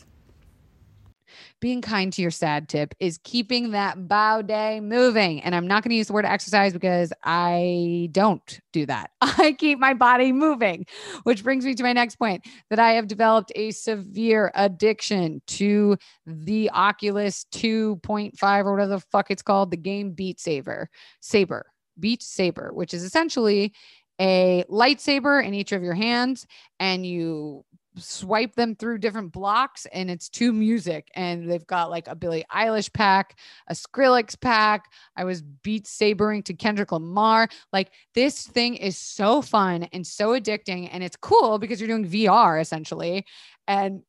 Being 1.60 1.82
kind 1.82 2.12
to 2.12 2.22
your 2.22 2.30
sad 2.30 2.68
tip 2.68 2.94
is 3.00 3.18
keeping 3.24 3.72
that 3.72 4.08
bow 4.08 4.42
day 4.42 4.80
moving. 4.80 5.42
And 5.42 5.54
I'm 5.54 5.66
not 5.66 5.82
going 5.82 5.90
to 5.90 5.96
use 5.96 6.06
the 6.06 6.12
word 6.12 6.24
exercise 6.24 6.72
because 6.72 7.12
I 7.24 8.08
don't 8.12 8.60
do 8.72 8.86
that. 8.86 9.10
I 9.20 9.56
keep 9.58 9.78
my 9.78 9.94
body 9.94 10.32
moving, 10.32 10.86
which 11.24 11.42
brings 11.42 11.64
me 11.64 11.74
to 11.74 11.82
my 11.82 11.92
next 11.92 12.16
point 12.16 12.46
that 12.70 12.78
I 12.78 12.92
have 12.92 13.08
developed 13.08 13.52
a 13.54 13.70
severe 13.72 14.52
addiction 14.54 15.42
to 15.48 15.96
the 16.26 16.70
Oculus 16.70 17.46
2.5 17.52 18.64
or 18.64 18.72
whatever 18.72 18.90
the 18.90 19.00
fuck 19.00 19.30
it's 19.30 19.42
called, 19.42 19.70
the 19.70 19.76
game 19.76 20.12
Beat 20.12 20.40
Saber, 20.40 20.88
Saber, 21.20 21.66
Beat 21.98 22.22
Saber, 22.22 22.70
which 22.72 22.94
is 22.94 23.02
essentially 23.02 23.72
a 24.20 24.64
lightsaber 24.68 25.44
in 25.44 25.54
each 25.54 25.72
of 25.72 25.82
your 25.82 25.94
hands 25.94 26.46
and 26.80 27.06
you 27.06 27.64
swipe 27.98 28.54
them 28.54 28.74
through 28.74 28.98
different 28.98 29.32
blocks 29.32 29.86
and 29.92 30.10
it's 30.10 30.28
to 30.30 30.52
music 30.52 31.08
and 31.14 31.50
they've 31.50 31.66
got 31.66 31.90
like 31.90 32.08
a 32.08 32.14
Billie 32.14 32.44
Eilish 32.52 32.92
pack, 32.92 33.38
a 33.68 33.74
Skrillex 33.74 34.40
pack. 34.40 34.90
I 35.16 35.24
was 35.24 35.42
beat 35.42 35.86
sabering 35.86 36.42
to 36.44 36.54
Kendrick 36.54 36.92
Lamar. 36.92 37.48
Like 37.72 37.90
this 38.14 38.46
thing 38.46 38.74
is 38.74 38.96
so 38.96 39.42
fun 39.42 39.84
and 39.92 40.06
so 40.06 40.30
addicting 40.38 40.88
and 40.92 41.02
it's 41.02 41.16
cool 41.16 41.58
because 41.58 41.80
you're 41.80 41.88
doing 41.88 42.08
VR 42.08 42.60
essentially. 42.60 43.24
And 43.66 44.02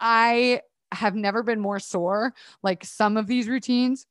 I 0.00 0.60
have 0.92 1.14
never 1.14 1.42
been 1.42 1.60
more 1.60 1.80
sore. 1.80 2.34
Like 2.62 2.84
some 2.84 3.16
of 3.16 3.26
these 3.26 3.48
routines 3.48 4.06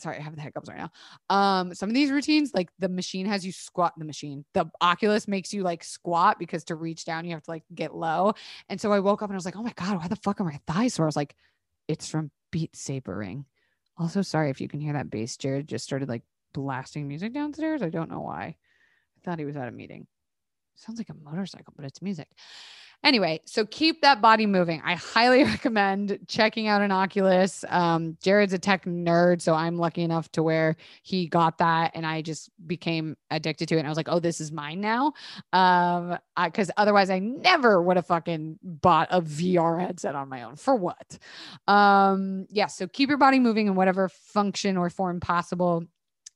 sorry, 0.00 0.18
I 0.18 0.22
have 0.22 0.34
the 0.34 0.42
hiccups 0.42 0.68
right 0.68 0.78
now. 0.78 0.90
Um, 1.34 1.74
some 1.74 1.88
of 1.88 1.94
these 1.94 2.10
routines, 2.10 2.52
like 2.54 2.70
the 2.78 2.88
machine 2.88 3.26
has 3.26 3.44
you 3.44 3.52
squat 3.52 3.94
the 3.96 4.04
machine. 4.04 4.44
The 4.54 4.70
Oculus 4.80 5.28
makes 5.28 5.52
you 5.52 5.62
like 5.62 5.84
squat 5.84 6.38
because 6.38 6.64
to 6.64 6.74
reach 6.74 7.04
down, 7.04 7.24
you 7.24 7.32
have 7.32 7.42
to 7.42 7.50
like 7.50 7.64
get 7.74 7.94
low. 7.94 8.34
And 8.68 8.80
so 8.80 8.92
I 8.92 9.00
woke 9.00 9.22
up 9.22 9.30
and 9.30 9.36
I 9.36 9.38
was 9.38 9.44
like, 9.44 9.56
oh 9.56 9.62
my 9.62 9.74
God, 9.76 9.98
why 9.98 10.08
the 10.08 10.16
fuck 10.16 10.40
are 10.40 10.44
my 10.44 10.58
thighs 10.66 10.94
sore? 10.94 11.06
I 11.06 11.08
was 11.08 11.16
like, 11.16 11.34
it's 11.88 12.08
from 12.08 12.30
beat 12.50 12.74
sabering. 12.74 13.44
Also, 13.96 14.22
sorry 14.22 14.50
if 14.50 14.60
you 14.60 14.68
can 14.68 14.80
hear 14.80 14.94
that 14.94 15.10
bass. 15.10 15.36
Jared 15.36 15.68
just 15.68 15.84
started 15.84 16.08
like 16.08 16.22
blasting 16.52 17.06
music 17.06 17.32
downstairs. 17.32 17.82
I 17.82 17.90
don't 17.90 18.10
know 18.10 18.20
why. 18.20 18.56
I 19.16 19.20
thought 19.24 19.38
he 19.38 19.44
was 19.44 19.56
at 19.56 19.68
a 19.68 19.72
meeting. 19.72 20.06
Sounds 20.74 20.98
like 20.98 21.10
a 21.10 21.14
motorcycle, 21.14 21.74
but 21.76 21.84
it's 21.84 22.00
music. 22.00 22.28
Anyway, 23.02 23.40
so 23.46 23.64
keep 23.64 24.02
that 24.02 24.20
body 24.20 24.44
moving. 24.44 24.82
I 24.84 24.94
highly 24.94 25.42
recommend 25.44 26.18
checking 26.28 26.66
out 26.68 26.82
an 26.82 26.92
Oculus. 26.92 27.64
Um, 27.68 28.16
Jared's 28.22 28.52
a 28.52 28.58
tech 28.58 28.84
nerd, 28.84 29.40
so 29.40 29.54
I'm 29.54 29.78
lucky 29.78 30.02
enough 30.02 30.30
to 30.32 30.42
where 30.42 30.76
he 31.02 31.26
got 31.26 31.58
that, 31.58 31.92
and 31.94 32.04
I 32.04 32.20
just 32.22 32.50
became 32.66 33.16
addicted 33.30 33.68
to 33.68 33.76
it. 33.76 33.78
And 33.78 33.86
I 33.86 33.90
was 33.90 33.96
like, 33.96 34.08
"Oh, 34.08 34.20
this 34.20 34.40
is 34.40 34.52
mine 34.52 34.80
now," 34.80 35.14
um, 35.52 36.18
because 36.36 36.70
otherwise, 36.76 37.08
I 37.08 37.20
never 37.20 37.80
would 37.80 37.96
have 37.96 38.06
fucking 38.06 38.58
bought 38.62 39.08
a 39.10 39.22
VR 39.22 39.80
headset 39.80 40.14
on 40.14 40.28
my 40.28 40.42
own. 40.42 40.56
For 40.56 40.74
what? 40.74 41.18
Um, 41.66 42.46
yeah. 42.50 42.66
So 42.66 42.86
keep 42.86 43.08
your 43.08 43.18
body 43.18 43.38
moving 43.38 43.66
in 43.66 43.74
whatever 43.74 44.08
function 44.08 44.76
or 44.76 44.90
form 44.90 45.20
possible 45.20 45.84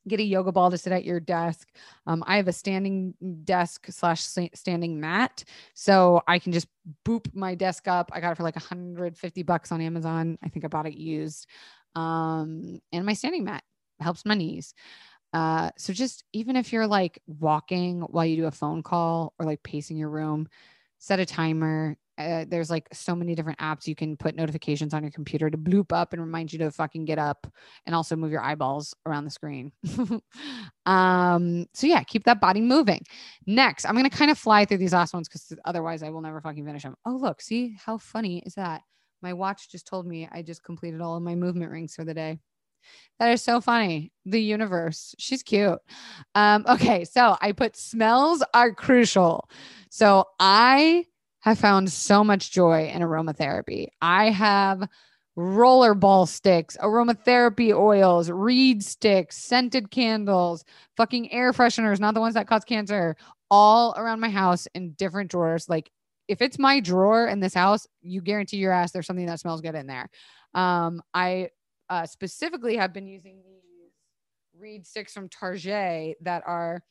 get 0.06 0.20
a 0.20 0.24
yoga 0.24 0.52
ball 0.52 0.70
to 0.70 0.78
sit 0.78 0.92
at 0.92 1.04
your 1.04 1.20
desk. 1.20 1.68
Um, 2.06 2.22
I 2.26 2.36
have 2.36 2.48
a 2.48 2.52
standing 2.52 3.14
desk 3.44 3.86
slash 3.90 4.22
standing 4.22 5.00
mat, 5.00 5.44
so 5.74 6.22
I 6.26 6.38
can 6.38 6.52
just 6.52 6.68
boop 7.04 7.34
my 7.34 7.54
desk 7.54 7.88
up. 7.88 8.10
I 8.12 8.20
got 8.20 8.32
it 8.32 8.36
for 8.36 8.42
like 8.42 8.56
150 8.56 9.42
bucks 9.42 9.72
on 9.72 9.80
Amazon. 9.80 10.38
I 10.42 10.48
think 10.48 10.64
I 10.64 10.68
bought 10.68 10.86
it 10.86 10.94
used. 10.94 11.46
Um, 11.94 12.80
and 12.92 13.06
my 13.06 13.14
standing 13.14 13.44
mat 13.44 13.62
helps 14.00 14.24
my 14.24 14.34
knees. 14.34 14.74
Uh, 15.32 15.70
so 15.76 15.92
just 15.92 16.24
even 16.32 16.54
if 16.54 16.72
you're 16.72 16.86
like 16.86 17.20
walking 17.26 18.02
while 18.02 18.24
you 18.24 18.36
do 18.36 18.46
a 18.46 18.52
phone 18.52 18.82
call 18.82 19.34
or 19.38 19.46
like 19.46 19.62
pacing 19.62 19.96
your 19.96 20.08
room, 20.08 20.48
set 20.98 21.18
a 21.18 21.26
timer, 21.26 21.96
uh, 22.16 22.44
there's 22.48 22.70
like 22.70 22.86
so 22.92 23.14
many 23.14 23.34
different 23.34 23.58
apps 23.58 23.86
you 23.86 23.94
can 23.94 24.16
put 24.16 24.36
notifications 24.36 24.94
on 24.94 25.02
your 25.02 25.10
computer 25.10 25.50
to 25.50 25.58
bloop 25.58 25.92
up 25.92 26.12
and 26.12 26.22
remind 26.22 26.52
you 26.52 26.58
to 26.58 26.70
fucking 26.70 27.04
get 27.04 27.18
up 27.18 27.46
and 27.86 27.94
also 27.94 28.14
move 28.14 28.30
your 28.30 28.42
eyeballs 28.42 28.94
around 29.06 29.24
the 29.24 29.30
screen. 29.30 29.72
um, 30.86 31.66
so 31.74 31.86
yeah, 31.86 32.02
keep 32.02 32.24
that 32.24 32.40
body 32.40 32.60
moving. 32.60 33.02
Next, 33.46 33.84
I'm 33.84 33.96
gonna 33.96 34.10
kind 34.10 34.30
of 34.30 34.38
fly 34.38 34.64
through 34.64 34.78
these 34.78 34.92
last 34.92 35.12
ones 35.12 35.28
because 35.28 35.52
otherwise 35.64 36.02
I 36.02 36.10
will 36.10 36.20
never 36.20 36.40
fucking 36.40 36.64
finish 36.64 36.82
them. 36.82 36.94
Oh, 37.04 37.16
look, 37.16 37.40
see 37.40 37.76
how 37.84 37.98
funny 37.98 38.42
is 38.46 38.54
that? 38.54 38.82
My 39.20 39.32
watch 39.32 39.70
just 39.70 39.86
told 39.86 40.06
me 40.06 40.28
I 40.30 40.42
just 40.42 40.62
completed 40.62 41.00
all 41.00 41.16
of 41.16 41.22
my 41.22 41.34
movement 41.34 41.72
rings 41.72 41.94
for 41.94 42.04
the 42.04 42.14
day. 42.14 42.38
That 43.18 43.30
is 43.32 43.42
so 43.42 43.60
funny. 43.60 44.12
The 44.26 44.40
universe. 44.40 45.14
She's 45.18 45.42
cute. 45.42 45.78
Um, 46.34 46.64
okay, 46.68 47.04
so 47.04 47.36
I 47.40 47.52
put 47.52 47.76
smells 47.76 48.42
are 48.52 48.74
crucial. 48.74 49.48
So 49.88 50.26
I 50.38 51.06
have 51.44 51.58
found 51.58 51.92
so 51.92 52.24
much 52.24 52.50
joy 52.50 52.88
in 52.88 53.02
aromatherapy. 53.02 53.88
I 54.00 54.30
have 54.30 54.88
rollerball 55.36 56.26
sticks, 56.26 56.74
aromatherapy 56.80 57.70
oils, 57.70 58.30
reed 58.30 58.82
sticks, 58.82 59.36
scented 59.36 59.90
candles, 59.90 60.64
fucking 60.96 61.30
air 61.30 61.52
fresheners, 61.52 62.00
not 62.00 62.14
the 62.14 62.20
ones 62.20 62.32
that 62.32 62.46
cause 62.48 62.64
cancer, 62.64 63.14
all 63.50 63.92
around 63.98 64.20
my 64.20 64.30
house 64.30 64.66
in 64.74 64.92
different 64.92 65.30
drawers. 65.30 65.68
Like 65.68 65.90
if 66.28 66.40
it's 66.40 66.58
my 66.58 66.80
drawer 66.80 67.26
in 67.26 67.40
this 67.40 67.52
house, 67.52 67.86
you 68.00 68.22
guarantee 68.22 68.56
your 68.56 68.72
ass 68.72 68.92
there's 68.92 69.06
something 69.06 69.26
that 69.26 69.38
smells 69.38 69.60
good 69.60 69.74
in 69.74 69.86
there. 69.86 70.08
Um, 70.54 71.02
I 71.12 71.50
uh, 71.90 72.06
specifically 72.06 72.76
have 72.76 72.94
been 72.94 73.06
using 73.06 73.42
these 73.44 73.92
reed 74.58 74.86
sticks 74.86 75.12
from 75.12 75.28
Target 75.28 76.16
that 76.22 76.42
are 76.46 76.82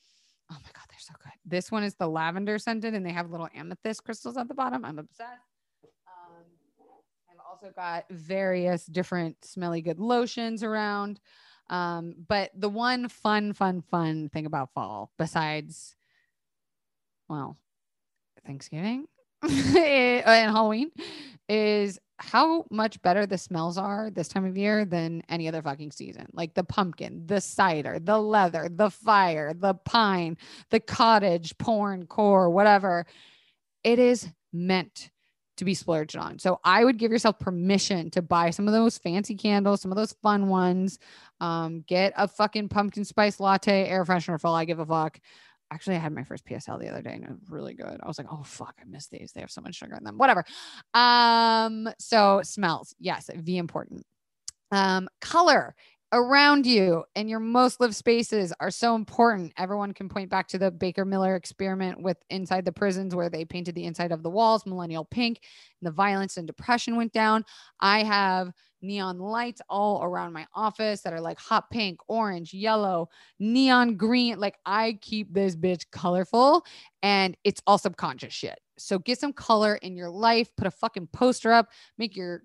Oh 0.52 0.56
my 0.56 0.70
God, 0.74 0.86
they're 0.90 1.00
so 1.00 1.14
good. 1.22 1.32
This 1.46 1.72
one 1.72 1.84
is 1.84 1.96
the 1.96 2.08
lavender 2.08 2.58
scented 2.60 2.94
and 2.94 3.06
they 3.06 3.12
have 3.12 3.32
little 3.32 3.50
amethyst 3.56 4.04
crystals 4.04 4.38
at 4.38 4.48
the 4.48 4.54
bottom. 4.54 4.86
I'm 4.86 5.00
obsessed. 5.00 5.42
Um, 6.08 6.44
I've 7.30 7.40
also 7.50 7.72
got 7.76 8.06
various 8.10 8.86
different 8.86 9.44
smelly 9.44 9.82
good 9.82 10.00
lotions 10.00 10.64
around. 10.64 11.20
Um, 11.70 12.16
but 12.28 12.52
the 12.56 12.70
one 12.70 13.08
fun, 13.08 13.54
fun, 13.54 13.82
fun 13.82 14.30
thing 14.30 14.46
about 14.46 14.74
fall, 14.74 15.12
besides, 15.18 15.96
well, 17.30 17.58
Thanksgiving 18.46 19.08
and 19.44 20.24
Halloween, 20.52 20.92
is 21.48 22.00
how 22.18 22.66
much 22.70 23.02
better 23.02 23.26
the 23.26 23.38
smells 23.38 23.78
are 23.78 24.10
this 24.10 24.28
time 24.28 24.46
of 24.46 24.58
year 24.58 24.86
than 24.86 25.24
any 25.30 25.48
other 25.48 25.62
fucking 25.62 25.92
season. 25.92 26.28
Like 26.34 26.54
the 26.54 26.64
pumpkin, 26.64 27.26
the 27.26 27.42
cider, 27.42 28.00
the 28.00 28.20
leather, 28.20 28.70
the 28.70 28.90
fire, 28.90 29.54
the 29.54 29.74
pine, 29.74 30.38
the 30.70 30.80
cottage, 30.80 31.58
porn, 31.58 32.06
core, 32.06 32.50
whatever. 32.50 33.06
It 33.84 34.00
is 34.00 34.30
meant 34.52 35.10
to 35.58 35.66
be 35.66 35.74
splurged 35.74 36.16
on. 36.16 36.40
So 36.40 36.60
I 36.64 36.84
would 36.84 36.98
give 36.98 37.12
yourself 37.12 37.40
permission 37.40 38.10
to 38.12 38.22
buy 38.22 38.50
some 38.50 38.68
of 38.68 38.74
those 38.74 38.98
fancy 38.98 39.36
candles, 39.36 39.82
some 39.82 39.92
of 39.92 39.98
those 39.98 40.14
fun 40.24 40.48
ones. 40.48 41.00
Um, 41.40 41.84
get 41.88 42.14
a 42.18 42.28
fucking 42.28 42.70
pumpkin 42.70 43.06
spice 43.06 43.40
latte 43.40 43.88
air 43.88 44.06
freshener 44.06 44.40
for 44.40 44.48
all 44.48 44.56
I 44.56 44.66
give 44.66 44.80
a 44.80 44.86
fuck 44.86 45.20
actually 45.74 45.96
I 45.96 46.00
had 46.00 46.14
my 46.14 46.24
first 46.24 46.46
PSL 46.46 46.80
the 46.80 46.90
other 46.90 47.02
day 47.02 47.14
and 47.14 47.24
it 47.24 47.30
was 47.30 47.50
really 47.50 47.74
good. 47.74 48.00
I 48.02 48.08
was 48.08 48.18
like, 48.18 48.32
oh 48.32 48.44
fuck, 48.44 48.76
I 48.80 48.86
miss 48.86 49.08
these. 49.08 49.32
They 49.34 49.42
have 49.42 49.52
so 49.52 49.62
much 49.62 49.76
sugar 49.76 49.96
in 49.96 50.04
them. 50.04 50.18
Whatever. 50.18 50.46
Um, 50.94 51.90
so 52.00 52.42
smells, 52.44 52.96
yes, 53.00 53.30
V 53.34 53.58
important. 53.58 54.06
Um, 54.72 55.08
color 55.22 55.76
around 56.14 56.68
you 56.68 57.04
and 57.16 57.28
your 57.28 57.40
most 57.40 57.80
lived 57.80 57.96
spaces 57.96 58.54
are 58.60 58.70
so 58.70 58.94
important. 58.96 59.52
Everyone 59.58 59.94
can 59.94 60.08
point 60.08 60.30
back 60.30 60.48
to 60.50 60.60
the 60.60 60.70
Baker 60.70 61.06
Miller 61.06 61.36
experiment 61.36 62.02
with 62.02 62.18
inside 62.30 62.66
the 62.66 62.72
prisons 62.72 63.16
where 63.16 63.30
they 63.30 63.44
painted 63.44 63.74
the 63.74 63.86
inside 63.86 64.12
of 64.12 64.22
the 64.22 64.30
walls 64.30 64.66
millennial 64.68 65.06
pink 65.06 65.42
and 65.82 65.88
the 65.88 65.92
violence 65.92 66.38
and 66.38 66.46
depression 66.46 66.96
went 66.96 67.14
down. 67.14 67.44
I 67.80 68.04
have 68.04 68.52
neon 68.84 69.18
lights 69.18 69.62
all 69.70 70.04
around 70.04 70.34
my 70.34 70.46
office 70.54 71.02
that 71.02 71.14
are 71.14 71.22
like 71.22 71.40
hot 71.40 71.72
pink, 71.72 72.00
orange, 72.08 72.54
yellow, 72.54 73.10
neon 73.40 73.96
green. 73.98 74.40
Like 74.40 74.58
I 74.68 75.00
keep 75.02 75.34
this 75.34 75.56
bitch 75.56 75.86
colorful 75.92 76.64
and 77.02 77.36
it's 77.44 77.62
all 77.66 77.80
subconscious 77.80 78.34
shit. 78.34 78.60
So 78.84 79.00
get 79.00 79.20
some 79.20 79.34
color 79.34 79.76
in 79.76 79.96
your 79.96 80.10
life, 80.10 80.50
put 80.56 80.68
a 80.68 80.72
fucking 80.72 81.08
poster 81.14 81.52
up, 81.52 81.70
make 81.98 82.16
your 82.16 82.44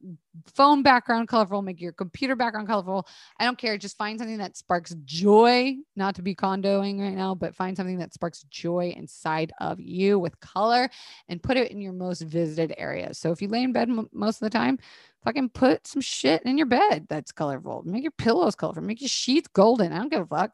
phone 0.55 0.83
background 0.83 1.29
colorful, 1.29 1.63
make 1.63 1.81
your 1.81 1.93
computer 1.93 2.37
background 2.37 2.69
colorful. 2.69 3.07
I 3.39 3.45
don't 3.45 3.59
care. 3.59 3.77
Just 3.77 3.97
find 3.97 4.19
something 4.19 4.39
that 4.39 4.57
sparks 4.57 4.95
joy, 5.05 5.77
not 5.97 6.15
to 6.17 6.23
be 6.23 6.35
condoing 6.35 7.01
right 7.01 7.15
now, 7.15 7.35
but 7.35 7.55
find 7.55 7.77
something 7.77 7.99
that 7.99 8.15
sparks 8.15 8.45
joy 8.45 8.95
inside 8.97 9.53
of 9.61 9.81
you 9.81 10.19
with 10.19 10.39
color 10.41 10.89
and 11.29 11.43
put 11.43 11.57
it 11.57 11.71
in 11.71 11.81
your 11.81 11.93
most 11.93 12.23
visited 12.23 12.75
areas. 12.79 13.19
So 13.19 13.33
if 13.33 13.43
you 13.43 13.49
lay 13.49 13.63
in 13.63 13.73
bed 13.73 13.89
m- 13.89 14.09
most 14.13 14.37
of 14.37 14.47
the 14.47 14.57
time, 14.57 14.79
fucking 15.25 15.51
put 15.51 15.87
some 15.87 16.01
shit 16.01 16.43
in 16.45 16.57
your 16.57 16.67
bed 16.67 17.07
that's 17.09 17.33
colorful. 17.33 17.83
Make 17.85 18.03
your 18.03 18.13
pillows 18.13 18.55
colorful, 18.55 18.83
make 18.83 19.01
your 19.01 19.09
sheets 19.09 19.49
golden. 19.49 19.93
I 19.93 19.99
don't 19.99 20.11
give 20.11 20.23
a 20.23 20.27
fuck. 20.27 20.53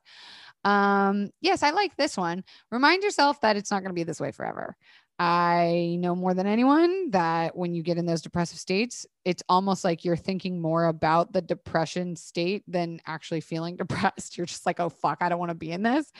Um, 0.65 1.31
yes, 1.43 1.63
I 1.63 1.71
like 1.71 1.95
this 1.97 2.17
one. 2.17 2.43
Remind 2.71 3.03
yourself 3.03 3.41
that 3.43 3.57
it's 3.57 3.71
not 3.71 3.81
going 3.81 3.91
to 3.91 3.95
be 3.95 4.03
this 4.03 4.21
way 4.21 4.33
forever. 4.33 4.77
I 5.19 5.97
know 6.01 6.17
more 6.17 6.35
than 6.35 6.49
anyone 6.49 7.11
that 7.11 7.57
when 7.57 7.73
you 7.73 7.85
get 7.85 7.99
in 7.99 8.07
those 8.07 8.21
depressive 8.23 8.59
states, 8.59 9.07
it's 9.25 9.45
almost 9.49 9.85
like 9.85 10.05
you're 10.05 10.17
thinking 10.17 10.61
more 10.61 10.87
about 10.87 11.33
the 11.33 11.41
depression 11.41 12.17
state 12.17 12.65
than 12.67 13.01
actually 13.07 13.41
feeling 13.41 13.77
depressed. 13.79 14.37
You're 14.37 14.47
just 14.47 14.67
like, 14.67 14.81
oh, 14.81 14.89
fuck, 14.89 15.19
I 15.21 15.29
don't 15.29 15.39
want 15.39 15.51
to 15.51 15.55
be 15.55 15.71
in 15.71 15.83
this. 15.83 16.11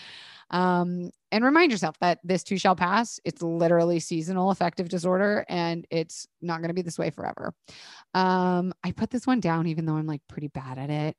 Um, 0.51 1.11
and 1.33 1.45
remind 1.45 1.73
yourself 1.73 1.99
that 1.99 2.21
this 2.23 2.45
too 2.45 2.57
shall 2.57 2.77
pass. 2.77 3.19
It's 3.25 3.43
literally 3.43 3.99
seasonal 3.99 4.51
affective 4.51 4.89
disorder 4.89 5.45
and 5.49 5.85
it's 5.91 6.29
not 6.41 6.61
going 6.61 6.69
to 6.69 6.75
be 6.75 6.83
this 6.83 6.99
way 6.99 7.11
forever. 7.11 7.53
Um, 8.13 8.73
I 8.85 8.93
put 8.93 9.11
this 9.11 9.27
one 9.27 9.41
down, 9.41 9.67
even 9.67 9.87
though 9.87 9.97
I'm 9.97 10.07
like 10.07 10.23
pretty 10.29 10.49
bad 10.49 10.79
at 10.79 10.91
it 10.91 11.17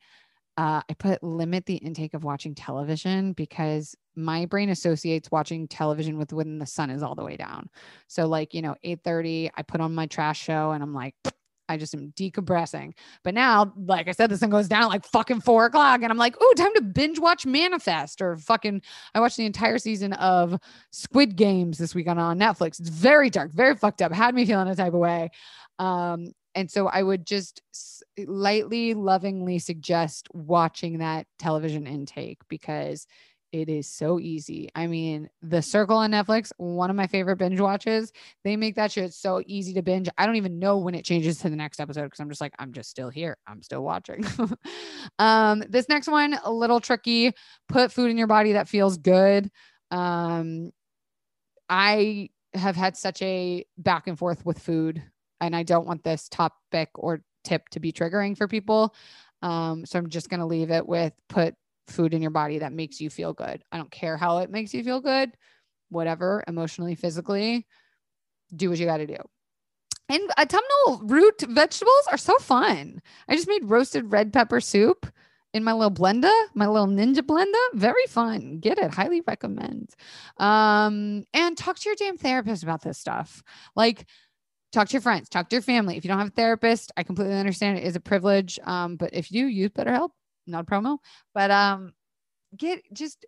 uh, 0.57 0.81
I 0.89 0.93
put 0.97 1.21
limit 1.21 1.65
the 1.65 1.75
intake 1.75 2.13
of 2.13 2.23
watching 2.23 2.55
television 2.55 3.33
because 3.33 3.95
my 4.15 4.45
brain 4.45 4.69
associates 4.69 5.29
watching 5.31 5.67
television 5.67 6.17
with 6.17 6.31
when 6.31 6.59
the 6.59 6.65
sun 6.65 6.89
is 6.89 7.03
all 7.03 7.15
the 7.15 7.25
way 7.25 7.35
down. 7.35 7.69
So 8.07 8.25
like, 8.27 8.53
you 8.53 8.61
know, 8.61 8.75
8:30, 8.83 9.49
I 9.55 9.61
put 9.63 9.81
on 9.81 9.93
my 9.93 10.05
trash 10.07 10.41
show 10.41 10.71
and 10.71 10.81
I'm 10.81 10.93
like, 10.93 11.13
I 11.67 11.77
just 11.77 11.95
am 11.95 12.13
decompressing. 12.15 12.93
But 13.23 13.33
now, 13.33 13.73
like 13.75 14.07
I 14.07 14.11
said, 14.11 14.29
the 14.29 14.37
sun 14.37 14.51
goes 14.51 14.67
down 14.67 14.87
like 14.87 15.03
fucking 15.03 15.41
four 15.41 15.65
o'clock, 15.65 16.03
and 16.03 16.11
I'm 16.11 16.17
like, 16.17 16.35
oh, 16.39 16.53
time 16.55 16.73
to 16.75 16.81
binge 16.83 17.17
watch 17.17 17.47
Manifest 17.47 18.21
or 18.21 18.37
fucking. 18.37 18.83
I 19.15 19.19
watched 19.19 19.37
the 19.37 19.47
entire 19.47 19.79
season 19.79 20.13
of 20.13 20.59
Squid 20.91 21.35
Games 21.35 21.79
this 21.79 21.95
weekend 21.95 22.19
on 22.19 22.37
Netflix. 22.37 22.79
It's 22.79 22.89
very 22.89 23.31
dark, 23.31 23.51
very 23.51 23.75
fucked 23.75 24.03
up. 24.03 24.11
Had 24.11 24.35
me 24.35 24.45
feeling 24.45 24.67
a 24.67 24.75
type 24.75 24.93
of 24.93 24.99
way. 24.99 25.31
Um, 25.79 26.33
and 26.55 26.71
so 26.71 26.87
I 26.87 27.03
would 27.03 27.25
just 27.25 27.61
lightly, 28.17 28.93
lovingly 28.93 29.59
suggest 29.59 30.29
watching 30.33 30.99
that 30.99 31.27
television 31.37 31.85
intake 31.85 32.39
because 32.47 33.05
it 33.51 33.69
is 33.69 33.87
so 33.87 34.19
easy. 34.19 34.69
I 34.75 34.87
mean, 34.87 35.29
The 35.41 35.61
Circle 35.61 35.97
on 35.97 36.11
Netflix, 36.11 36.51
one 36.57 36.89
of 36.89 36.95
my 36.95 37.07
favorite 37.07 37.37
binge 37.37 37.59
watches. 37.59 38.11
They 38.43 38.55
make 38.55 38.75
that 38.75 38.91
shit 38.91 39.13
so 39.13 39.41
easy 39.45 39.73
to 39.73 39.81
binge. 39.81 40.09
I 40.17 40.25
don't 40.25 40.35
even 40.35 40.59
know 40.59 40.77
when 40.77 40.95
it 40.95 41.05
changes 41.05 41.37
to 41.39 41.49
the 41.49 41.55
next 41.55 41.79
episode 41.79 42.03
because 42.03 42.19
I'm 42.19 42.29
just 42.29 42.41
like, 42.41 42.53
I'm 42.59 42.73
just 42.73 42.89
still 42.89 43.09
here. 43.09 43.37
I'm 43.47 43.61
still 43.61 43.83
watching. 43.83 44.25
um, 45.19 45.63
this 45.69 45.87
next 45.87 46.07
one, 46.07 46.37
a 46.43 46.51
little 46.51 46.79
tricky. 46.79 47.33
Put 47.69 47.91
food 47.91 48.11
in 48.11 48.17
your 48.17 48.27
body 48.27 48.53
that 48.53 48.67
feels 48.67 48.97
good. 48.97 49.49
Um, 49.91 50.71
I 51.69 52.29
have 52.53 52.75
had 52.75 52.97
such 52.97 53.21
a 53.21 53.65
back 53.77 54.07
and 54.07 54.17
forth 54.17 54.45
with 54.45 54.59
food 54.59 55.01
and 55.45 55.55
I 55.55 55.63
don't 55.63 55.87
want 55.87 56.03
this 56.03 56.27
topic 56.27 56.89
or 56.95 57.21
tip 57.43 57.69
to 57.69 57.79
be 57.79 57.93
triggering 57.93 58.37
for 58.37 58.47
people. 58.47 58.95
Um, 59.41 59.85
so 59.85 59.99
I'm 59.99 60.09
just 60.09 60.29
going 60.29 60.39
to 60.39 60.45
leave 60.45 60.71
it 60.71 60.87
with 60.87 61.13
put 61.29 61.55
food 61.87 62.13
in 62.13 62.21
your 62.21 62.31
body 62.31 62.59
that 62.59 62.73
makes 62.73 62.99
you 62.99 63.09
feel 63.09 63.33
good. 63.33 63.63
I 63.71 63.77
don't 63.77 63.91
care 63.91 64.17
how 64.17 64.39
it 64.39 64.49
makes 64.49 64.73
you 64.73 64.83
feel 64.83 65.01
good, 65.01 65.31
whatever, 65.89 66.43
emotionally, 66.47 66.95
physically, 66.95 67.67
do 68.55 68.69
what 68.69 68.79
you 68.79 68.85
got 68.85 68.97
to 68.97 69.07
do. 69.07 69.17
And 70.09 70.29
autumnal 70.39 71.01
root 71.03 71.41
vegetables 71.47 72.07
are 72.11 72.17
so 72.17 72.37
fun. 72.37 73.01
I 73.27 73.35
just 73.35 73.47
made 73.47 73.65
roasted 73.65 74.11
red 74.11 74.33
pepper 74.33 74.61
soup 74.61 75.07
in 75.53 75.63
my 75.63 75.73
little 75.73 75.89
blender, 75.89 76.33
my 76.53 76.67
little 76.67 76.87
ninja 76.87 77.19
blender. 77.19 77.53
Very 77.73 78.05
fun. 78.07 78.59
Get 78.59 78.77
it. 78.77 78.93
Highly 78.93 79.21
recommend. 79.25 79.89
Um, 80.37 81.23
and 81.33 81.57
talk 81.57 81.79
to 81.79 81.89
your 81.89 81.95
damn 81.95 82.17
therapist 82.17 82.61
about 82.61 82.83
this 82.83 82.99
stuff. 82.99 83.41
Like, 83.75 84.05
talk 84.75 84.89
to 84.89 84.93
your 84.93 85.01
friends, 85.01 85.29
talk 85.29 85.49
to 85.49 85.55
your 85.55 85.63
family. 85.63 85.97
If 85.97 86.03
you 86.03 86.09
don't 86.09 86.19
have 86.19 86.27
a 86.27 86.31
therapist, 86.31 86.91
I 86.97 87.03
completely 87.03 87.35
understand 87.35 87.77
it 87.77 87.85
is 87.85 87.95
a 87.95 88.01
privilege. 88.01 88.59
Um, 88.63 88.97
but 88.97 89.13
if 89.13 89.31
you 89.31 89.47
use 89.47 89.71
BetterHelp, 89.71 90.09
not 90.45 90.65
promo. 90.67 90.99
But 91.33 91.49
um, 91.49 91.93
get 92.55 92.81
just 92.93 93.25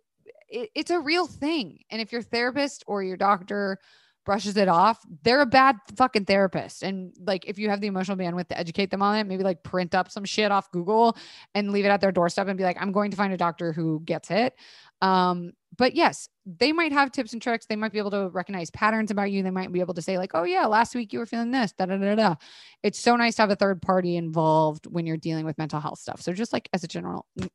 it, 0.48 0.70
it's 0.74 0.90
a 0.90 1.00
real 1.00 1.26
thing. 1.26 1.80
And 1.90 2.00
if 2.00 2.12
your 2.12 2.22
therapist 2.22 2.84
or 2.86 3.02
your 3.02 3.16
doctor 3.16 3.78
brushes 4.24 4.58
it 4.58 4.68
off, 4.68 5.00
they're 5.22 5.40
a 5.40 5.46
bad 5.46 5.76
fucking 5.96 6.26
therapist. 6.26 6.82
And 6.82 7.14
like, 7.18 7.46
if 7.46 7.58
you 7.58 7.70
have 7.70 7.80
the 7.80 7.86
emotional 7.86 8.18
bandwidth 8.18 8.48
to 8.48 8.58
educate 8.58 8.90
them 8.90 9.00
on 9.00 9.16
it, 9.16 9.24
maybe 9.24 9.42
like 9.42 9.62
print 9.62 9.94
up 9.94 10.10
some 10.10 10.26
shit 10.26 10.52
off 10.52 10.70
Google 10.70 11.16
and 11.54 11.72
leave 11.72 11.86
it 11.86 11.88
at 11.88 12.02
their 12.02 12.12
doorstep 12.12 12.46
and 12.46 12.58
be 12.58 12.64
like, 12.64 12.76
I'm 12.78 12.92
going 12.92 13.10
to 13.10 13.16
find 13.16 13.32
a 13.32 13.38
doctor 13.38 13.72
who 13.72 14.00
gets 14.04 14.30
it. 14.30 14.54
Um, 15.00 15.52
but 15.76 15.94
yes, 15.94 16.28
they 16.44 16.72
might 16.72 16.92
have 16.92 17.12
tips 17.12 17.32
and 17.32 17.40
tricks. 17.40 17.66
They 17.66 17.76
might 17.76 17.92
be 17.92 17.98
able 17.98 18.10
to 18.10 18.28
recognize 18.30 18.70
patterns 18.70 19.10
about 19.10 19.30
you. 19.30 19.42
They 19.42 19.50
might 19.50 19.72
be 19.72 19.80
able 19.80 19.94
to 19.94 20.02
say, 20.02 20.18
like, 20.18 20.32
oh, 20.34 20.44
yeah, 20.44 20.66
last 20.66 20.94
week 20.94 21.12
you 21.12 21.18
were 21.18 21.26
feeling 21.26 21.50
this. 21.50 21.72
Da, 21.72 21.86
da, 21.86 21.96
da, 21.96 22.14
da. 22.14 22.34
It's 22.82 22.98
so 22.98 23.16
nice 23.16 23.36
to 23.36 23.42
have 23.42 23.50
a 23.50 23.56
third 23.56 23.80
party 23.80 24.16
involved 24.16 24.86
when 24.86 25.06
you're 25.06 25.16
dealing 25.16 25.44
with 25.44 25.58
mental 25.58 25.80
health 25.80 26.00
stuff. 26.00 26.20
So, 26.20 26.32
just 26.32 26.52
like 26.52 26.68
as 26.72 26.84
a 26.84 26.88
general, 26.88 27.26
mm, 27.38 27.48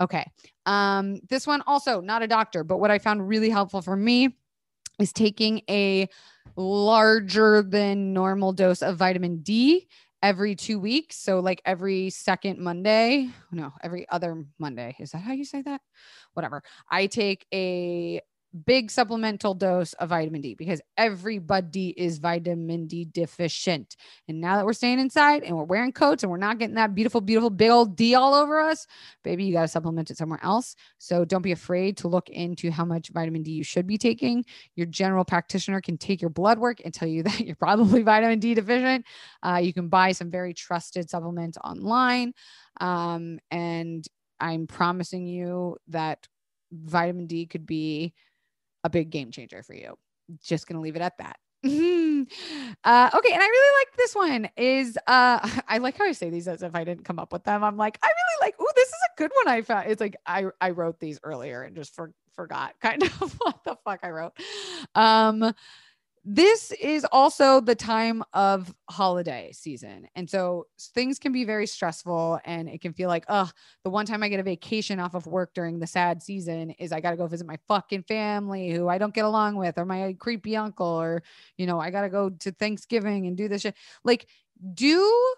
okay. 0.00 0.30
Um, 0.66 1.20
this 1.28 1.46
one 1.46 1.62
also 1.66 2.00
not 2.00 2.22
a 2.22 2.28
doctor, 2.28 2.64
but 2.64 2.78
what 2.78 2.90
I 2.90 2.98
found 2.98 3.28
really 3.28 3.50
helpful 3.50 3.82
for 3.82 3.96
me 3.96 4.36
is 4.98 5.12
taking 5.12 5.62
a 5.68 6.08
larger 6.56 7.62
than 7.62 8.12
normal 8.12 8.52
dose 8.52 8.82
of 8.82 8.96
vitamin 8.96 9.38
D 9.38 9.88
every 10.22 10.54
two 10.54 10.78
weeks. 10.80 11.16
So, 11.16 11.40
like 11.40 11.62
every 11.64 12.10
second 12.10 12.58
Monday, 12.58 13.30
no, 13.52 13.72
every 13.82 14.08
other 14.08 14.44
Monday. 14.58 14.96
Is 14.98 15.10
that 15.12 15.18
how 15.18 15.32
you 15.32 15.44
say 15.44 15.62
that? 15.62 15.80
Whatever. 16.34 16.62
I 16.90 17.06
take 17.06 17.46
a 17.52 18.20
big 18.64 18.90
supplemental 18.90 19.54
dose 19.54 19.92
of 19.94 20.08
vitamin 20.08 20.40
D 20.40 20.54
because 20.54 20.80
everybody 20.96 21.90
is 21.90 22.18
vitamin 22.18 22.86
D 22.86 23.04
deficient. 23.04 23.96
And 24.26 24.40
now 24.40 24.56
that 24.56 24.64
we're 24.64 24.72
staying 24.72 25.00
inside 25.00 25.42
and 25.42 25.56
we're 25.56 25.64
wearing 25.64 25.92
coats 25.92 26.22
and 26.22 26.30
we're 26.30 26.38
not 26.38 26.58
getting 26.58 26.76
that 26.76 26.94
beautiful, 26.94 27.20
beautiful 27.20 27.50
big 27.50 27.70
old 27.70 27.96
D 27.96 28.14
all 28.14 28.34
over 28.34 28.60
us, 28.60 28.86
baby, 29.22 29.44
you 29.44 29.52
got 29.52 29.62
to 29.62 29.68
supplement 29.68 30.10
it 30.10 30.16
somewhere 30.16 30.40
else. 30.42 30.76
So 30.98 31.24
don't 31.24 31.42
be 31.42 31.52
afraid 31.52 31.98
to 31.98 32.08
look 32.08 32.28
into 32.30 32.70
how 32.70 32.84
much 32.84 33.10
vitamin 33.10 33.42
D 33.42 33.52
you 33.52 33.64
should 33.64 33.86
be 33.86 33.98
taking. 33.98 34.44
Your 34.76 34.86
general 34.86 35.24
practitioner 35.24 35.80
can 35.80 35.98
take 35.98 36.22
your 36.22 36.30
blood 36.30 36.58
work 36.58 36.80
and 36.84 36.92
tell 36.92 37.08
you 37.08 37.22
that 37.24 37.40
you're 37.40 37.56
probably 37.56 38.02
vitamin 38.02 38.38
D 38.38 38.54
deficient. 38.54 39.04
Uh, 39.42 39.60
you 39.62 39.72
can 39.72 39.88
buy 39.88 40.12
some 40.12 40.30
very 40.30 40.54
trusted 40.54 41.10
supplements 41.10 41.58
online. 41.62 42.32
Um, 42.80 43.40
and 43.50 44.06
I'm 44.40 44.66
promising 44.66 45.26
you 45.26 45.76
that 45.88 46.26
vitamin 46.72 47.26
D 47.26 47.46
could 47.46 47.66
be 47.66 48.14
a 48.84 48.90
big 48.90 49.10
game 49.10 49.30
changer 49.30 49.62
for 49.62 49.74
you. 49.74 49.96
Just 50.42 50.66
gonna 50.66 50.80
leave 50.80 50.96
it 50.96 51.02
at 51.02 51.18
that. 51.18 51.38
uh, 51.64 51.68
okay, 51.68 53.32
and 53.32 53.42
I 53.42 53.46
really 53.46 53.78
like 53.80 53.96
this 53.96 54.14
one. 54.14 54.48
Is 54.56 54.96
uh, 55.06 55.60
I 55.68 55.78
like 55.78 55.98
how 55.98 56.04
I 56.04 56.12
say 56.12 56.30
these 56.30 56.46
as 56.46 56.62
if 56.62 56.74
I 56.74 56.84
didn't 56.84 57.04
come 57.04 57.18
up 57.18 57.32
with 57.32 57.44
them. 57.44 57.64
I'm 57.64 57.76
like, 57.76 57.98
I 58.02 58.06
really 58.06 58.46
like. 58.48 58.54
Oh, 58.60 58.72
this 58.76 58.88
is 58.88 58.94
a 58.94 59.18
good 59.18 59.32
one. 59.34 59.52
I 59.52 59.62
found. 59.62 59.90
It's 59.90 60.00
like 60.00 60.16
I 60.24 60.46
I 60.60 60.70
wrote 60.70 61.00
these 61.00 61.18
earlier 61.24 61.62
and 61.62 61.74
just 61.74 61.94
for, 61.96 62.12
forgot 62.36 62.74
kind 62.80 63.02
of 63.20 63.34
what 63.40 63.64
the 63.64 63.76
fuck 63.84 64.00
I 64.04 64.10
wrote. 64.10 64.32
Um, 64.94 65.52
this 66.30 66.72
is 66.72 67.06
also 67.10 67.58
the 67.58 67.74
time 67.74 68.22
of 68.34 68.74
holiday 68.90 69.50
season. 69.50 70.06
And 70.14 70.28
so 70.28 70.66
things 70.94 71.18
can 71.18 71.32
be 71.32 71.44
very 71.44 71.66
stressful 71.66 72.38
and 72.44 72.68
it 72.68 72.82
can 72.82 72.92
feel 72.92 73.08
like, 73.08 73.24
oh, 73.30 73.50
the 73.82 73.88
one 73.88 74.04
time 74.04 74.22
I 74.22 74.28
get 74.28 74.38
a 74.38 74.42
vacation 74.42 75.00
off 75.00 75.14
of 75.14 75.26
work 75.26 75.54
during 75.54 75.78
the 75.78 75.86
sad 75.86 76.22
season 76.22 76.72
is 76.72 76.92
I 76.92 77.00
got 77.00 77.12
to 77.12 77.16
go 77.16 77.26
visit 77.26 77.46
my 77.46 77.58
fucking 77.66 78.02
family 78.02 78.70
who 78.70 78.88
I 78.88 78.98
don't 78.98 79.14
get 79.14 79.24
along 79.24 79.56
with 79.56 79.78
or 79.78 79.86
my 79.86 80.14
creepy 80.18 80.54
uncle 80.54 80.86
or, 80.86 81.22
you 81.56 81.64
know, 81.64 81.80
I 81.80 81.90
got 81.90 82.02
to 82.02 82.10
go 82.10 82.28
to 82.28 82.52
Thanksgiving 82.52 83.26
and 83.26 83.34
do 83.34 83.48
this 83.48 83.62
shit. 83.62 83.74
Like, 84.04 84.26
do 84.74 85.34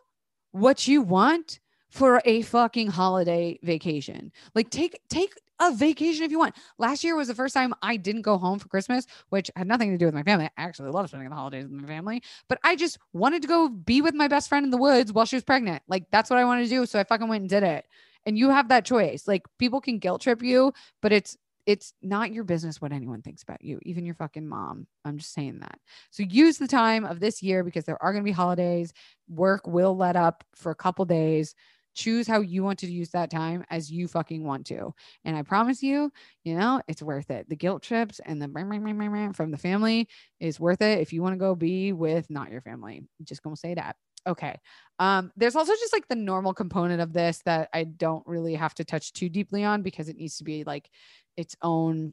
what 0.51 0.89
you 0.89 1.03
want 1.03 1.61
for 1.91 2.21
a 2.25 2.43
fucking 2.43 2.89
holiday 2.89 3.61
vacation. 3.63 4.33
Like 4.55 4.71
take 4.71 5.01
take 5.09 5.35
a 5.61 5.73
vacation 5.73 6.25
if 6.25 6.31
you 6.31 6.39
want. 6.39 6.57
Last 6.79 7.05
year 7.05 7.15
was 7.15 7.29
the 7.29 7.35
first 7.35 7.55
time 7.55 7.75
I 7.83 7.97
didn't 7.97 8.23
go 8.23 8.39
home 8.39 8.59
for 8.59 8.69
Christmas, 8.69 9.07
which 9.29 9.51
had 9.55 9.69
nothing 9.69 9.93
to 9.93 9.99
do 9.99 10.07
with 10.07 10.15
my 10.15 10.23
family. 10.23 10.47
I 10.47 10.63
actually 10.63 10.91
love 10.91 11.09
spending 11.09 11.29
the 11.29 11.35
holidays 11.35 11.65
with 11.65 11.73
my 11.73 11.87
family, 11.87 12.23
but 12.49 12.59
I 12.65 12.77
just 12.77 12.99
wanted 13.13 13.43
to 13.43 13.49
go 13.49 13.69
be 13.69 14.03
with 14.03 14.15
my 14.15 14.27
best 14.27 14.49
friend 14.49 14.65
in 14.65 14.71
the 14.71 14.79
woods 14.79 15.13
while 15.13 15.27
she 15.27 15.37
was 15.37 15.45
pregnant. 15.45 15.83
Like 15.87 16.11
that's 16.11 16.31
what 16.31 16.39
I 16.39 16.45
wanted 16.45 16.65
to 16.65 16.71
do. 16.71 16.87
So 16.87 16.99
I 16.99 17.05
fucking 17.05 17.29
went 17.29 17.43
and 17.43 17.51
did 17.51 17.63
it. 17.63 17.87
And 18.27 18.37
you 18.37 18.51
have 18.51 18.69
that 18.69 18.85
choice. 18.85 19.29
Like 19.29 19.43
people 19.59 19.81
can 19.81 19.99
guilt 19.99 20.23
trip 20.23 20.43
you, 20.43 20.73
but 21.01 21.13
it's 21.13 21.37
it's 21.67 21.93
not 22.03 22.33
your 22.33 22.43
business 22.43 22.81
what 22.81 22.93
anyone 22.93 23.23
thinks 23.23 23.43
about 23.43 23.63
you, 23.63 23.79
even 23.83 24.05
your 24.05 24.15
fucking 24.15 24.49
mom. 24.49 24.87
I'm 25.05 25.19
just 25.19 25.33
saying 25.33 25.61
that. 25.61 25.79
So 26.11 26.23
use 26.23 26.59
the 26.59 26.67
time 26.67 27.05
of 27.05 27.21
this 27.21 27.43
year 27.43 27.63
because 27.63 27.85
there 27.85 28.03
are 28.03 28.13
going 28.13 28.25
to 28.25 28.29
be 28.29 28.33
holidays. 28.33 28.93
Work 29.29 29.67
will 29.67 29.97
let 29.97 30.17
up 30.17 30.43
for 30.55 30.73
a 30.73 30.75
couple 30.75 31.05
days 31.05 31.55
choose 32.01 32.27
how 32.27 32.41
you 32.41 32.63
want 32.65 32.79
to 32.81 32.91
use 32.91 33.11
that 33.11 33.31
time 33.31 33.65
as 33.71 33.91
you 33.91 34.09
fucking 34.09 34.43
want 34.43 34.67
to. 34.67 34.95
And 35.25 35.37
I 35.37 35.43
promise 35.43 35.83
you, 35.83 36.11
you 36.45 36.57
know, 36.57 36.81
it's 36.89 37.03
worth 37.03 37.31
it. 37.31 37.49
The 37.49 37.57
guilt 37.57 37.83
trips 37.83 38.21
and 38.25 38.41
the 38.41 39.33
from 39.35 39.51
the 39.51 39.59
family 39.59 40.09
is 40.41 40.59
worth 40.59 40.81
it 40.81 41.01
if 41.01 41.13
you 41.13 41.23
want 41.23 41.35
to 41.35 41.39
go 41.39 41.55
be 41.55 41.93
with 41.93 42.31
not 42.31 42.51
your 42.51 42.63
family. 42.63 43.05
Just 43.23 43.43
gonna 43.43 43.57
say 43.57 43.75
that. 43.75 43.97
Okay. 44.27 44.59
Um, 44.99 45.31
there's 45.37 45.57
also 45.57 45.73
just 45.73 45.93
like 45.93 46.09
the 46.09 46.15
normal 46.17 46.55
component 46.55 47.01
of 47.01 47.13
this 47.13 47.41
that 47.45 47.69
I 47.73 47.85
don't 47.85 48.27
really 48.27 48.55
have 48.55 48.75
to 48.75 48.85
touch 48.85 49.13
too 49.13 49.29
deeply 49.29 49.65
on 49.65 49.83
because 49.83 50.09
it 50.09 50.17
needs 50.17 50.37
to 50.39 50.45
be 50.45 50.65
like 50.65 50.91
its 51.37 51.57
own 51.63 52.13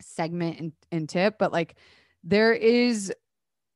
segment 0.00 0.60
and, 0.60 0.72
and 0.92 1.08
tip. 1.08 1.36
But 1.38 1.52
like 1.52 1.76
there 2.24 2.52
is 2.52 3.12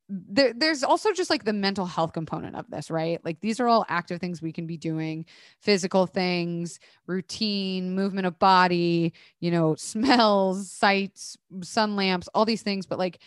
there, 0.08 0.52
there's 0.52 0.82
also 0.82 1.12
just 1.12 1.30
like 1.30 1.44
the 1.44 1.52
mental 1.52 1.86
health 1.86 2.12
component 2.12 2.56
of 2.56 2.68
this, 2.70 2.90
right? 2.90 3.24
Like 3.24 3.40
these 3.40 3.60
are 3.60 3.68
all 3.68 3.86
active 3.88 4.20
things 4.20 4.42
we 4.42 4.52
can 4.52 4.66
be 4.66 4.76
doing, 4.76 5.24
physical 5.60 6.06
things, 6.06 6.78
routine, 7.06 7.94
movement 7.94 8.26
of 8.26 8.38
body, 8.38 9.14
you 9.40 9.50
know, 9.50 9.74
smells, 9.76 10.70
sights, 10.70 11.38
sun 11.62 11.96
lamps, 11.96 12.28
all 12.34 12.44
these 12.44 12.62
things. 12.62 12.86
But 12.86 12.98
like 12.98 13.20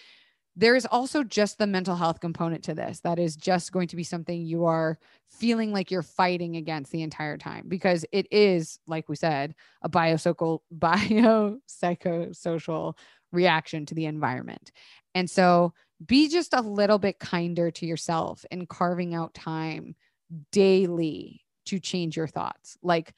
there 0.55 0.75
is 0.75 0.85
also 0.87 1.23
just 1.23 1.59
the 1.59 1.67
mental 1.67 1.95
health 1.95 2.19
component 2.19 2.63
to 2.63 2.73
this 2.73 3.01
that 3.01 3.19
is 3.19 3.35
just 3.35 3.71
going 3.71 3.87
to 3.87 3.95
be 3.95 4.03
something 4.03 4.43
you 4.43 4.65
are 4.65 4.97
feeling 5.27 5.71
like 5.71 5.91
you're 5.91 6.01
fighting 6.01 6.55
against 6.55 6.91
the 6.91 7.03
entire 7.03 7.37
time 7.37 7.65
because 7.67 8.03
it 8.11 8.25
is, 8.31 8.79
like 8.87 9.07
we 9.07 9.15
said, 9.15 9.53
a 9.83 9.89
biopsychosocial 9.89 10.61
biopsychosocial 10.79 12.97
reaction 13.31 13.85
to 13.85 13.93
the 13.93 14.05
environment. 14.05 14.71
And 15.13 15.29
so 15.29 15.73
be 16.05 16.29
just 16.29 16.53
a 16.53 16.61
little 16.61 16.99
bit 16.99 17.19
kinder 17.19 17.71
to 17.71 17.85
yourself 17.85 18.45
and 18.51 18.69
carving 18.69 19.15
out 19.15 19.33
time 19.33 19.95
daily 20.51 21.43
to 21.65 21.79
change 21.79 22.15
your 22.15 22.27
thoughts. 22.27 22.77
Like, 22.81 23.13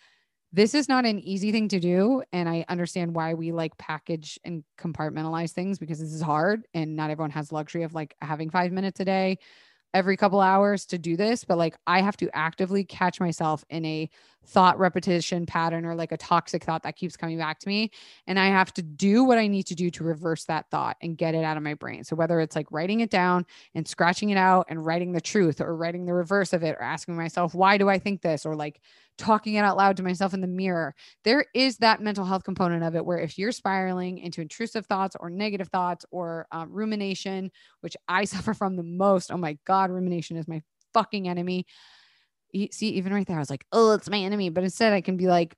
this 0.51 0.73
is 0.73 0.89
not 0.89 1.05
an 1.05 1.19
easy 1.19 1.51
thing 1.51 1.67
to 1.69 1.79
do. 1.79 2.23
And 2.33 2.49
I 2.49 2.65
understand 2.67 3.13
why 3.13 3.35
we 3.35 3.51
like 3.51 3.77
package 3.77 4.39
and 4.43 4.63
compartmentalize 4.79 5.51
things 5.51 5.77
because 5.77 5.99
this 5.99 6.13
is 6.13 6.21
hard 6.21 6.67
and 6.73 6.95
not 6.95 7.11
everyone 7.11 7.31
has 7.31 7.51
luxury 7.51 7.83
of 7.83 7.93
like 7.93 8.15
having 8.21 8.49
five 8.49 8.71
minutes 8.71 8.99
a 8.99 9.05
day 9.05 9.37
every 9.93 10.17
couple 10.17 10.39
hours 10.39 10.85
to 10.87 10.97
do 10.97 11.15
this, 11.15 11.43
but 11.43 11.57
like 11.57 11.75
I 11.87 12.01
have 12.01 12.17
to 12.17 12.29
actively 12.35 12.83
catch 12.83 13.19
myself 13.19 13.63
in 13.69 13.85
a 13.85 14.09
thought 14.45 14.79
repetition 14.79 15.45
pattern 15.45 15.85
or 15.85 15.93
like 15.93 16.11
a 16.11 16.17
toxic 16.17 16.63
thought 16.63 16.83
that 16.83 16.95
keeps 16.95 17.15
coming 17.15 17.37
back 17.37 17.59
to 17.59 17.67
me. 17.67 17.91
And 18.25 18.39
I 18.39 18.47
have 18.47 18.73
to 18.73 18.81
do 18.81 19.23
what 19.23 19.37
I 19.37 19.47
need 19.47 19.67
to 19.67 19.75
do 19.75 19.91
to 19.91 20.03
reverse 20.03 20.45
that 20.45 20.69
thought 20.71 20.97
and 21.01 21.17
get 21.17 21.35
it 21.35 21.43
out 21.43 21.57
of 21.57 21.63
my 21.63 21.75
brain. 21.75 22.03
So 22.03 22.15
whether 22.15 22.39
it's 22.39 22.55
like 22.55 22.71
writing 22.71 23.01
it 23.01 23.11
down 23.11 23.45
and 23.75 23.87
scratching 23.87 24.31
it 24.31 24.37
out 24.37 24.65
and 24.69 24.83
writing 24.83 25.11
the 25.11 25.21
truth 25.21 25.61
or 25.61 25.75
writing 25.75 26.05
the 26.05 26.13
reverse 26.13 26.53
of 26.53 26.63
it 26.63 26.75
or 26.79 26.81
asking 26.81 27.15
myself, 27.15 27.53
why 27.53 27.77
do 27.77 27.89
I 27.89 27.99
think 27.99 28.21
this? 28.21 28.45
Or 28.45 28.55
like 28.55 28.81
talking 29.19 29.55
it 29.55 29.59
out 29.59 29.77
loud 29.77 29.97
to 29.97 30.03
myself 30.03 30.33
in 30.33 30.41
the 30.41 30.47
mirror. 30.47 30.95
There 31.23 31.45
is 31.53 31.77
that 31.77 32.01
mental 32.01 32.25
health 32.25 32.43
component 32.43 32.83
of 32.83 32.95
it 32.95 33.05
where 33.05 33.19
if 33.19 33.37
you're 33.37 33.51
spiraling 33.51 34.17
into 34.17 34.41
intrusive 34.41 34.85
thoughts 34.87 35.15
or 35.19 35.29
negative 35.29 35.67
thoughts 35.67 36.05
or 36.09 36.47
um, 36.51 36.71
rumination, 36.71 37.51
which 37.81 37.97
I 38.07 38.23
suffer 38.25 38.53
from 38.53 38.77
the 38.77 38.83
most, 38.83 39.31
oh 39.31 39.37
my 39.37 39.59
God, 39.65 39.91
rumination 39.91 40.37
is 40.37 40.47
my 40.47 40.63
fucking 40.93 41.27
enemy. 41.27 41.65
See, 42.53 42.89
even 42.89 43.13
right 43.13 43.27
there, 43.27 43.37
I 43.37 43.39
was 43.39 43.49
like, 43.49 43.65
oh, 43.71 43.93
it's 43.93 44.09
my 44.09 44.17
enemy. 44.17 44.49
But 44.49 44.63
instead, 44.63 44.93
I 44.93 45.01
can 45.01 45.17
be 45.17 45.27
like, 45.27 45.55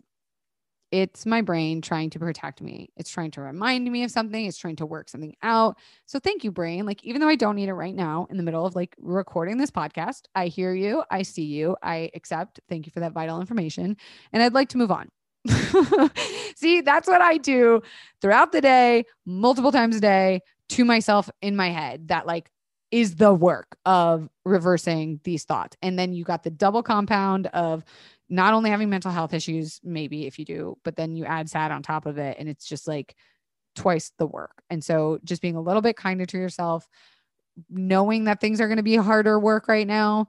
it's 0.92 1.26
my 1.26 1.42
brain 1.42 1.82
trying 1.82 2.10
to 2.10 2.20
protect 2.20 2.62
me. 2.62 2.89
It's 2.98 3.10
trying 3.10 3.32
to 3.32 3.42
remind 3.42 3.89
me 3.89 4.04
of 4.04 4.12
something. 4.12 4.46
It's 4.46 4.58
trying 4.58 4.76
to 4.78 4.86
work 4.86 5.08
something 5.08 5.36
out. 5.42 5.78
So 6.06 6.20
thank 6.20 6.44
you, 6.44 6.52
brain. 6.52 6.86
Like, 6.86 7.04
even 7.06 7.22
though 7.22 7.30
I 7.30 7.38
don't 7.38 7.56
need 7.56 7.70
it 7.70 7.74
right 7.74 7.96
now 7.96 8.28
in 8.30 8.36
the 8.36 8.44
middle 8.44 8.66
of 8.66 8.76
like 8.76 8.96
recording 9.00 9.58
this 9.58 9.72
podcast, 9.72 10.24
I 10.36 10.48
hear 10.48 10.74
you. 10.74 11.04
I 11.10 11.22
see 11.22 11.46
you. 11.46 11.78
I 11.82 12.12
accept. 12.14 12.60
Thank 12.68 12.86
you 12.86 12.92
for 12.92 13.00
that 13.00 13.14
vital 13.14 13.39
information. 13.39 13.96
And 14.34 14.44
I'd 14.44 14.54
like 14.54 14.70
to 14.70 14.78
move 14.78 14.92
on. 14.92 15.08
see, 16.56 16.82
that's 16.82 17.08
what 17.08 17.22
I 17.22 17.38
do 17.38 17.82
throughout 18.22 18.52
the 18.52 18.62
day, 18.62 19.06
multiple 19.26 19.72
times 19.72 19.96
a 19.96 20.02
day 20.02 20.42
to 20.70 20.86
myself 20.86 21.30
in 21.42 21.56
my 21.56 21.70
head 21.70 22.10
that 22.10 22.28
like 22.28 22.50
is 22.92 23.16
the 23.16 23.34
work 23.34 23.78
of 23.86 24.30
reversing 24.46 25.20
these 25.24 25.46
thoughts. 25.46 25.78
And 25.82 25.98
then 25.98 26.14
you 26.14 26.24
got 26.24 26.44
the 26.44 26.50
double 26.50 26.84
compound 26.84 27.48
of 27.48 27.84
not 28.30 28.54
only 28.54 28.70
having 28.70 28.89
mental 28.89 29.12
health 29.12 29.34
issues, 29.34 29.80
maybe 29.84 30.28
if 30.28 30.38
you 30.38 30.46
do, 30.46 30.78
but 30.84 30.96
then 30.96 31.16
you 31.16 31.26
add 31.26 31.50
sad 31.50 31.72
on 31.72 31.84
top 31.84 32.06
of 32.06 32.18
it. 32.18 32.38
And 32.39 32.48
it's 32.50 32.66
just 32.66 32.88
like 32.88 33.16
twice 33.76 34.12
the 34.18 34.28
work. 34.28 34.62
And 34.70 34.84
so 34.84 35.20
just 35.24 35.42
being 35.42 35.56
a 35.56 35.62
little 35.62 35.82
bit 35.82 35.96
kinder 35.96 36.26
to 36.26 36.38
yourself, 36.38 36.88
knowing 37.70 38.26
that 38.26 38.42
things 38.42 38.62
are 38.62 38.68
going 38.68 38.78
to 38.78 38.84
be 38.84 38.96
harder 38.96 39.39
work 39.39 39.68
right 39.68 39.88
now, 39.88 40.28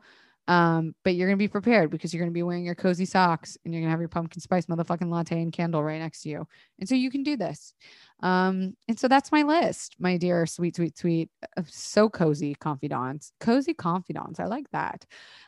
Um, 0.48 0.94
but 1.04 1.14
you're 1.14 1.28
gonna 1.28 1.36
be 1.36 1.48
prepared 1.48 1.90
because 1.90 2.12
you're 2.12 2.22
gonna 2.22 2.32
be 2.32 2.42
wearing 2.42 2.64
your 2.64 2.74
cozy 2.74 3.04
socks 3.04 3.56
and 3.64 3.72
you're 3.72 3.80
gonna 3.80 3.92
have 3.92 4.00
your 4.00 4.08
pumpkin 4.08 4.40
spice 4.40 4.66
motherfucking 4.66 5.08
latte 5.08 5.40
and 5.40 5.52
candle 5.52 5.84
right 5.84 6.00
next 6.00 6.22
to 6.22 6.30
you. 6.30 6.46
And 6.80 6.88
so 6.88 6.94
you 6.96 7.10
can 7.10 7.22
do 7.22 7.36
this. 7.36 7.74
Um, 8.22 8.76
and 8.88 8.98
so 8.98 9.06
that's 9.08 9.30
my 9.30 9.42
list, 9.42 9.96
my 9.98 10.16
dear 10.16 10.46
sweet, 10.46 10.76
sweet, 10.76 10.98
sweet, 10.98 11.30
uh, 11.56 11.62
so 11.66 12.08
cozy 12.08 12.54
confidants, 12.54 13.32
cozy 13.40 13.74
confidants. 13.74 14.40
I 14.40 14.46
like 14.46 14.68
that. 14.72 15.04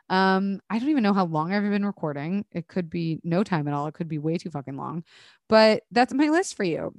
Um, 0.09 0.61
I 0.71 0.79
don't 0.79 0.91
even 0.91 1.03
know 1.03 1.13
how 1.13 1.27
long 1.27 1.53
I've 1.53 1.63
been 1.63 1.87
recording. 1.87 2.45
It 2.53 2.69
could 2.69 2.89
be 2.89 3.21
no 3.25 3.43
time 3.43 3.67
at 3.67 3.75
all. 3.75 3.87
It 3.89 3.95
could 3.95 4.09
be 4.09 4.19
way 4.19 4.39
too 4.39 4.51
fucking 4.51 4.77
long, 4.77 5.05
but 5.49 5.83
that's 5.91 6.15
my 6.15 6.29
list 6.29 6.57
for 6.57 6.65
you. 6.65 6.95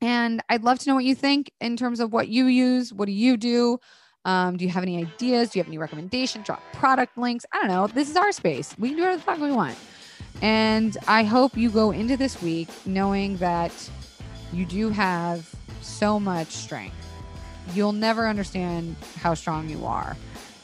And 0.00 0.42
I'd 0.48 0.64
love 0.64 0.78
to 0.80 0.88
know 0.88 0.94
what 0.94 1.04
you 1.04 1.14
think 1.14 1.52
in 1.60 1.76
terms 1.76 2.00
of 2.00 2.12
what 2.12 2.28
you 2.28 2.46
use. 2.46 2.92
What 2.92 3.06
do 3.06 3.12
you 3.12 3.36
do? 3.36 3.78
Um, 4.24 4.56
do 4.56 4.64
you 4.64 4.70
have 4.70 4.82
any 4.82 4.98
ideas? 4.98 5.50
Do 5.50 5.58
you 5.58 5.62
have 5.62 5.68
any 5.68 5.78
recommendations? 5.78 6.46
Drop 6.46 6.62
product 6.72 7.16
links. 7.16 7.46
I 7.52 7.58
don't 7.58 7.68
know. 7.68 7.86
This 7.86 8.10
is 8.10 8.16
our 8.16 8.32
space. 8.32 8.74
We 8.78 8.88
can 8.88 8.96
do 8.98 9.02
whatever 9.04 9.18
the 9.18 9.24
fuck 9.24 9.38
we 9.40 9.52
want. 9.52 9.76
And 10.42 10.96
I 11.08 11.24
hope 11.24 11.56
you 11.56 11.70
go 11.70 11.90
into 11.90 12.16
this 12.16 12.40
week 12.42 12.68
knowing 12.86 13.36
that 13.38 13.72
you 14.52 14.64
do 14.64 14.90
have 14.90 15.48
so 15.80 16.20
much 16.20 16.48
strength. 16.48 16.96
You'll 17.74 17.92
never 17.92 18.26
understand 18.26 18.96
how 19.16 19.34
strong 19.34 19.68
you 19.68 19.84
are. 19.86 20.16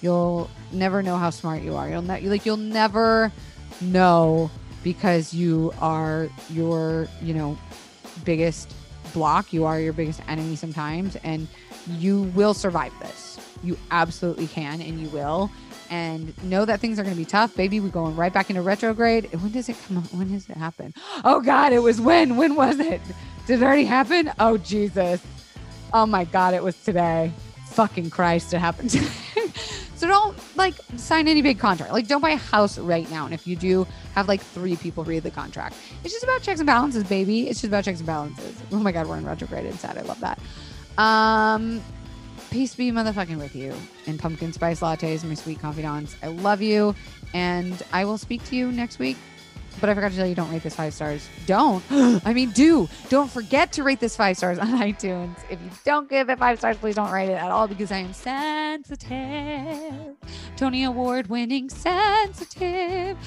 You'll 0.02 0.50
never 0.72 1.02
know 1.02 1.16
how 1.16 1.30
smart 1.30 1.62
you 1.62 1.74
are. 1.76 1.88
You'll 1.88 2.02
ne- 2.02 2.20
like 2.22 2.44
you'll 2.44 2.56
never 2.56 3.32
know 3.80 4.50
because 4.82 5.32
you 5.32 5.72
are 5.80 6.28
your, 6.50 7.08
you 7.22 7.34
know, 7.34 7.58
biggest 8.24 8.72
block. 9.12 9.52
You 9.52 9.64
are 9.64 9.80
your 9.80 9.92
biggest 9.92 10.20
enemy 10.28 10.56
sometimes 10.56 11.16
and 11.24 11.48
you 11.98 12.22
will 12.34 12.54
survive 12.54 12.92
this. 13.00 13.25
You 13.62 13.76
absolutely 13.90 14.46
can 14.46 14.80
and 14.80 15.00
you 15.00 15.08
will. 15.08 15.50
And 15.88 16.34
know 16.44 16.64
that 16.64 16.80
things 16.80 16.98
are 16.98 17.04
going 17.04 17.14
to 17.14 17.18
be 17.18 17.24
tough, 17.24 17.54
baby. 17.54 17.78
We're 17.78 17.88
going 17.88 18.16
right 18.16 18.32
back 18.32 18.50
into 18.50 18.62
retrograde. 18.62 19.32
When 19.32 19.52
does 19.52 19.68
it 19.68 19.76
come? 19.86 20.02
When 20.04 20.32
does 20.32 20.48
it 20.48 20.56
happen? 20.56 20.92
Oh 21.24 21.40
God, 21.40 21.72
it 21.72 21.78
was 21.78 22.00
when? 22.00 22.36
When 22.36 22.56
was 22.56 22.80
it? 22.80 23.00
Did 23.46 23.62
it 23.62 23.64
already 23.64 23.84
happen? 23.84 24.32
Oh 24.40 24.56
Jesus! 24.56 25.22
Oh 25.92 26.04
my 26.04 26.24
God, 26.24 26.54
it 26.54 26.62
was 26.62 26.76
today. 26.82 27.32
Fucking 27.66 28.10
Christ, 28.10 28.52
it 28.52 28.58
happened 28.58 28.90
today. 28.90 29.06
so 29.94 30.08
don't 30.08 30.36
like 30.56 30.74
sign 30.96 31.28
any 31.28 31.42
big 31.42 31.60
contract. 31.60 31.92
Like 31.92 32.08
don't 32.08 32.20
buy 32.20 32.30
a 32.30 32.36
house 32.36 32.78
right 32.78 33.08
now. 33.10 33.24
And 33.24 33.32
if 33.32 33.46
you 33.46 33.54
do, 33.54 33.86
have 34.16 34.26
like 34.26 34.40
three 34.40 34.74
people 34.74 35.04
read 35.04 35.22
the 35.22 35.30
contract. 35.30 35.76
It's 36.02 36.12
just 36.12 36.24
about 36.24 36.42
checks 36.42 36.58
and 36.58 36.66
balances, 36.66 37.04
baby. 37.04 37.48
It's 37.48 37.60
just 37.60 37.70
about 37.70 37.84
checks 37.84 38.00
and 38.00 38.06
balances. 38.06 38.60
Oh 38.72 38.78
my 38.80 38.90
God, 38.90 39.06
we're 39.06 39.18
in 39.18 39.24
retrograde. 39.24 39.72
Sad. 39.74 39.98
I 39.98 40.02
love 40.02 40.18
that. 40.20 40.40
Um, 40.98 41.82
peace 42.50 42.74
be 42.74 42.90
motherfucking 42.90 43.38
with 43.38 43.54
you 43.54 43.74
and 44.06 44.18
pumpkin 44.18 44.52
spice 44.52 44.80
lattes, 44.80 45.24
my 45.24 45.34
sweet 45.34 45.60
confidants. 45.60 46.16
I 46.22 46.28
love 46.28 46.62
you, 46.62 46.94
and 47.34 47.80
I 47.92 48.04
will 48.04 48.18
speak 48.18 48.44
to 48.46 48.56
you 48.56 48.72
next 48.72 48.98
week. 48.98 49.16
But 49.80 49.90
I 49.90 49.94
forgot 49.94 50.12
to 50.12 50.16
tell 50.16 50.26
you, 50.26 50.34
don't 50.34 50.50
rate 50.50 50.62
this 50.62 50.74
five 50.74 50.94
stars. 50.94 51.28
Don't. 51.46 51.84
I 51.90 52.32
mean, 52.32 52.50
do. 52.50 52.88
Don't 53.08 53.30
forget 53.30 53.72
to 53.72 53.82
rate 53.82 54.00
this 54.00 54.16
five 54.16 54.36
stars 54.36 54.58
on 54.58 54.68
iTunes. 54.68 55.36
If 55.50 55.60
you 55.60 55.70
don't 55.84 56.08
give 56.08 56.30
it 56.30 56.38
five 56.38 56.58
stars, 56.58 56.76
please 56.78 56.94
don't 56.94 57.10
rate 57.10 57.28
it 57.28 57.34
at 57.34 57.50
all 57.50 57.68
because 57.68 57.92
I 57.92 57.98
am 57.98 58.12
sensitive. 58.12 60.16
Tony 60.56 60.84
Award 60.84 61.28
winning 61.28 61.68
sensitive. 61.68 63.18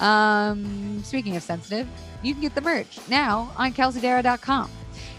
Um, 0.00 1.02
speaking 1.04 1.36
of 1.36 1.42
sensitive, 1.42 1.86
you 2.22 2.34
can 2.34 2.42
get 2.42 2.54
the 2.54 2.60
merch 2.60 2.98
now 3.08 3.52
on 3.56 3.72
kelseydarragh.com. 3.72 4.70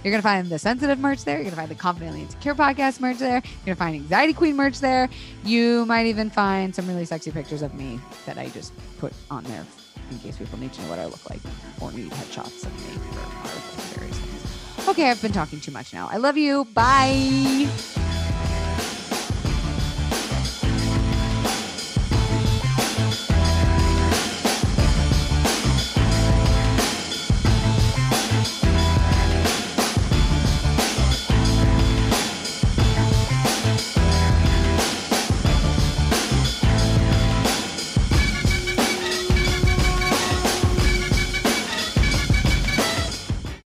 You're 0.03 0.11
going 0.11 0.21
to 0.21 0.27
find 0.27 0.47
the 0.49 0.59
sensitive 0.59 0.99
merch 0.99 1.23
there. 1.23 1.35
You're 1.35 1.43
going 1.43 1.51
to 1.51 1.57
find 1.57 1.71
the 1.71 1.75
confidently 1.75 2.21
insecure 2.21 2.55
podcast 2.55 2.99
merch 2.99 3.19
there. 3.19 3.41
You're 3.65 3.75
going 3.75 3.75
to 3.75 3.75
find 3.75 3.95
anxiety 3.95 4.33
queen 4.33 4.55
merch 4.55 4.79
there. 4.79 5.09
You 5.45 5.85
might 5.85 6.07
even 6.07 6.29
find 6.29 6.75
some 6.75 6.87
really 6.87 7.05
sexy 7.05 7.31
pictures 7.31 7.61
of 7.61 7.73
me 7.73 7.99
that 8.25 8.37
I 8.37 8.49
just 8.49 8.73
put 8.97 9.13
on 9.31 9.43
there 9.45 9.65
in 10.11 10.19
case 10.19 10.37
people 10.37 10.59
need 10.59 10.73
to 10.73 10.81
know 10.81 10.89
what 10.89 10.99
I 10.99 11.05
look 11.05 11.29
like 11.29 11.39
or 11.79 11.91
need 11.93 12.11
headshots 12.11 12.65
of 12.65 12.73
me 12.73 12.99
for 13.13 13.99
various. 13.99 14.87
Okay, 14.89 15.09
I've 15.09 15.21
been 15.21 15.31
talking 15.31 15.61
too 15.61 15.71
much 15.71 15.93
now. 15.93 16.09
I 16.11 16.17
love 16.17 16.37
you. 16.37 16.65
Bye. 16.73 17.69